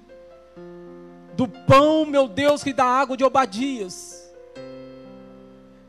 do 1.35 1.49
pão, 1.49 2.07
meu 2.07 2.29
Deus, 2.29 2.65
e 2.65 2.73
da 2.73 2.85
água 2.85 3.17
de 3.17 3.25
Obadias, 3.25 4.33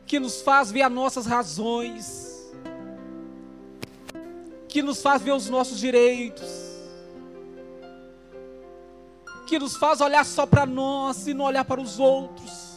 que 0.04 0.18
nos 0.18 0.42
faz 0.42 0.72
ver 0.72 0.82
as 0.82 0.92
nossas 0.92 1.26
razões, 1.26 2.23
que 4.74 4.82
nos 4.82 5.00
faz 5.00 5.22
ver 5.22 5.30
os 5.30 5.48
nossos 5.48 5.78
direitos, 5.78 6.50
que 9.46 9.56
nos 9.56 9.76
faz 9.76 10.00
olhar 10.00 10.26
só 10.26 10.46
para 10.46 10.66
nós 10.66 11.28
e 11.28 11.32
não 11.32 11.44
olhar 11.44 11.64
para 11.64 11.80
os 11.80 12.00
outros. 12.00 12.74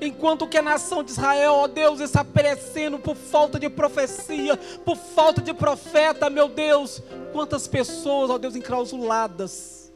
Enquanto 0.00 0.46
que 0.46 0.56
a 0.56 0.62
nação 0.62 1.02
de 1.02 1.10
Israel, 1.10 1.54
ó 1.54 1.66
Deus, 1.66 1.98
está 1.98 2.24
perecendo 2.24 3.00
por 3.00 3.16
falta 3.16 3.58
de 3.58 3.68
profecia, 3.68 4.56
por 4.84 4.96
falta 4.96 5.42
de 5.42 5.52
profeta, 5.52 6.30
meu 6.30 6.48
Deus, 6.48 7.02
quantas 7.32 7.66
pessoas, 7.66 8.30
ó 8.30 8.38
Deus, 8.38 8.54
enclausuladas, 8.54 9.92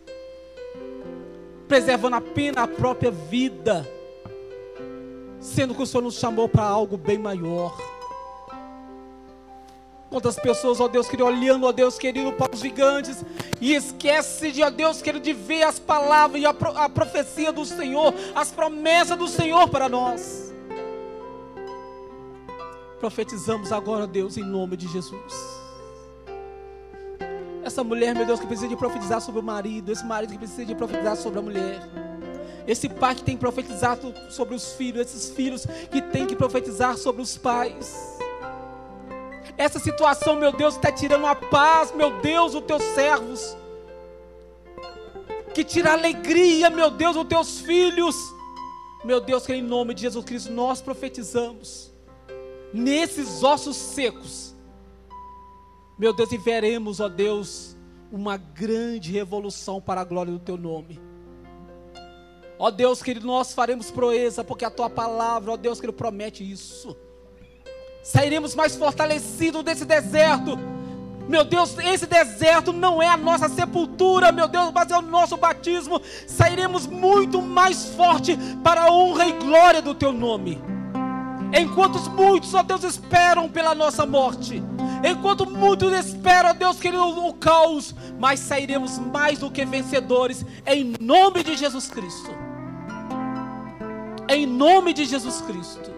preservando 1.69 2.17
apenas 2.17 2.65
a 2.65 2.67
própria 2.67 3.13
vida, 3.13 3.89
sendo 5.39 5.73
que 5.73 5.83
o 5.83 5.87
Senhor 5.87 6.03
nos 6.03 6.17
chamou 6.17 6.49
para 6.49 6.65
algo 6.65 6.97
bem 6.97 7.17
maior. 7.17 7.98
Quantas 10.11 10.37
pessoas, 10.37 10.81
ó 10.81 10.89
Deus 10.89 11.07
querido, 11.07 11.27
olhando, 11.27 11.67
ó 11.67 11.73
Deus 11.73 11.99
querido, 11.99 12.33
para 12.33 12.55
os 12.55 12.61
gigantes 12.61 13.23
e 13.61 13.75
esquece 13.75 14.51
de, 14.51 14.63
ó 14.63 14.71
Deus 14.71 15.03
querido, 15.03 15.23
de 15.23 15.35
ver 15.35 15.65
as 15.65 15.79
palavras 15.79 16.41
e 16.41 16.47
a, 16.47 16.51
a 16.51 16.89
profecia 16.89 17.53
do 17.53 17.65
Senhor, 17.65 18.15
as 18.35 18.51
promessas 18.51 19.19
do 19.19 19.29
Senhor 19.29 19.69
para 19.69 19.89
nós. 19.89 20.53
Profetizamos 22.99 23.71
agora, 23.71 24.07
Deus, 24.07 24.39
em 24.39 24.43
nome 24.43 24.77
de 24.77 24.89
Jesus. 24.89 25.35
Essa 27.63 27.85
mulher, 27.85 28.15
meu 28.15 28.25
Deus, 28.25 28.41
que 28.41 28.47
precisa 28.47 28.67
de 28.67 28.77
profetizar 28.77 29.21
sobre 29.21 29.41
o 29.41 29.45
marido, 29.45 29.93
esse 29.93 30.05
marido 30.05 30.33
que 30.33 30.39
precisa 30.39 30.65
de 30.65 30.75
profetizar 30.75 31.17
sobre 31.17 31.39
a 31.39 31.43
mulher. 31.43 31.83
Esse 32.67 32.89
pai 32.89 33.15
que 33.15 33.23
tem 33.23 33.37
que 33.37 33.41
profetizar 33.41 33.99
sobre 34.31 34.55
os 34.55 34.73
filhos, 34.73 35.03
esses 35.03 35.31
filhos 35.31 35.67
que 35.91 36.01
tem 36.01 36.27
que 36.27 36.35
profetizar 36.35 36.97
sobre 36.97 37.21
os 37.21 37.37
pais. 37.37 38.19
Essa 39.59 39.81
situação, 39.81 40.37
meu 40.37 40.53
Deus, 40.53 40.77
está 40.77 40.93
tirando 40.93 41.27
a 41.27 41.35
paz, 41.35 41.93
meu 41.93 42.21
Deus, 42.21 42.55
os 42.55 42.63
teus 42.63 42.83
servos. 42.95 43.57
Que 45.53 45.65
tira 45.65 45.91
a 45.91 45.95
alegria, 45.95 46.71
meu 46.71 46.93
Deus, 46.93 47.17
os 47.17 47.27
teus 47.27 47.59
filhos. 47.59 48.15
Meu 49.05 49.21
Deus, 49.21 49.45
que 49.45 49.53
em 49.53 49.61
nome 49.61 49.95
de 49.95 50.03
Jesus 50.03 50.25
Cristo 50.25 50.53
nós 50.53 50.81
profetizamos. 50.81 51.93
Nesses 52.73 53.43
ossos 53.43 53.77
secos. 53.77 54.55
Meu 55.99 56.13
Deus, 56.13 56.31
e 56.31 56.39
veremos, 56.39 57.01
ó 57.01 57.09
Deus, 57.09 57.77
uma 58.13 58.37
grande 58.37 59.11
revolução 59.11 59.81
para 59.81 60.03
a 60.03 60.05
glória 60.05 60.33
do 60.33 60.39
teu 60.39 60.57
nome. 60.57 61.01
Ó 62.61 62.71
Deus, 62.71 63.03
querido, 63.03 63.27
nós 63.27 63.53
faremos 63.53 63.91
proeza, 63.91 64.45
porque 64.45 64.65
a 64.65 64.71
tua 64.71 64.89
palavra, 64.89 65.51
ó 65.51 65.57
Deus, 65.57 65.81
que 65.81 65.87
ele 65.87 65.93
promete 65.93 66.49
isso 66.49 66.97
sairemos 68.03 68.55
mais 68.55 68.77
fortalecidos 68.77 69.63
desse 69.63 69.85
deserto. 69.85 70.59
Meu 71.29 71.45
Deus, 71.45 71.77
esse 71.79 72.07
deserto 72.07 72.73
não 72.73 73.03
é 73.03 73.07
a 73.07 73.17
nossa 73.17 73.49
sepultura, 73.49 74.33
meu 74.33 74.49
Deus, 74.49 74.71
mas 74.73 74.91
é 74.91 74.97
o 74.97 75.03
nosso 75.03 75.37
batismo. 75.37 76.01
Sairemos 76.27 76.87
muito 76.87 77.43
mais 77.43 77.91
forte 77.95 78.39
para 78.65 78.85
a 78.85 78.93
honra 78.93 79.27
e 79.27 79.33
glória 79.33 79.83
do 79.83 79.95
teu 79.95 80.13
nome. 80.13 80.59
Enquanto 81.53 81.99
muitos, 82.11 82.55
ó 82.55 82.63
Deus, 82.63 82.83
esperam 82.83 83.49
pela 83.49 83.75
nossa 83.75 84.07
morte. 84.07 84.63
Enquanto 85.05 85.49
muitos 85.49 85.93
esperam, 85.93 86.51
ó 86.51 86.53
Deus 86.53 86.79
querido, 86.79 87.27
o 87.27 87.35
caos, 87.35 87.95
mas 88.19 88.41
sairemos 88.41 88.99
mais 88.99 89.39
do 89.39 89.51
que 89.51 89.65
vencedores, 89.65 90.45
em 90.67 90.95
nome 91.01 91.43
de 91.43 91.57
Jesus 91.57 91.89
Cristo. 91.89 92.31
Em 94.29 94.47
nome 94.47 94.93
de 94.93 95.05
Jesus 95.05 95.41
Cristo. 95.43 95.98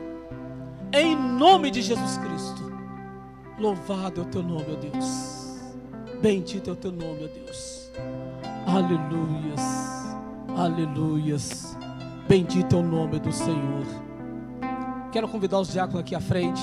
Em 0.92 1.14
nome 1.14 1.70
de 1.70 1.82
Jesus 1.82 2.18
Cristo. 2.18 2.72
Louvado 3.58 4.20
é 4.20 4.24
o 4.24 4.26
teu 4.26 4.42
nome, 4.42 4.66
ó 4.72 4.74
Deus. 4.74 5.60
Bendito 6.20 6.70
é 6.70 6.72
o 6.72 6.76
teu 6.76 6.90
nome, 6.90 7.24
ó 7.24 7.28
Deus. 7.28 7.92
Aleluias. 8.66 10.16
Aleluias. 10.56 11.76
Bendito 12.28 12.74
é 12.74 12.78
o 12.80 12.82
nome 12.82 13.20
do 13.20 13.32
Senhor. 13.32 13.86
Quero 15.12 15.28
convidar 15.28 15.60
os 15.60 15.72
diáconos 15.72 16.00
aqui 16.00 16.14
à 16.14 16.20
frente. 16.20 16.60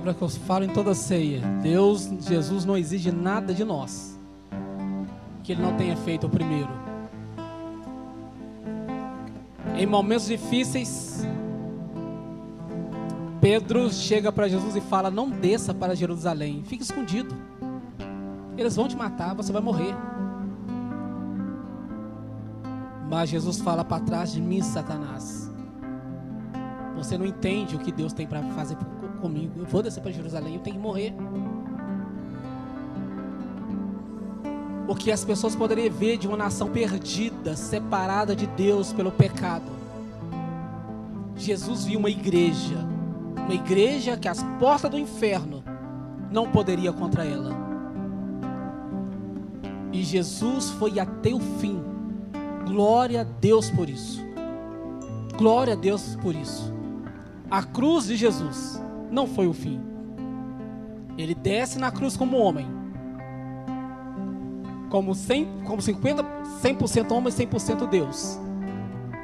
Palavra 0.00 0.14
que 0.14 0.22
eu 0.22 0.28
falo 0.28 0.64
em 0.64 0.68
toda 0.68 0.94
ceia. 0.94 1.40
Deus, 1.62 2.08
Jesus 2.20 2.64
não 2.64 2.76
exige 2.76 3.10
nada 3.10 3.52
de 3.52 3.64
nós 3.64 4.18
que 5.42 5.52
Ele 5.52 5.62
não 5.62 5.76
tenha 5.76 5.96
feito 5.96 6.26
o 6.26 6.30
primeiro. 6.30 6.70
Em 9.76 9.86
momentos 9.86 10.26
difíceis, 10.26 11.26
Pedro 13.40 13.90
chega 13.90 14.30
para 14.30 14.48
Jesus 14.48 14.76
e 14.76 14.80
fala: 14.80 15.10
Não 15.10 15.28
desça 15.30 15.74
para 15.74 15.96
Jerusalém, 15.96 16.62
fique 16.64 16.82
escondido. 16.82 17.34
Eles 18.56 18.76
vão 18.76 18.88
te 18.88 18.96
matar, 18.96 19.34
você 19.34 19.52
vai 19.52 19.62
morrer. 19.62 19.94
Mas 23.10 23.30
Jesus 23.30 23.58
fala 23.60 23.84
para 23.84 24.02
trás 24.04 24.32
de 24.32 24.40
mim, 24.40 24.62
Satanás. 24.62 25.50
Você 26.96 27.16
não 27.16 27.24
entende 27.24 27.74
o 27.74 27.78
que 27.78 27.90
Deus 27.90 28.12
tem 28.12 28.26
para 28.26 28.42
fazer 28.50 28.76
comigo. 29.18 29.60
Eu 29.60 29.66
vou 29.66 29.82
descer 29.82 30.00
para 30.00 30.10
Jerusalém, 30.10 30.54
eu 30.54 30.60
tenho 30.60 30.76
que 30.76 30.82
morrer. 30.82 31.12
O 34.88 34.94
que 34.94 35.12
as 35.12 35.24
pessoas 35.24 35.54
poderiam 35.54 35.92
ver 35.92 36.16
de 36.16 36.26
uma 36.26 36.36
nação 36.36 36.70
perdida, 36.70 37.54
separada 37.54 38.34
de 38.34 38.46
Deus 38.46 38.92
pelo 38.92 39.12
pecado. 39.12 39.70
Jesus 41.36 41.84
viu 41.84 41.98
uma 41.98 42.10
igreja, 42.10 42.78
uma 43.36 43.54
igreja 43.54 44.16
que 44.16 44.26
as 44.26 44.42
portas 44.58 44.90
do 44.90 44.98
inferno 44.98 45.62
não 46.30 46.50
poderia 46.50 46.92
contra 46.92 47.24
ela. 47.24 47.56
E 49.92 50.02
Jesus 50.02 50.70
foi 50.70 50.98
até 50.98 51.34
o 51.34 51.40
fim. 51.40 51.82
Glória 52.66 53.22
a 53.22 53.24
Deus 53.24 53.70
por 53.70 53.88
isso. 53.88 54.20
Glória 55.36 55.74
a 55.74 55.76
Deus 55.76 56.16
por 56.16 56.34
isso. 56.34 56.72
A 57.50 57.62
cruz 57.62 58.06
de 58.06 58.16
Jesus 58.16 58.80
não 59.10 59.26
foi 59.26 59.46
o 59.46 59.52
fim. 59.52 59.80
Ele 61.16 61.34
desce 61.34 61.78
na 61.78 61.90
cruz 61.90 62.16
como 62.16 62.36
homem. 62.36 62.66
Como, 64.90 65.14
100, 65.14 65.64
como 65.66 65.82
50, 65.82 66.22
100% 66.62 67.12
homem 67.12 67.28
e 67.28 67.46
100% 67.46 67.88
Deus. 67.88 68.38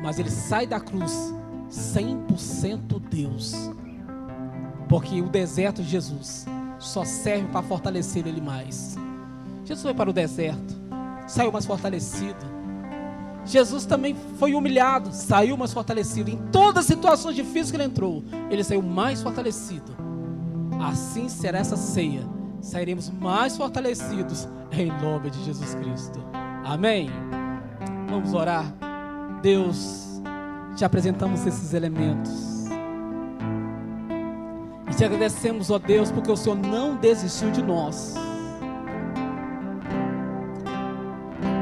Mas 0.03 0.19
ele 0.19 0.31
sai 0.31 0.67
da 0.67 0.81
cruz 0.81 1.33
100% 1.71 3.01
Deus. 3.09 3.55
Porque 4.89 5.21
o 5.23 5.29
deserto 5.29 5.83
de 5.83 5.89
Jesus 5.89 6.47
só 6.79 7.05
serve 7.05 7.49
para 7.49 7.63
fortalecer 7.63 8.27
ele 8.27 8.41
mais. 8.41 8.97
Jesus 9.65 9.83
foi 9.83 9.95
para 9.95 10.11
o 10.11 10.13
deserto, 10.13 10.79
saiu 11.27 11.51
mais 11.51 11.65
fortalecido. 11.65 12.54
Jesus 13.45 13.85
também 13.85 14.17
foi 14.39 14.55
humilhado, 14.55 15.11
saiu 15.13 15.57
mais 15.57 15.73
fortalecido. 15.73 16.31
Em 16.31 16.39
todas 16.51 16.85
as 16.85 16.87
situações 16.87 17.37
difíceis 17.37 17.71
que 17.71 17.77
ele 17.77 17.85
entrou, 17.85 18.25
ele 18.51 18.65
saiu 18.65 18.83
mais 18.83 19.23
fortalecido. 19.23 19.95
Assim 20.81 21.29
será 21.29 21.59
essa 21.59 21.77
ceia. 21.77 22.23
Sairemos 22.61 23.11
mais 23.11 23.57
fortalecidos 23.57 24.49
em 24.73 24.87
nome 25.01 25.31
de 25.31 25.45
Jesus 25.45 25.75
Cristo. 25.75 26.19
Amém. 26.65 27.11
Vamos 28.09 28.33
orar. 28.33 28.65
Deus, 29.43 30.23
te 30.75 30.85
apresentamos 30.85 31.47
esses 31.47 31.75
elementos. 31.75 32.65
E 34.91 34.95
te 34.95 35.05
agradecemos, 35.05 35.71
ó 35.71 35.79
Deus, 35.79 36.11
porque 36.11 36.31
o 36.31 36.37
Senhor 36.37 36.57
não 36.57 36.97
desistiu 36.97 37.51
de 37.51 37.63
nós. 37.63 38.15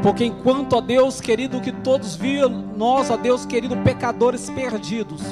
Porque 0.03 0.24
enquanto, 0.24 0.74
ó 0.74 0.80
Deus 0.80 1.20
querido, 1.20 1.61
que 1.61 1.70
todos 1.70 2.16
viam 2.16 2.50
nós, 2.76 3.09
ó 3.09 3.16
Deus 3.16 3.46
querido, 3.46 3.76
pecadores 3.78 4.50
perdidos, 4.50 5.22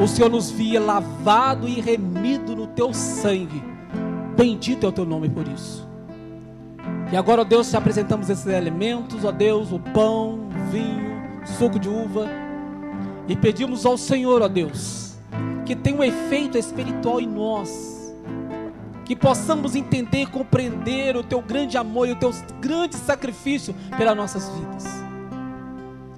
o 0.00 0.06
Senhor 0.06 0.30
nos 0.30 0.50
via 0.50 0.80
lavado 0.80 1.68
e 1.68 1.80
remido 1.80 2.54
no 2.54 2.68
teu 2.68 2.94
sangue. 2.94 3.62
Bendito 4.36 4.86
é 4.86 4.88
o 4.88 4.92
teu 4.92 5.04
nome 5.04 5.28
por 5.28 5.46
isso. 5.48 5.86
E 7.10 7.16
agora, 7.16 7.42
ó 7.42 7.44
Deus, 7.44 7.68
te 7.68 7.76
apresentamos 7.76 8.30
esses 8.30 8.46
elementos, 8.46 9.24
ó 9.24 9.32
Deus, 9.32 9.72
o 9.72 9.78
pão, 9.78 10.48
o 10.48 10.70
vinho, 10.70 11.20
suco 11.58 11.78
de 11.78 11.88
uva, 11.88 12.26
e 13.28 13.36
pedimos 13.36 13.84
ao 13.84 13.98
Senhor, 13.98 14.42
ó 14.42 14.48
Deus, 14.48 15.16
que 15.66 15.74
tenha 15.74 15.98
um 15.98 16.04
efeito 16.04 16.56
espiritual 16.56 17.20
em 17.20 17.26
nós 17.26 17.91
que 19.04 19.16
possamos 19.16 19.74
entender, 19.74 20.28
compreender 20.28 21.16
o 21.16 21.22
teu 21.22 21.40
grande 21.40 21.76
amor 21.76 22.08
e 22.08 22.12
o 22.12 22.16
teu 22.16 22.32
grande 22.60 22.96
sacrifício 22.96 23.74
pelas 23.96 24.16
nossas 24.16 24.48
vidas. 24.48 24.84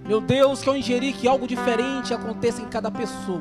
Meu 0.07 0.21
Deus, 0.21 0.63
que 0.63 0.69
ao 0.69 0.77
ingerir 0.77 1.15
que 1.15 1.27
algo 1.27 1.47
diferente 1.47 2.13
aconteça 2.13 2.61
em 2.61 2.67
cada 2.67 2.91
pessoa, 2.91 3.41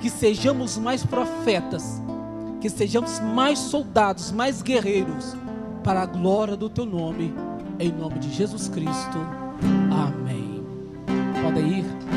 que 0.00 0.10
sejamos 0.10 0.76
mais 0.76 1.04
profetas, 1.04 2.02
que 2.60 2.68
sejamos 2.68 3.20
mais 3.20 3.58
soldados, 3.58 4.32
mais 4.32 4.62
guerreiros, 4.62 5.36
para 5.84 6.02
a 6.02 6.06
glória 6.06 6.56
do 6.56 6.68
teu 6.68 6.84
nome, 6.84 7.32
em 7.78 7.92
nome 7.92 8.18
de 8.18 8.32
Jesus 8.32 8.68
Cristo. 8.68 9.18
Amém. 9.90 10.64
Podem 11.42 11.78
ir. 11.78 12.09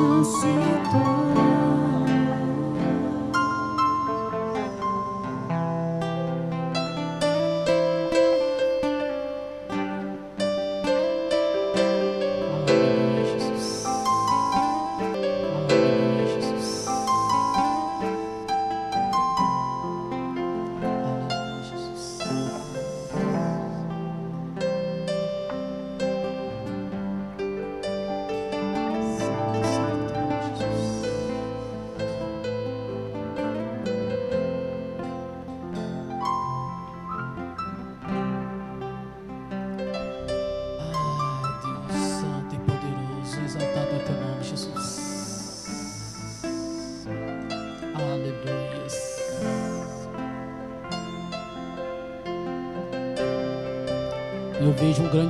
Eu 0.00 1.29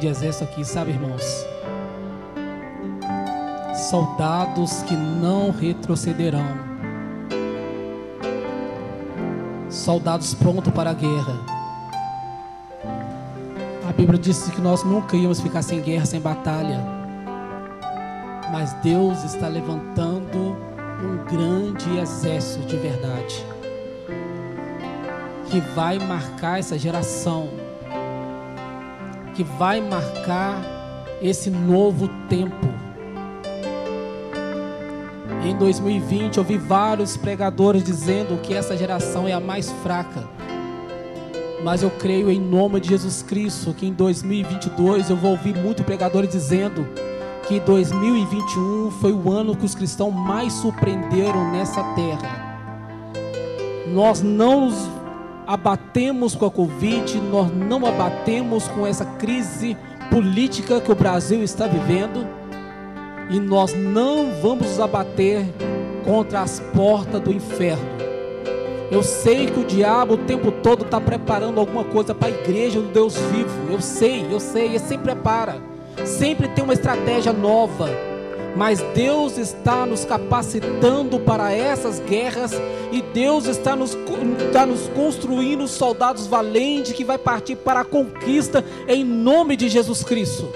grande 0.00 0.06
exército 0.08 0.44
aqui, 0.44 0.64
sabe, 0.64 0.92
irmãos? 0.92 1.46
Soldados 3.90 4.82
que 4.82 4.94
não 4.96 5.50
retrocederão. 5.50 6.46
Soldados 9.68 10.32
prontos 10.32 10.72
para 10.72 10.90
a 10.90 10.94
guerra. 10.94 11.34
A 13.86 13.92
Bíblia 13.92 14.18
disse 14.18 14.50
que 14.52 14.60
nós 14.60 14.82
nunca 14.82 15.16
íamos 15.16 15.40
ficar 15.40 15.60
sem 15.60 15.82
guerra, 15.82 16.06
sem 16.06 16.20
batalha. 16.20 16.80
Mas 18.50 18.72
Deus 18.82 19.22
está 19.22 19.48
levantando 19.48 20.56
um 21.02 21.24
grande 21.30 21.98
exército 21.98 22.66
de 22.66 22.76
verdade 22.76 23.46
que 25.50 25.60
vai 25.74 25.98
marcar 25.98 26.60
essa 26.60 26.78
geração 26.78 27.48
que 29.40 29.44
vai 29.44 29.80
marcar 29.80 30.60
esse 31.22 31.48
novo 31.48 32.08
tempo. 32.28 32.68
Em 35.42 35.56
2020, 35.56 36.36
eu 36.36 36.44
vi 36.44 36.58
vários 36.58 37.16
pregadores 37.16 37.82
dizendo 37.82 38.38
que 38.42 38.52
essa 38.52 38.76
geração 38.76 39.26
é 39.26 39.32
a 39.32 39.40
mais 39.40 39.70
fraca. 39.82 40.28
Mas 41.64 41.82
eu 41.82 41.88
creio 41.88 42.30
em 42.30 42.38
nome 42.38 42.80
de 42.80 42.90
Jesus 42.90 43.22
Cristo 43.22 43.72
que 43.72 43.86
em 43.86 43.94
2022 43.94 45.08
eu 45.08 45.16
vou 45.16 45.30
ouvir 45.30 45.56
muitos 45.56 45.86
pregadores 45.86 46.28
dizendo 46.28 46.86
que 47.48 47.58
2021 47.60 48.90
foi 49.00 49.12
o 49.14 49.32
ano 49.32 49.56
que 49.56 49.64
os 49.64 49.74
cristãos 49.74 50.12
mais 50.12 50.52
surpreenderam 50.52 51.50
nessa 51.50 51.82
terra. 51.94 52.60
Nós 53.86 54.20
não 54.20 54.66
nos 54.66 54.99
abatemos 55.50 56.36
com 56.36 56.46
a 56.46 56.50
Covid, 56.50 57.20
nós 57.22 57.50
não 57.52 57.84
abatemos 57.84 58.68
com 58.68 58.86
essa 58.86 59.04
crise 59.04 59.76
política 60.08 60.80
que 60.80 60.92
o 60.92 60.94
Brasil 60.94 61.42
está 61.42 61.66
vivendo, 61.66 62.24
e 63.28 63.40
nós 63.40 63.74
não 63.74 64.30
vamos 64.40 64.68
nos 64.68 64.78
abater 64.78 65.44
contra 66.04 66.42
as 66.42 66.60
portas 66.72 67.20
do 67.20 67.32
inferno. 67.32 67.82
Eu 68.92 69.02
sei 69.02 69.46
que 69.46 69.58
o 69.58 69.64
diabo 69.64 70.14
o 70.14 70.18
tempo 70.18 70.52
todo 70.52 70.84
está 70.84 71.00
preparando 71.00 71.58
alguma 71.58 71.82
coisa 71.82 72.14
para 72.14 72.28
a 72.28 72.30
igreja 72.30 72.80
do 72.80 72.88
Deus 72.88 73.16
vivo. 73.16 73.72
Eu 73.72 73.80
sei, 73.80 74.26
eu 74.30 74.38
sei, 74.38 74.66
ele 74.66 74.78
sempre 74.78 75.12
prepara. 75.12 75.56
Sempre 76.04 76.46
tem 76.48 76.62
uma 76.62 76.74
estratégia 76.74 77.32
nova 77.32 77.88
mas 78.56 78.80
Deus 78.94 79.38
está 79.38 79.86
nos 79.86 80.04
capacitando 80.04 81.20
para 81.20 81.52
essas 81.52 82.00
guerras 82.00 82.52
e 82.90 83.00
Deus 83.00 83.46
está 83.46 83.76
nos, 83.76 83.96
está 84.46 84.66
nos 84.66 84.88
construindo 84.88 85.66
soldados 85.68 86.26
valentes 86.26 86.92
que 86.92 87.04
vai 87.04 87.18
partir 87.18 87.56
para 87.56 87.80
a 87.80 87.84
conquista 87.84 88.64
em 88.88 89.04
nome 89.04 89.56
de 89.56 89.68
Jesus 89.68 90.02
Cristo. 90.02 90.48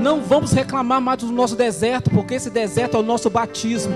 Não 0.00 0.20
vamos 0.20 0.52
reclamar 0.52 1.00
mais 1.00 1.18
do 1.18 1.32
nosso 1.32 1.56
deserto, 1.56 2.10
porque 2.10 2.34
esse 2.34 2.50
deserto 2.50 2.96
é 2.96 3.00
o 3.00 3.02
nosso 3.02 3.28
batismo. 3.28 3.94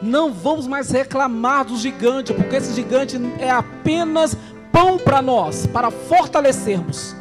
Não 0.00 0.32
vamos 0.32 0.66
mais 0.66 0.90
reclamar 0.90 1.66
dos 1.66 1.80
gigantes, 1.80 2.34
porque 2.34 2.56
esse 2.56 2.74
gigante 2.74 3.20
é 3.38 3.50
apenas 3.50 4.36
pão 4.72 4.96
para 4.96 5.20
nós, 5.20 5.66
para 5.66 5.90
fortalecermos. 5.90 7.14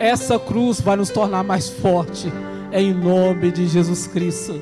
Essa 0.00 0.38
cruz 0.38 0.80
vai 0.80 0.96
nos 0.96 1.10
tornar 1.10 1.44
mais 1.44 1.68
forte 1.68 2.32
em 2.72 2.92
nome 2.92 3.50
de 3.50 3.66
Jesus 3.66 4.06
Cristo. 4.06 4.60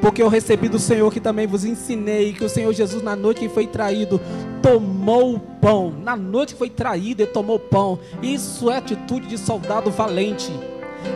Porque 0.00 0.20
eu 0.20 0.28
recebi 0.28 0.68
do 0.68 0.80
Senhor 0.80 1.12
que 1.12 1.20
também 1.20 1.46
vos 1.46 1.64
ensinei 1.64 2.32
que 2.32 2.44
o 2.44 2.48
Senhor 2.48 2.72
Jesus, 2.72 3.02
na 3.04 3.14
noite 3.14 3.38
que 3.38 3.48
foi 3.48 3.68
traído, 3.68 4.20
tomou 4.60 5.36
o 5.36 5.38
pão. 5.38 5.94
Na 6.02 6.16
noite 6.16 6.54
que 6.54 6.58
foi 6.58 6.70
traído, 6.70 7.22
ele 7.22 7.30
tomou 7.30 7.56
o 7.56 7.60
pão. 7.60 8.00
Isso 8.20 8.68
é 8.68 8.78
atitude 8.78 9.28
de 9.28 9.38
soldado 9.38 9.92
valente. 9.92 10.52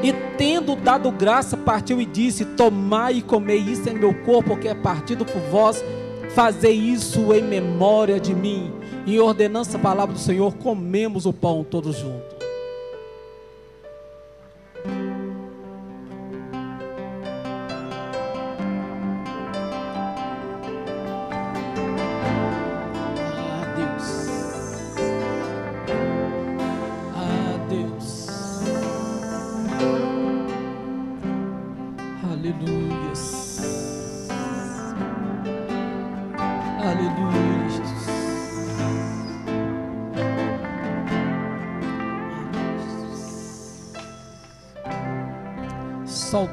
E 0.05 0.13
tendo 0.39 0.77
dado 0.77 1.11
graça, 1.11 1.57
partiu 1.57 2.01
e 2.01 2.07
disse: 2.07 2.45
Tomai 2.45 3.15
e 3.15 3.23
comei, 3.23 3.59
isso 3.59 3.89
é 3.89 3.93
meu 3.93 4.15
corpo, 4.23 4.57
que 4.57 4.69
é 4.69 4.75
partido 4.75 5.25
por 5.25 5.41
vós. 5.51 5.85
Fazei 6.31 6.75
isso 6.75 7.33
em 7.33 7.43
memória 7.43 8.21
de 8.21 8.35
mim. 8.35 8.73
E 9.05 9.19
ordenança 9.19 9.79
a 9.79 9.81
palavra 9.81 10.15
do 10.15 10.21
Senhor, 10.21 10.55
comemos 10.55 11.27
o 11.27 11.33
pão 11.33 11.65
todos 11.65 11.97
juntos. 11.97 12.36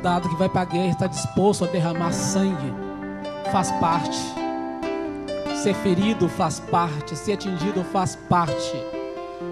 Soldado 0.04 0.28
que 0.28 0.36
vai 0.36 0.50
para 0.50 0.62
a 0.62 0.66
guerra 0.66 0.90
está 0.90 1.08
disposto 1.08 1.64
a 1.64 1.68
derramar 1.68 2.12
sangue, 2.12 2.74
faz 3.54 3.72
parte. 3.80 4.20
Ser 5.64 5.74
ferido 5.76 6.28
faz 6.28 6.60
parte, 6.60 7.16
ser 7.16 7.34
atingido 7.34 7.86
faz 7.86 8.18
parte. 8.30 8.76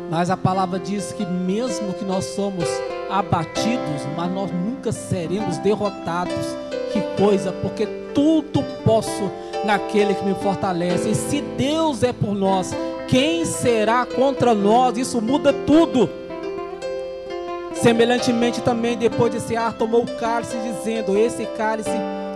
Mas 0.10 0.30
a 0.30 0.36
palavra 0.36 0.78
diz 0.78 1.14
que 1.14 1.26
mesmo 1.26 1.93
que 1.93 2.04
nós 2.04 2.26
somos 2.26 2.66
abatidos, 3.10 4.06
mas 4.18 4.30
nós 4.30 4.52
nunca 4.52 4.91
seremos 4.91 5.58
derrotados. 5.60 6.45
Que 6.91 6.99
coisa, 7.16 7.54
porque 7.54 7.86
tudo 8.14 8.62
posso 8.84 9.32
naquele 9.64 10.14
que 10.14 10.26
me 10.26 10.36
fortalece. 10.36 11.12
E 11.12 11.16
se 11.16 11.39
Deus 11.39 12.04
é 12.04 12.12
por 12.12 12.36
nós, 12.36 12.72
quem 13.08 13.45
será 13.45 14.06
contra 14.06 14.54
nós? 14.54 14.97
Isso 14.97 15.22
muda 15.22 15.54
tudo. 15.54 16.10
Semelhantemente 17.82 18.62
também, 18.62 18.96
depois 18.96 19.32
de 19.32 19.40
cear, 19.40 19.74
tomou 19.74 20.04
o 20.04 20.18
cálice, 20.18 20.56
dizendo: 20.58 21.18
Esse 21.18 21.46
cálice 21.58 21.90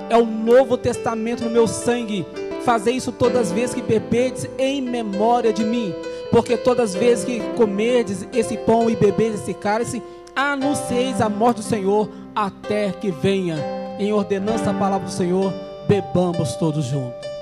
é 0.09 0.17
o 0.17 0.25
novo 0.25 0.75
testamento 0.75 1.43
no 1.43 1.51
meu 1.51 1.67
sangue. 1.67 2.25
Fazei 2.63 2.95
isso 2.95 3.11
todas 3.11 3.41
as 3.41 3.51
vezes 3.51 3.75
que 3.75 3.81
bebedes 3.81 4.49
em 4.57 4.81
memória 4.81 5.53
de 5.53 5.63
mim. 5.63 5.93
Porque 6.31 6.57
todas 6.57 6.91
as 6.91 6.95
vezes 6.95 7.23
que 7.23 7.39
comerdes 7.55 8.27
esse 8.33 8.57
pão 8.57 8.89
e 8.89 8.95
bebedes 8.95 9.41
esse 9.41 9.53
cálice, 9.53 10.01
anuncieis 10.35 11.21
a 11.21 11.29
morte 11.29 11.57
do 11.57 11.63
Senhor, 11.63 12.09
até 12.35 12.91
que 12.91 13.11
venha 13.11 13.57
em 13.99 14.11
ordenança 14.11 14.71
a 14.71 14.73
palavra 14.73 15.07
do 15.07 15.13
Senhor, 15.13 15.53
bebamos 15.87 16.55
todos 16.55 16.85
juntos. 16.85 17.34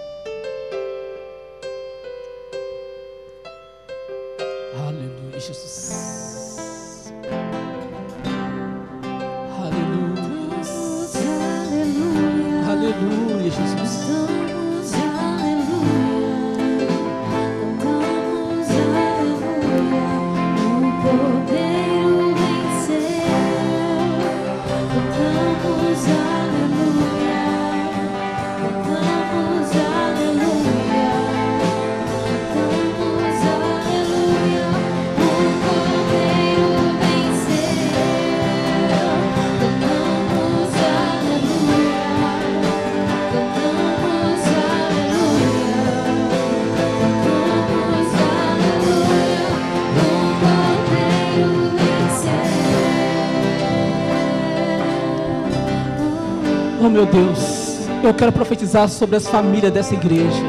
Eu 58.08 58.14
quero 58.14 58.32
profetizar 58.34 58.90
sobre 58.90 59.16
as 59.16 59.28
famílias 59.28 59.72
dessa 59.72 59.94
igreja. 59.94 60.44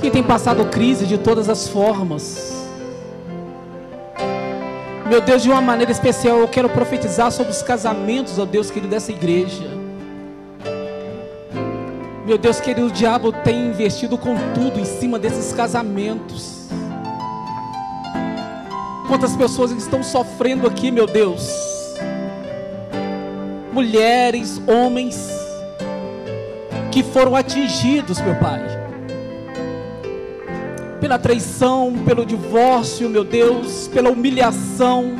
Que 0.00 0.10
tem 0.10 0.22
passado 0.22 0.64
crise 0.66 1.06
de 1.06 1.16
todas 1.16 1.48
as 1.48 1.68
formas. 1.68 2.66
Meu 5.08 5.20
Deus, 5.20 5.42
de 5.42 5.48
uma 5.48 5.60
maneira 5.60 5.92
especial, 5.92 6.38
eu 6.38 6.48
quero 6.48 6.68
profetizar 6.68 7.30
sobre 7.30 7.52
os 7.52 7.62
casamentos, 7.62 8.38
ó 8.40 8.44
Deus 8.44 8.70
querido, 8.70 8.90
dessa 8.90 9.12
igreja. 9.12 9.64
Meu 12.26 12.36
Deus 12.36 12.58
querido, 12.58 12.88
o 12.88 12.90
diabo 12.90 13.30
tem 13.32 13.68
investido 13.68 14.18
com 14.18 14.34
tudo 14.52 14.80
em 14.80 14.84
cima 14.84 15.16
desses 15.16 15.52
casamentos. 15.52 16.66
Quantas 19.06 19.36
pessoas 19.36 19.70
estão 19.70 20.02
sofrendo 20.02 20.66
aqui, 20.66 20.90
meu 20.90 21.06
Deus 21.06 21.65
mulheres, 23.76 24.58
homens 24.66 25.30
que 26.90 27.02
foram 27.02 27.36
atingidos, 27.36 28.18
meu 28.22 28.34
Pai, 28.36 28.62
pela 30.98 31.18
traição, 31.18 31.92
pelo 32.06 32.24
divórcio, 32.24 33.10
meu 33.10 33.22
Deus, 33.22 33.86
pela 33.88 34.08
humilhação, 34.08 35.14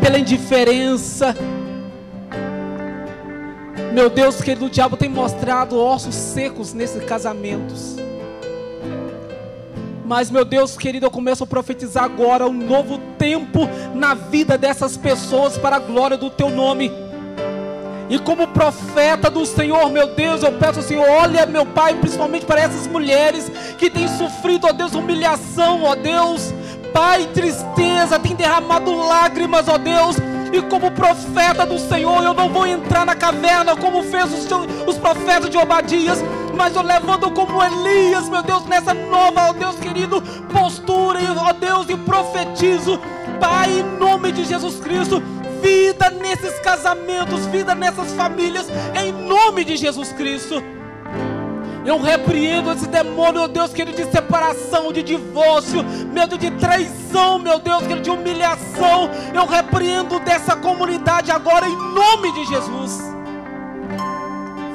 pela 0.00 0.20
indiferença. 0.20 1.34
Meu 3.92 4.08
Deus, 4.08 4.40
querido, 4.40 4.66
o 4.66 4.70
diabo 4.70 4.96
tem 4.96 5.08
mostrado 5.08 5.76
ossos 5.76 6.14
secos 6.14 6.72
nesses 6.72 7.04
casamentos. 7.04 7.96
Mas, 10.04 10.30
meu 10.30 10.44
Deus 10.44 10.76
querido, 10.76 11.06
eu 11.06 11.10
começo 11.10 11.42
a 11.42 11.46
profetizar 11.46 12.04
agora 12.04 12.46
um 12.46 12.52
novo 12.52 12.98
tempo 13.18 13.68
na 13.96 14.14
vida 14.14 14.56
dessas 14.56 14.96
pessoas 14.96 15.58
para 15.58 15.74
a 15.74 15.80
glória 15.80 16.16
do 16.16 16.30
Teu 16.30 16.50
nome. 16.50 17.09
E 18.10 18.18
como 18.18 18.48
profeta 18.48 19.30
do 19.30 19.46
Senhor, 19.46 19.88
meu 19.88 20.08
Deus, 20.08 20.42
eu 20.42 20.50
peço 20.50 20.80
ao 20.80 20.84
Senhor, 20.84 21.08
olha, 21.08 21.46
meu 21.46 21.64
Pai, 21.64 21.94
principalmente 21.94 22.44
para 22.44 22.60
essas 22.60 22.88
mulheres 22.88 23.48
que 23.78 23.88
têm 23.88 24.08
sofrido, 24.08 24.66
ó 24.66 24.72
Deus, 24.72 24.94
humilhação, 24.94 25.84
ó 25.84 25.94
Deus, 25.94 26.52
Pai, 26.92 27.28
tristeza, 27.32 28.18
tem 28.18 28.34
derramado 28.34 28.92
lágrimas, 28.96 29.68
ó 29.68 29.78
Deus. 29.78 30.16
E 30.52 30.60
como 30.62 30.90
profeta 30.90 31.64
do 31.64 31.78
Senhor, 31.78 32.24
eu 32.24 32.34
não 32.34 32.48
vou 32.48 32.66
entrar 32.66 33.06
na 33.06 33.14
caverna 33.14 33.76
como 33.76 34.02
fez 34.02 34.24
os, 34.24 34.48
os 34.88 34.98
profetas 34.98 35.48
de 35.48 35.56
Obadias, 35.56 36.18
mas 36.56 36.74
eu 36.74 36.82
levanto 36.82 37.30
como 37.30 37.62
Elias, 37.62 38.28
meu 38.28 38.42
Deus, 38.42 38.66
nessa 38.66 38.92
nova, 38.92 39.50
ó 39.50 39.52
Deus 39.52 39.76
querido, 39.76 40.20
postura, 40.52 41.20
ó 41.38 41.52
Deus, 41.52 41.88
e 41.88 41.96
profetizo, 41.96 43.00
Pai, 43.38 43.70
em 43.70 43.98
nome 44.00 44.32
de 44.32 44.44
Jesus 44.44 44.80
Cristo 44.80 45.22
vida 45.62 46.10
nesses 46.10 46.58
casamentos, 46.60 47.46
vida 47.46 47.74
nessas 47.74 48.12
famílias, 48.12 48.66
em 48.94 49.12
nome 49.12 49.64
de 49.64 49.76
Jesus 49.76 50.12
Cristo. 50.12 50.62
Eu 51.84 52.00
repreendo 52.00 52.72
esse 52.72 52.86
demônio, 52.86 53.40
meu 53.40 53.48
Deus 53.48 53.72
querido, 53.72 53.96
de 53.96 54.10
separação, 54.10 54.92
de 54.92 55.02
divórcio, 55.02 55.82
medo 56.12 56.36
de 56.36 56.50
traição, 56.52 57.38
meu 57.38 57.58
Deus 57.58 57.80
querido, 57.80 58.02
de 58.02 58.10
humilhação. 58.10 59.10
Eu 59.34 59.46
repreendo 59.46 60.20
dessa 60.20 60.54
comunidade 60.56 61.30
agora 61.30 61.66
em 61.66 61.76
nome 61.76 62.32
de 62.32 62.44
Jesus. 62.44 63.09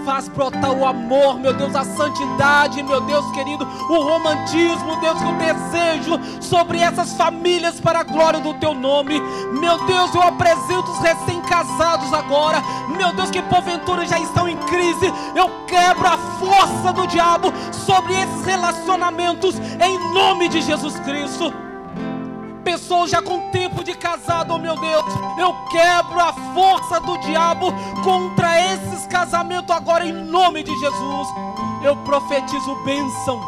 Faz 0.06 0.28
brotar 0.28 0.72
o 0.72 0.86
amor, 0.86 1.39
meu 1.39 1.51
Deus, 1.51 1.76
a 1.76 1.84
santidade, 1.84 2.84
meu 2.84 3.01
Deus 3.01 3.26
querido, 3.32 3.68
o 3.89 4.03
romantismo, 4.03 4.95
Deus, 5.01 5.18
que 5.18 5.26
eu 5.26 5.34
desejo 5.34 6.41
sobre 6.41 6.78
essas 6.78 7.14
famílias 7.14 7.80
para 7.80 8.01
a 8.01 8.03
glória 8.03 8.39
do 8.39 8.53
teu 8.53 8.76
nome. 8.76 9.20
Meu 9.60 9.84
Deus, 9.86 10.14
eu 10.14 10.22
apresento 10.22 10.91
os 10.91 10.99
recém-casados 10.99 12.14
agora, 12.14 12.62
meu 12.95 13.14
Deus, 13.14 13.32
que 13.32 13.41
porventura 13.41 14.06
já 14.06 14.20
estão 14.20 14.47
em 14.47 14.58
crise. 14.58 15.12
Eu 15.36 15.49
quebro 15.66 16.08
a 16.08 16.18
força 16.18 16.93
do 16.93 17.08
diabo 17.08 17.51
sobre 17.74 18.14
esses 18.14 18.45
relacionamentos, 18.45 19.56
em 19.58 20.14
nome 20.14 20.47
de 20.49 20.62
Jesus 20.62 20.99
Cristo 20.99 21.74
pessoas 22.66 23.11
já 23.11 23.22
com 23.22 23.51
tempo 23.51 23.84
de 23.84 23.93
casado, 23.93 24.51
oh 24.53 24.57
meu 24.57 24.76
Deus, 24.76 25.05
eu 25.38 25.53
quebro 25.70 26.20
a 26.20 26.34
força 26.53 26.99
do 26.99 27.16
diabo 27.20 27.72
contra 28.03 28.59
esses 28.74 29.05
casamentos 29.05 29.74
agora 29.74 30.03
em 30.03 30.11
nome 30.11 30.63
de 30.63 30.76
Jesus. 30.80 31.28
Eu 31.84 31.95
profetizo 31.97 32.76
bênção, 32.84 33.39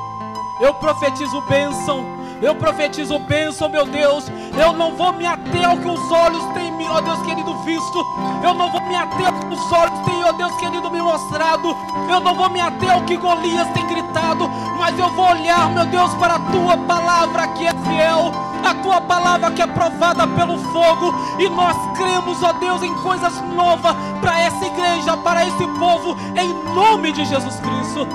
eu 0.61 0.73
profetizo 0.75 1.41
bênção. 1.49 2.16
Eu 2.41 2.55
profetizo 2.55 3.17
bênção, 3.19 3.67
meu 3.69 3.85
Deus. 3.85 4.25
Eu 4.59 4.73
não 4.73 4.95
vou 4.95 5.13
me 5.13 5.25
ater 5.25 5.67
ao 5.67 5.77
que 5.77 5.87
os 5.87 6.11
olhos 6.11 6.43
têm, 6.53 6.67
ó 6.89 7.01
Deus 7.01 7.21
querido, 7.23 7.53
visto. 7.63 8.05
Eu 8.43 8.53
não 8.53 8.71
vou 8.71 8.81
me 8.81 8.95
ater 8.95 9.27
ao 9.27 9.33
que 9.33 9.53
os 9.53 9.71
olhos 9.71 9.99
têm, 10.05 10.23
ó 10.23 10.31
Deus 10.31 10.55
querido, 10.57 10.89
me 10.89 11.01
mostrado. 11.01 11.75
Eu 12.09 12.19
não 12.19 12.35
vou 12.35 12.49
me 12.49 12.59
ater 12.59 12.91
ao 12.91 13.01
que 13.01 13.17
Golias 13.17 13.67
tem 13.69 13.85
gritado. 13.87 14.47
Mas 14.77 14.97
eu 14.97 15.09
vou 15.11 15.29
olhar, 15.29 15.69
meu 15.69 15.85
Deus, 15.85 16.13
para 16.15 16.35
a 16.35 16.39
tua 16.39 16.77
palavra 16.77 17.47
que 17.49 17.65
é 17.65 17.73
fiel. 17.73 18.31
A 18.63 18.73
tua 18.75 19.01
palavra 19.01 19.51
que 19.51 19.61
é 19.61 19.67
provada 19.67 20.27
pelo 20.27 20.57
fogo. 20.71 21.13
E 21.39 21.49
nós 21.49 21.75
cremos, 21.97 22.41
ó 22.43 22.53
Deus, 22.53 22.81
em 22.83 22.93
coisas 22.95 23.41
novas 23.53 23.95
para 24.21 24.39
essa 24.39 24.65
igreja, 24.65 25.17
para 25.17 25.45
esse 25.45 25.67
povo, 25.79 26.15
em 26.35 26.73
nome 26.73 27.11
de 27.11 27.25
Jesus 27.25 27.59
Cristo. 27.59 28.07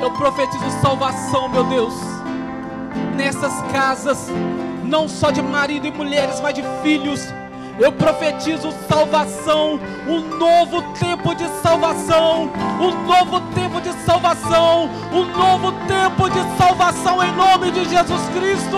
Eu 0.00 0.10
profetizo 0.12 0.70
salvação, 0.82 1.48
meu 1.48 1.64
Deus 1.64 2.13
nessas 3.14 3.52
casas, 3.72 4.28
não 4.84 5.08
só 5.08 5.30
de 5.30 5.40
marido 5.42 5.86
e 5.86 5.90
mulheres, 5.90 6.40
mas 6.40 6.54
de 6.54 6.62
filhos. 6.82 7.20
Eu 7.78 7.90
profetizo 7.90 8.72
salvação, 8.88 9.80
um 10.06 10.20
novo 10.38 10.80
tempo 10.94 11.34
de 11.34 11.48
salvação, 11.60 12.50
um 12.80 13.06
novo 13.06 13.40
tempo 13.52 13.80
de 13.80 13.92
salvação, 14.04 14.88
um 15.12 15.24
novo 15.24 15.72
tempo 15.88 16.30
de 16.30 16.56
salvação 16.56 17.22
em 17.24 17.32
nome 17.32 17.72
de 17.72 17.84
Jesus 17.88 18.22
Cristo. 18.28 18.76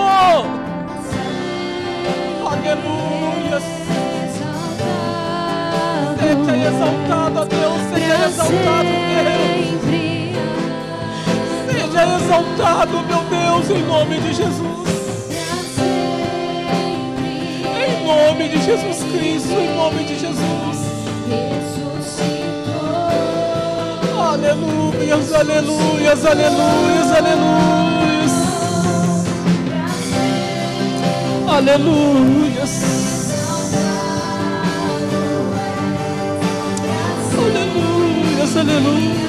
Aleluia. 2.47 3.61
Seja 6.19 6.69
exaltado, 6.69 7.41
ó 7.41 7.45
Deus, 7.45 7.81
seja 7.93 8.27
exaltado, 8.27 8.89
Deus. 8.89 10.26
Seja 11.97 12.17
exaltado, 12.17 12.93
meu 13.07 13.23
Deus, 13.25 13.71
em 13.71 13.83
nome 13.87 14.21
de 14.21 14.35
Jesus. 14.35 14.87
Em 17.65 18.05
nome 18.05 18.49
de 18.51 18.63
Jesus 18.63 18.99
Cristo, 18.99 19.53
em 19.53 19.75
nome 19.75 20.05
de 20.05 20.19
Jesus. 20.19 20.77
Aleluias, 24.31 25.33
aleluias, 25.33 26.27
aleluias, 26.27 27.13
aleluias. 27.17 28.33
Aleluias. 31.49 32.73
Aleluias, 37.39 38.57
aleluias. 38.59 39.27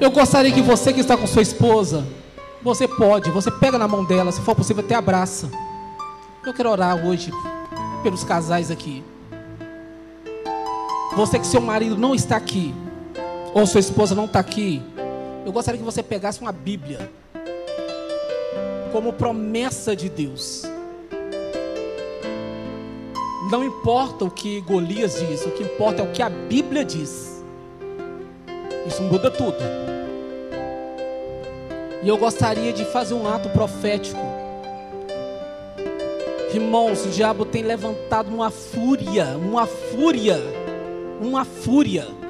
Eu 0.00 0.10
gostaria 0.10 0.52
que 0.52 0.62
você 0.62 0.92
que 0.92 1.00
está 1.00 1.16
com 1.16 1.26
sua 1.26 1.42
esposa, 1.42 2.06
você 2.62 2.86
pode, 2.86 3.30
você 3.30 3.50
pega 3.50 3.78
na 3.78 3.88
mão 3.88 4.04
dela, 4.04 4.30
se 4.30 4.40
for 4.40 4.54
possível, 4.54 4.84
até 4.84 4.94
abraça. 4.94 5.50
Eu 6.44 6.54
quero 6.54 6.70
orar 6.70 7.04
hoje 7.04 7.32
pelos 8.02 8.22
casais 8.22 8.70
aqui. 8.70 9.02
Você 11.16 11.38
que 11.38 11.46
seu 11.46 11.60
marido 11.60 11.96
não 11.96 12.14
está 12.14 12.36
aqui, 12.36 12.74
ou 13.54 13.66
sua 13.66 13.80
esposa 13.80 14.14
não 14.14 14.26
está 14.26 14.38
aqui, 14.38 14.82
eu 15.46 15.52
gostaria 15.52 15.78
que 15.78 15.84
você 15.84 16.02
pegasse 16.02 16.40
uma 16.40 16.50
Bíblia 16.50 17.08
como 18.90 19.12
promessa 19.12 19.94
de 19.94 20.08
Deus. 20.08 20.64
Não 23.48 23.62
importa 23.62 24.24
o 24.24 24.30
que 24.30 24.60
Golias 24.62 25.20
diz, 25.20 25.46
o 25.46 25.52
que 25.52 25.62
importa 25.62 26.02
é 26.02 26.04
o 26.04 26.10
que 26.10 26.20
a 26.20 26.28
Bíblia 26.28 26.84
diz. 26.84 27.44
Isso 28.88 29.00
muda 29.02 29.30
tudo. 29.30 29.56
E 32.02 32.08
eu 32.08 32.18
gostaria 32.18 32.72
de 32.72 32.84
fazer 32.84 33.14
um 33.14 33.28
ato 33.28 33.48
profético. 33.50 34.18
Irmãos, 36.52 37.06
o 37.06 37.10
diabo 37.10 37.44
tem 37.44 37.62
levantado 37.62 38.34
uma 38.34 38.50
fúria, 38.50 39.36
uma 39.36 39.64
fúria, 39.64 40.40
uma 41.20 41.44
fúria. 41.44 42.25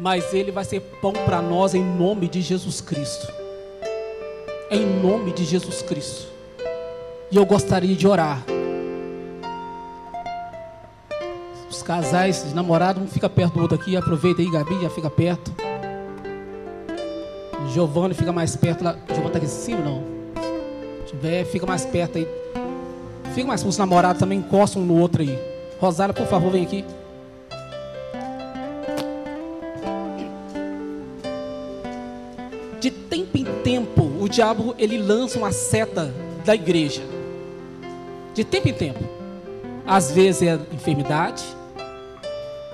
Mas 0.00 0.32
ele 0.32 0.50
vai 0.50 0.64
ser 0.64 0.80
pão 0.80 1.12
para 1.12 1.42
nós 1.42 1.74
em 1.74 1.84
nome 1.84 2.26
de 2.26 2.40
Jesus 2.40 2.80
Cristo. 2.80 3.30
Em 4.70 4.86
nome 4.86 5.30
de 5.30 5.44
Jesus 5.44 5.82
Cristo. 5.82 6.26
E 7.30 7.36
eu 7.36 7.44
gostaria 7.44 7.94
de 7.94 8.08
orar. 8.08 8.42
Os 11.68 11.82
casais, 11.82 12.46
os 12.46 12.54
namorados, 12.54 13.02
um 13.02 13.06
fica 13.06 13.28
perto 13.28 13.54
do 13.54 13.60
outro 13.60 13.76
aqui. 13.76 13.94
Aproveita 13.94 14.40
aí, 14.40 14.50
Gabi, 14.50 14.80
já 14.80 14.88
fica 14.88 15.10
perto. 15.10 15.52
Giovanni 17.68 18.14
fica 18.14 18.32
mais 18.32 18.56
perto 18.56 18.82
lá. 18.82 18.96
Giovanni 19.06 19.26
está 19.26 19.38
aqui 19.38 19.46
em 19.46 19.50
cima, 19.50 19.80
não? 19.82 20.02
Se 21.04 21.12
tiver, 21.12 21.44
fica 21.44 21.66
mais 21.66 21.84
perto 21.84 22.16
aí. 22.16 22.26
Fica 23.34 23.46
mais 23.46 23.62
para 23.62 23.68
os 23.68 23.76
namorados 23.76 24.18
também, 24.18 24.38
encostam 24.38 24.80
um 24.80 24.86
no 24.86 24.98
outro 24.98 25.20
aí. 25.20 25.38
Rosália, 25.78 26.14
por 26.14 26.26
favor, 26.26 26.50
vem 26.50 26.64
aqui. 26.64 26.86
Diabo 34.30 34.74
ele 34.78 34.96
lança 34.96 35.36
uma 35.36 35.52
seta 35.52 36.14
da 36.44 36.54
igreja. 36.54 37.02
De 38.32 38.44
tempo 38.44 38.68
em 38.68 38.72
tempo. 38.72 39.04
Às 39.86 40.12
vezes 40.12 40.42
é 40.42 40.54
enfermidade, 40.72 41.44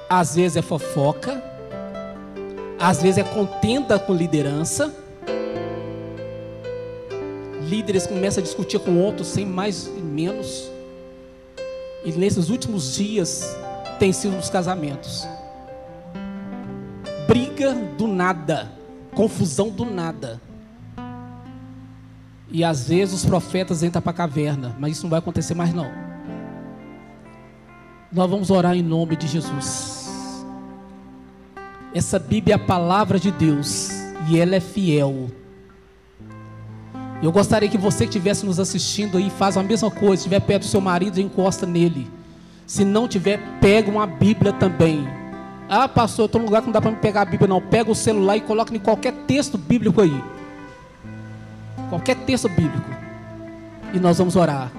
às 0.09 0.37
vezes 0.37 0.57
é 0.59 0.63
fofoca, 0.63 1.43
às 2.79 3.03
vezes 3.03 3.19
é 3.19 3.25
contenda 3.25 3.99
com 3.99 4.15
liderança. 4.15 4.95
Líderes 7.63 8.07
começam 8.07 8.43
a 8.43 8.45
discutir 8.45 8.79
com 8.79 9.01
outros 9.01 9.29
sem 9.29 9.47
mais 9.47 9.87
e 9.87 10.01
menos. 10.01 10.71
E 12.05 12.13
nesses 12.13 12.51
últimos 12.51 12.95
dias 12.95 13.57
tem 13.99 14.13
sido 14.13 14.37
os 14.39 14.51
casamentos. 14.51 15.27
Briga 17.27 17.75
do 17.97 18.07
nada, 18.07 18.71
confusão 19.15 19.71
do 19.71 19.85
nada. 19.85 20.41
E 22.51 22.63
às 22.63 22.89
vezes 22.89 23.15
os 23.15 23.25
profetas 23.25 23.83
entram 23.83 24.01
para 24.01 24.11
a 24.11 24.15
caverna, 24.15 24.77
mas 24.79 24.93
isso 24.93 25.03
não 25.03 25.11
vai 25.11 25.19
acontecer 25.19 25.55
mais 25.55 25.75
não. 25.75 25.91
Nós 28.13 28.31
vamos 28.31 28.51
orar 28.51 28.75
em 28.75 28.83
nome 28.83 29.17
de 29.17 29.27
Jesus. 29.27 30.45
Essa 31.93 32.19
Bíblia 32.19 32.55
é 32.55 32.57
a 32.57 32.59
palavra 32.59 33.19
de 33.19 33.31
Deus 33.31 33.91
e 34.29 34.39
ela 34.39 34.55
é 34.55 34.61
fiel. 34.61 35.29
Eu 37.23 37.33
gostaria 37.33 37.69
que 37.69 37.79
você 37.79 38.05
que 38.05 38.11
estivesse 38.11 38.45
nos 38.45 38.61
assistindo 38.61 39.17
aí 39.17 39.31
faça 39.31 39.59
a 39.59 39.63
mesma 39.63 39.91
coisa, 39.91 40.15
estiver 40.15 40.41
perto 40.41 40.63
do 40.63 40.69
seu 40.69 40.81
marido, 40.81 41.21
encosta 41.21 41.67
nele. 41.67 42.11
Se 42.67 42.85
não 42.85 43.09
tiver, 43.09 43.41
pega 43.61 43.91
uma 43.91 44.07
Bíblia 44.07 44.53
também. 44.53 45.07
Ah, 45.69 45.89
pastor, 45.89 46.25
eu 46.25 46.27
estou 46.27 46.41
num 46.41 46.47
lugar 46.47 46.61
que 46.61 46.67
não 46.67 46.73
dá 46.73 46.81
para 46.81 46.91
me 46.91 46.99
pegar 46.99 47.23
a 47.23 47.25
Bíblia, 47.25 47.49
não. 47.49 47.61
Pega 47.61 47.91
o 47.91 47.95
celular 47.95 48.37
e 48.37 48.41
coloca 48.41 48.75
em 48.75 48.79
qualquer 48.79 49.13
texto 49.27 49.57
bíblico 49.57 50.01
aí. 50.01 50.23
Qualquer 51.89 52.17
texto 52.17 52.49
bíblico. 52.49 52.91
E 53.93 53.99
nós 53.99 54.19
vamos 54.19 54.37
orar. 54.37 54.71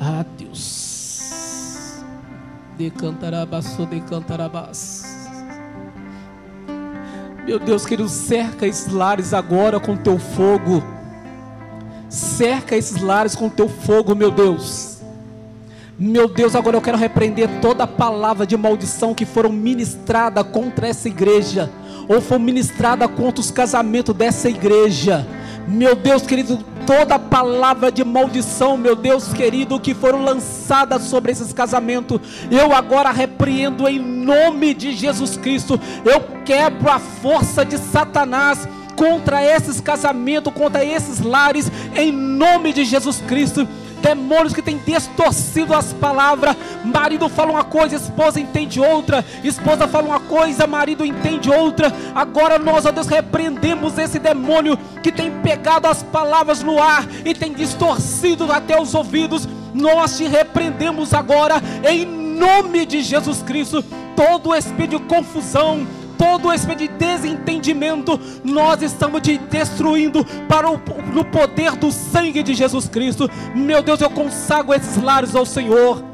Ah, 0.00 0.24
Deus. 0.36 2.02
Decantarabaço, 2.76 3.86
decantarabás. 3.86 5.04
Meu 7.44 7.58
Deus, 7.58 7.86
querido, 7.86 8.08
cerca 8.08 8.66
esses 8.66 8.92
lares 8.92 9.32
agora 9.32 9.80
com 9.80 9.96
teu 9.96 10.18
fogo. 10.18 10.82
Cerca 12.08 12.76
esses 12.76 13.00
lares 13.00 13.34
com 13.34 13.48
teu 13.48 13.68
fogo, 13.68 14.14
meu 14.14 14.30
Deus. 14.30 14.98
Meu 15.98 16.28
Deus, 16.28 16.54
agora 16.54 16.76
eu 16.76 16.80
quero 16.80 16.96
repreender 16.96 17.48
toda 17.60 17.86
palavra 17.86 18.46
de 18.46 18.56
maldição 18.56 19.14
que 19.14 19.24
foram 19.24 19.50
ministrada 19.50 20.44
contra 20.44 20.86
essa 20.86 21.08
igreja, 21.08 21.68
ou 22.08 22.20
foi 22.20 22.38
ministrada 22.38 23.08
contra 23.08 23.40
os 23.40 23.50
casamentos 23.50 24.14
dessa 24.14 24.48
igreja. 24.48 25.26
Meu 25.68 25.94
Deus 25.94 26.22
querido, 26.22 26.64
toda 26.86 27.18
palavra 27.18 27.92
de 27.92 28.02
maldição, 28.02 28.78
meu 28.78 28.96
Deus 28.96 29.34
querido, 29.34 29.78
que 29.78 29.92
foram 29.92 30.24
lançadas 30.24 31.02
sobre 31.02 31.30
esses 31.30 31.52
casamentos, 31.52 32.18
eu 32.50 32.74
agora 32.74 33.10
repreendo 33.10 33.86
em 33.86 33.98
nome 33.98 34.72
de 34.72 34.94
Jesus 34.94 35.36
Cristo. 35.36 35.78
Eu 36.06 36.22
quebro 36.42 36.90
a 36.90 36.98
força 36.98 37.66
de 37.66 37.76
Satanás 37.76 38.66
contra 38.96 39.44
esses 39.44 39.78
casamentos, 39.78 40.54
contra 40.54 40.82
esses 40.82 41.20
lares, 41.20 41.70
em 41.94 42.10
nome 42.10 42.72
de 42.72 42.86
Jesus 42.86 43.22
Cristo 43.28 43.68
demônios 43.98 44.52
que 44.52 44.62
têm 44.62 44.78
distorcido 44.78 45.74
as 45.74 45.92
palavras. 45.92 46.56
Marido 46.84 47.28
fala 47.28 47.52
uma 47.52 47.64
coisa, 47.64 47.96
esposa 47.96 48.40
entende 48.40 48.80
outra. 48.80 49.24
Esposa 49.44 49.86
fala 49.86 50.08
uma 50.08 50.20
coisa, 50.20 50.66
marido 50.66 51.04
entende 51.04 51.50
outra. 51.50 51.92
Agora 52.14 52.58
nós, 52.58 52.86
ó 52.86 52.90
Deus, 52.90 53.06
repreendemos 53.06 53.98
esse 53.98 54.18
demônio 54.18 54.78
que 55.02 55.12
tem 55.12 55.30
pegado 55.40 55.86
as 55.86 56.02
palavras 56.02 56.62
no 56.62 56.80
ar 56.82 57.06
e 57.24 57.34
tem 57.34 57.52
distorcido 57.52 58.50
até 58.52 58.80
os 58.80 58.94
ouvidos. 58.94 59.48
Nós 59.74 60.16
te 60.16 60.26
repreendemos 60.26 61.12
agora 61.12 61.62
em 61.88 62.04
nome 62.06 62.86
de 62.86 63.02
Jesus 63.02 63.42
Cristo. 63.42 63.84
Todo 64.16 64.54
espírito 64.54 64.98
de 64.98 65.04
confusão, 65.04 65.86
todo 66.18 66.52
de 66.74 66.88
desentendimento, 66.88 68.20
nós 68.44 68.82
estamos 68.82 69.22
te 69.22 69.38
destruindo 69.38 70.24
para 70.48 70.68
o 70.68 70.78
no 71.12 71.24
poder 71.24 71.76
do 71.76 71.90
sangue 71.92 72.42
de 72.42 72.52
Jesus 72.52 72.88
Cristo. 72.88 73.30
Meu 73.54 73.82
Deus, 73.82 74.00
eu 74.00 74.10
consagro 74.10 74.74
esses 74.74 75.00
lares 75.02 75.34
ao 75.34 75.46
Senhor. 75.46 76.04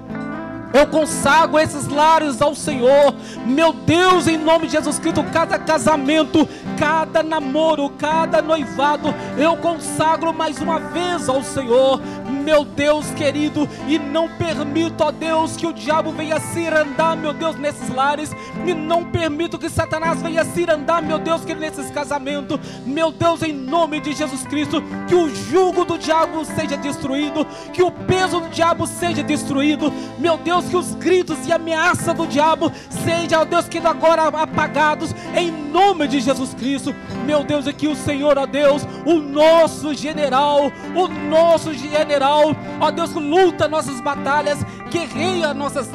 Eu 0.75 0.89
consagro 0.89 1.57
esses 1.59 1.87
lares 1.87 2.43
ao 2.43 2.53
Senhor. 2.53 3.14
Meu 3.47 3.72
Deus, 3.72 4.27
em 4.27 4.37
nome 4.37 4.66
de 4.66 4.72
Jesus 4.72 4.99
Cristo, 4.99 5.22
cada 5.33 5.57
casamento, 5.57 6.49
cada 6.77 7.22
namoro, 7.22 7.91
cada 7.91 8.43
noivado, 8.43 9.14
eu 9.39 9.57
consagro 9.57 10.35
mais 10.35 10.61
uma 10.61 10.81
vez 10.81 11.29
ao 11.29 11.45
Senhor. 11.45 12.01
Meu 12.45 12.64
Deus 12.64 13.11
querido, 13.12 13.68
e 13.87 13.99
não 13.99 14.29
permito, 14.29 15.03
ó 15.03 15.11
Deus, 15.11 15.57
que 15.57 15.66
o 15.66 15.72
diabo 15.72 16.11
venha 16.11 16.39
se 16.39 16.66
andar, 16.66 17.16
meu 17.16 17.33
Deus, 17.33 17.57
nesses 17.57 17.89
lares, 17.89 18.31
e 18.66 18.75
não 18.75 19.05
permito 19.05 19.59
que 19.59 19.70
Satanás 19.70 20.20
venha 20.20 20.45
se 20.45 20.68
andar, 20.68 21.01
meu 21.01 21.18
Deus, 21.18 21.43
que 21.45 21.55
nesses 21.55 21.91
casamentos, 21.91 22.59
meu 22.85 23.11
Deus, 23.11 23.43
em 23.43 23.53
nome 23.53 24.01
de 24.01 24.12
Jesus 24.12 24.43
Cristo, 24.43 24.83
que 25.09 25.14
o 25.14 25.35
jugo 25.35 25.87
do 25.87 25.97
diabo 25.97 26.45
seja 26.45 26.77
destruído, 26.77 27.47
que 27.72 27.83
o 27.83 27.91
peso 27.91 28.41
do 28.41 28.49
diabo 28.49 28.87
seja 28.87 29.22
destruído, 29.22 29.91
meu 30.18 30.37
Deus, 30.37 30.64
que 30.69 30.77
os 30.77 30.95
gritos 30.95 31.47
e 31.47 31.53
ameaça 31.53 32.15
do 32.15 32.27
diabo 32.27 32.71
sejam, 32.89 33.43
ó 33.43 33.45
Deus, 33.45 33.69
que 33.69 33.79
agora 33.79 34.29
apagados, 34.29 35.15
em 35.37 35.51
nome 35.51 36.07
de 36.07 36.21
Jesus 36.21 36.55
Cristo, 36.55 36.95
meu 37.25 37.45
Deus, 37.45 37.67
e 37.67 37.73
que 37.73 37.89
o 37.89 37.97
Senhor, 37.97 38.39
ó 38.39 38.47
Deus, 38.47 38.87
o 39.05 39.15
nosso 39.15 39.95
general, 39.95 40.71
o 40.95 41.09
nosso 41.09 41.75
general, 41.75 42.55
ó 42.81 42.91
Deus, 42.91 43.12
luta 43.15 43.69
nossas 43.69 44.01
batalhas, 44.01 44.59
guerreia 44.91 45.53
nossas 45.53 45.89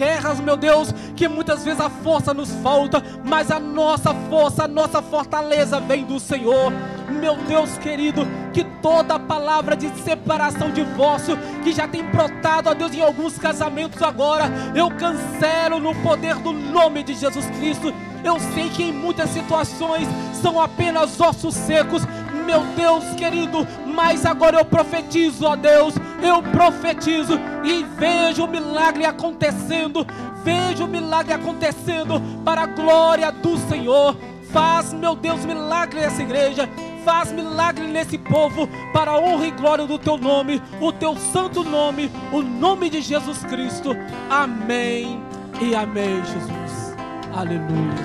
guerras, 0.00 0.40
meu 0.40 0.56
Deus, 0.56 0.94
que 1.14 1.28
muitas 1.28 1.62
vezes 1.62 1.78
a 1.78 1.90
força 1.90 2.32
nos 2.32 2.50
falta, 2.62 3.04
mas 3.22 3.50
a 3.50 3.60
nossa 3.60 4.14
força, 4.30 4.64
a 4.64 4.68
nossa 4.68 5.02
fortaleza 5.02 5.78
vem 5.78 6.06
do 6.06 6.18
Senhor. 6.18 6.72
Meu 7.10 7.36
Deus 7.36 7.76
querido, 7.76 8.26
que 8.50 8.64
toda 8.80 9.18
palavra 9.18 9.76
de 9.76 9.90
separação, 10.00 10.70
divórcio, 10.70 11.36
que 11.62 11.70
já 11.70 11.86
tem 11.86 12.02
brotado, 12.02 12.70
ó 12.70 12.74
Deus, 12.74 12.94
em 12.94 13.02
alguns 13.02 13.36
casamentos 13.36 14.02
agora, 14.02 14.50
eu 14.74 14.90
cancelo 14.92 15.78
no 15.78 15.94
poder 15.96 16.36
do 16.36 16.50
nome 16.50 17.02
de 17.02 17.12
Jesus 17.12 17.44
Cristo. 17.58 17.92
Eu 18.24 18.40
sei 18.54 18.70
que 18.70 18.82
em 18.82 18.92
muitas 18.92 19.28
situações 19.30 20.08
são 20.40 20.58
apenas 20.58 21.20
ossos 21.20 21.54
secos, 21.54 22.02
meu 22.50 22.62
Deus 22.74 23.04
querido, 23.14 23.66
mas 23.86 24.26
agora 24.26 24.58
eu 24.58 24.64
profetizo, 24.64 25.46
ó 25.46 25.54
Deus, 25.54 25.94
eu 26.20 26.42
profetizo 26.42 27.38
e 27.62 27.84
vejo 27.96 28.44
o 28.44 28.48
milagre 28.48 29.04
acontecendo. 29.04 30.04
Vejo 30.42 30.84
o 30.84 30.88
milagre 30.88 31.32
acontecendo 31.32 32.20
para 32.44 32.62
a 32.62 32.66
glória 32.66 33.30
do 33.30 33.56
Senhor. 33.68 34.16
Faz, 34.50 34.92
meu 34.92 35.14
Deus, 35.14 35.44
milagre 35.44 36.00
nessa 36.00 36.22
igreja. 36.22 36.68
Faz 37.04 37.30
milagre 37.30 37.86
nesse 37.86 38.18
povo 38.18 38.68
para 38.92 39.12
a 39.12 39.18
honra 39.18 39.46
e 39.46 39.50
glória 39.52 39.86
do 39.86 39.98
teu 39.98 40.18
nome, 40.18 40.60
o 40.80 40.92
teu 40.92 41.16
santo 41.16 41.62
nome, 41.62 42.10
o 42.32 42.42
nome 42.42 42.90
de 42.90 43.00
Jesus 43.00 43.44
Cristo. 43.44 43.96
Amém 44.28 45.22
e 45.60 45.74
amém, 45.74 46.16
Jesus. 46.24 46.96
Aleluia. 47.32 48.00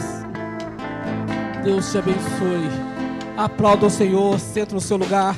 Deus 1.63 1.91
te 1.91 1.97
abençoe. 1.97 2.94
Aplauda 3.37 3.87
o 3.87 3.89
Senhor, 3.89 4.39
senta 4.39 4.73
no 4.73 4.79
seu 4.79 4.95
lugar. 4.95 5.37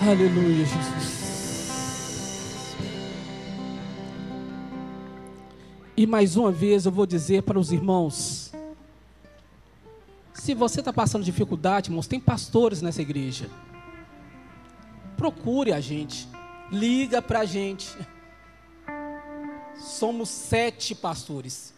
Aleluia, 0.00 0.66
Jesus. 0.66 1.22
E 5.96 6.04
mais 6.04 6.34
uma 6.34 6.50
vez 6.50 6.86
eu 6.86 6.90
vou 6.90 7.06
dizer 7.06 7.44
para 7.44 7.56
os 7.56 7.70
irmãos: 7.70 8.52
se 10.34 10.54
você 10.54 10.80
está 10.80 10.92
passando 10.92 11.22
dificuldade, 11.22 11.88
irmãos, 11.88 12.08
tem 12.08 12.18
pastores 12.18 12.82
nessa 12.82 13.00
igreja. 13.00 13.48
Procure 15.16 15.72
a 15.72 15.80
gente, 15.80 16.28
liga 16.72 17.22
para 17.22 17.40
a 17.40 17.44
gente. 17.44 17.86
Somos 19.76 20.28
sete 20.28 20.96
pastores. 20.96 21.71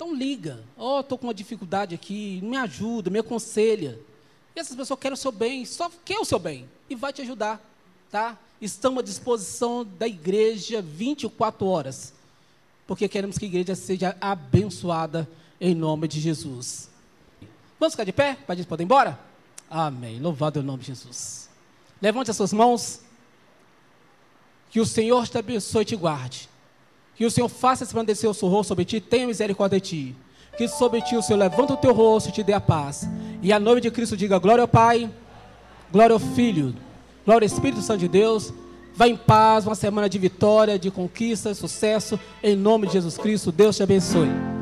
Então 0.00 0.14
liga. 0.14 0.64
Oh, 0.78 1.00
estou 1.00 1.18
com 1.18 1.26
uma 1.26 1.34
dificuldade 1.34 1.94
aqui, 1.94 2.40
me 2.42 2.56
ajuda, 2.56 3.10
me 3.10 3.18
aconselha. 3.18 4.00
E 4.56 4.58
essas 4.58 4.74
pessoas 4.74 4.98
querem 4.98 5.12
o 5.12 5.16
seu 5.16 5.30
bem, 5.30 5.62
só 5.66 5.90
quer 6.02 6.18
o 6.18 6.24
seu 6.24 6.38
bem 6.38 6.66
e 6.88 6.94
vai 6.94 7.12
te 7.12 7.20
ajudar, 7.20 7.60
tá? 8.10 8.38
Estamos 8.62 9.02
à 9.02 9.04
disposição 9.04 9.84
da 9.84 10.08
igreja 10.08 10.80
24 10.80 11.66
horas, 11.66 12.14
porque 12.86 13.10
queremos 13.10 13.36
que 13.36 13.44
a 13.44 13.48
igreja 13.48 13.74
seja 13.74 14.16
abençoada 14.22 15.28
em 15.60 15.74
nome 15.74 16.08
de 16.08 16.18
Jesus. 16.18 16.88
Vamos 17.78 17.92
ficar 17.92 18.04
de 18.04 18.12
pé 18.12 18.38
para 18.46 18.54
a 18.54 18.56
gente 18.56 18.68
poder 18.68 18.84
ir 18.84 18.86
embora? 18.86 19.20
Amém. 19.68 20.18
Louvado 20.18 20.58
é 20.58 20.62
o 20.62 20.64
nome 20.64 20.80
de 20.80 20.86
Jesus. 20.86 21.50
Levante 22.00 22.30
as 22.30 22.38
suas 22.38 22.54
mãos. 22.54 23.02
Que 24.70 24.80
o 24.80 24.86
Senhor 24.86 25.28
te 25.28 25.36
abençoe 25.36 25.82
e 25.82 25.84
te 25.84 25.96
guarde. 25.96 26.49
Que 27.20 27.26
o 27.26 27.30
Senhor 27.30 27.48
faça 27.48 27.84
resplandecer 27.84 28.30
o 28.30 28.32
seu 28.32 28.48
rosto 28.48 28.68
sobre 28.68 28.82
ti, 28.82 28.98
tenha 28.98 29.26
misericórdia 29.26 29.78
de 29.78 29.86
ti. 29.86 30.16
Que 30.56 30.66
sobre 30.66 31.02
ti 31.02 31.16
o 31.16 31.20
Senhor 31.20 31.38
levanta 31.38 31.74
o 31.74 31.76
teu 31.76 31.92
rosto 31.92 32.30
e 32.30 32.32
te 32.32 32.42
dê 32.42 32.54
a 32.54 32.60
paz. 32.62 33.06
E 33.42 33.52
a 33.52 33.60
nome 33.60 33.82
de 33.82 33.90
Cristo 33.90 34.16
diga 34.16 34.38
glória 34.38 34.62
ao 34.62 34.66
Pai, 34.66 35.10
glória 35.92 36.14
ao 36.14 36.18
Filho, 36.18 36.74
glória 37.26 37.44
ao 37.44 37.52
Espírito 37.52 37.82
Santo 37.82 38.00
de 38.00 38.08
Deus. 38.08 38.54
Vá 38.96 39.06
em 39.06 39.18
paz, 39.18 39.66
uma 39.66 39.74
semana 39.74 40.08
de 40.08 40.18
vitória, 40.18 40.78
de 40.78 40.90
conquista, 40.90 41.52
sucesso. 41.52 42.18
Em 42.42 42.56
nome 42.56 42.86
de 42.86 42.94
Jesus 42.94 43.18
Cristo, 43.18 43.52
Deus 43.52 43.76
te 43.76 43.82
abençoe. 43.82 44.59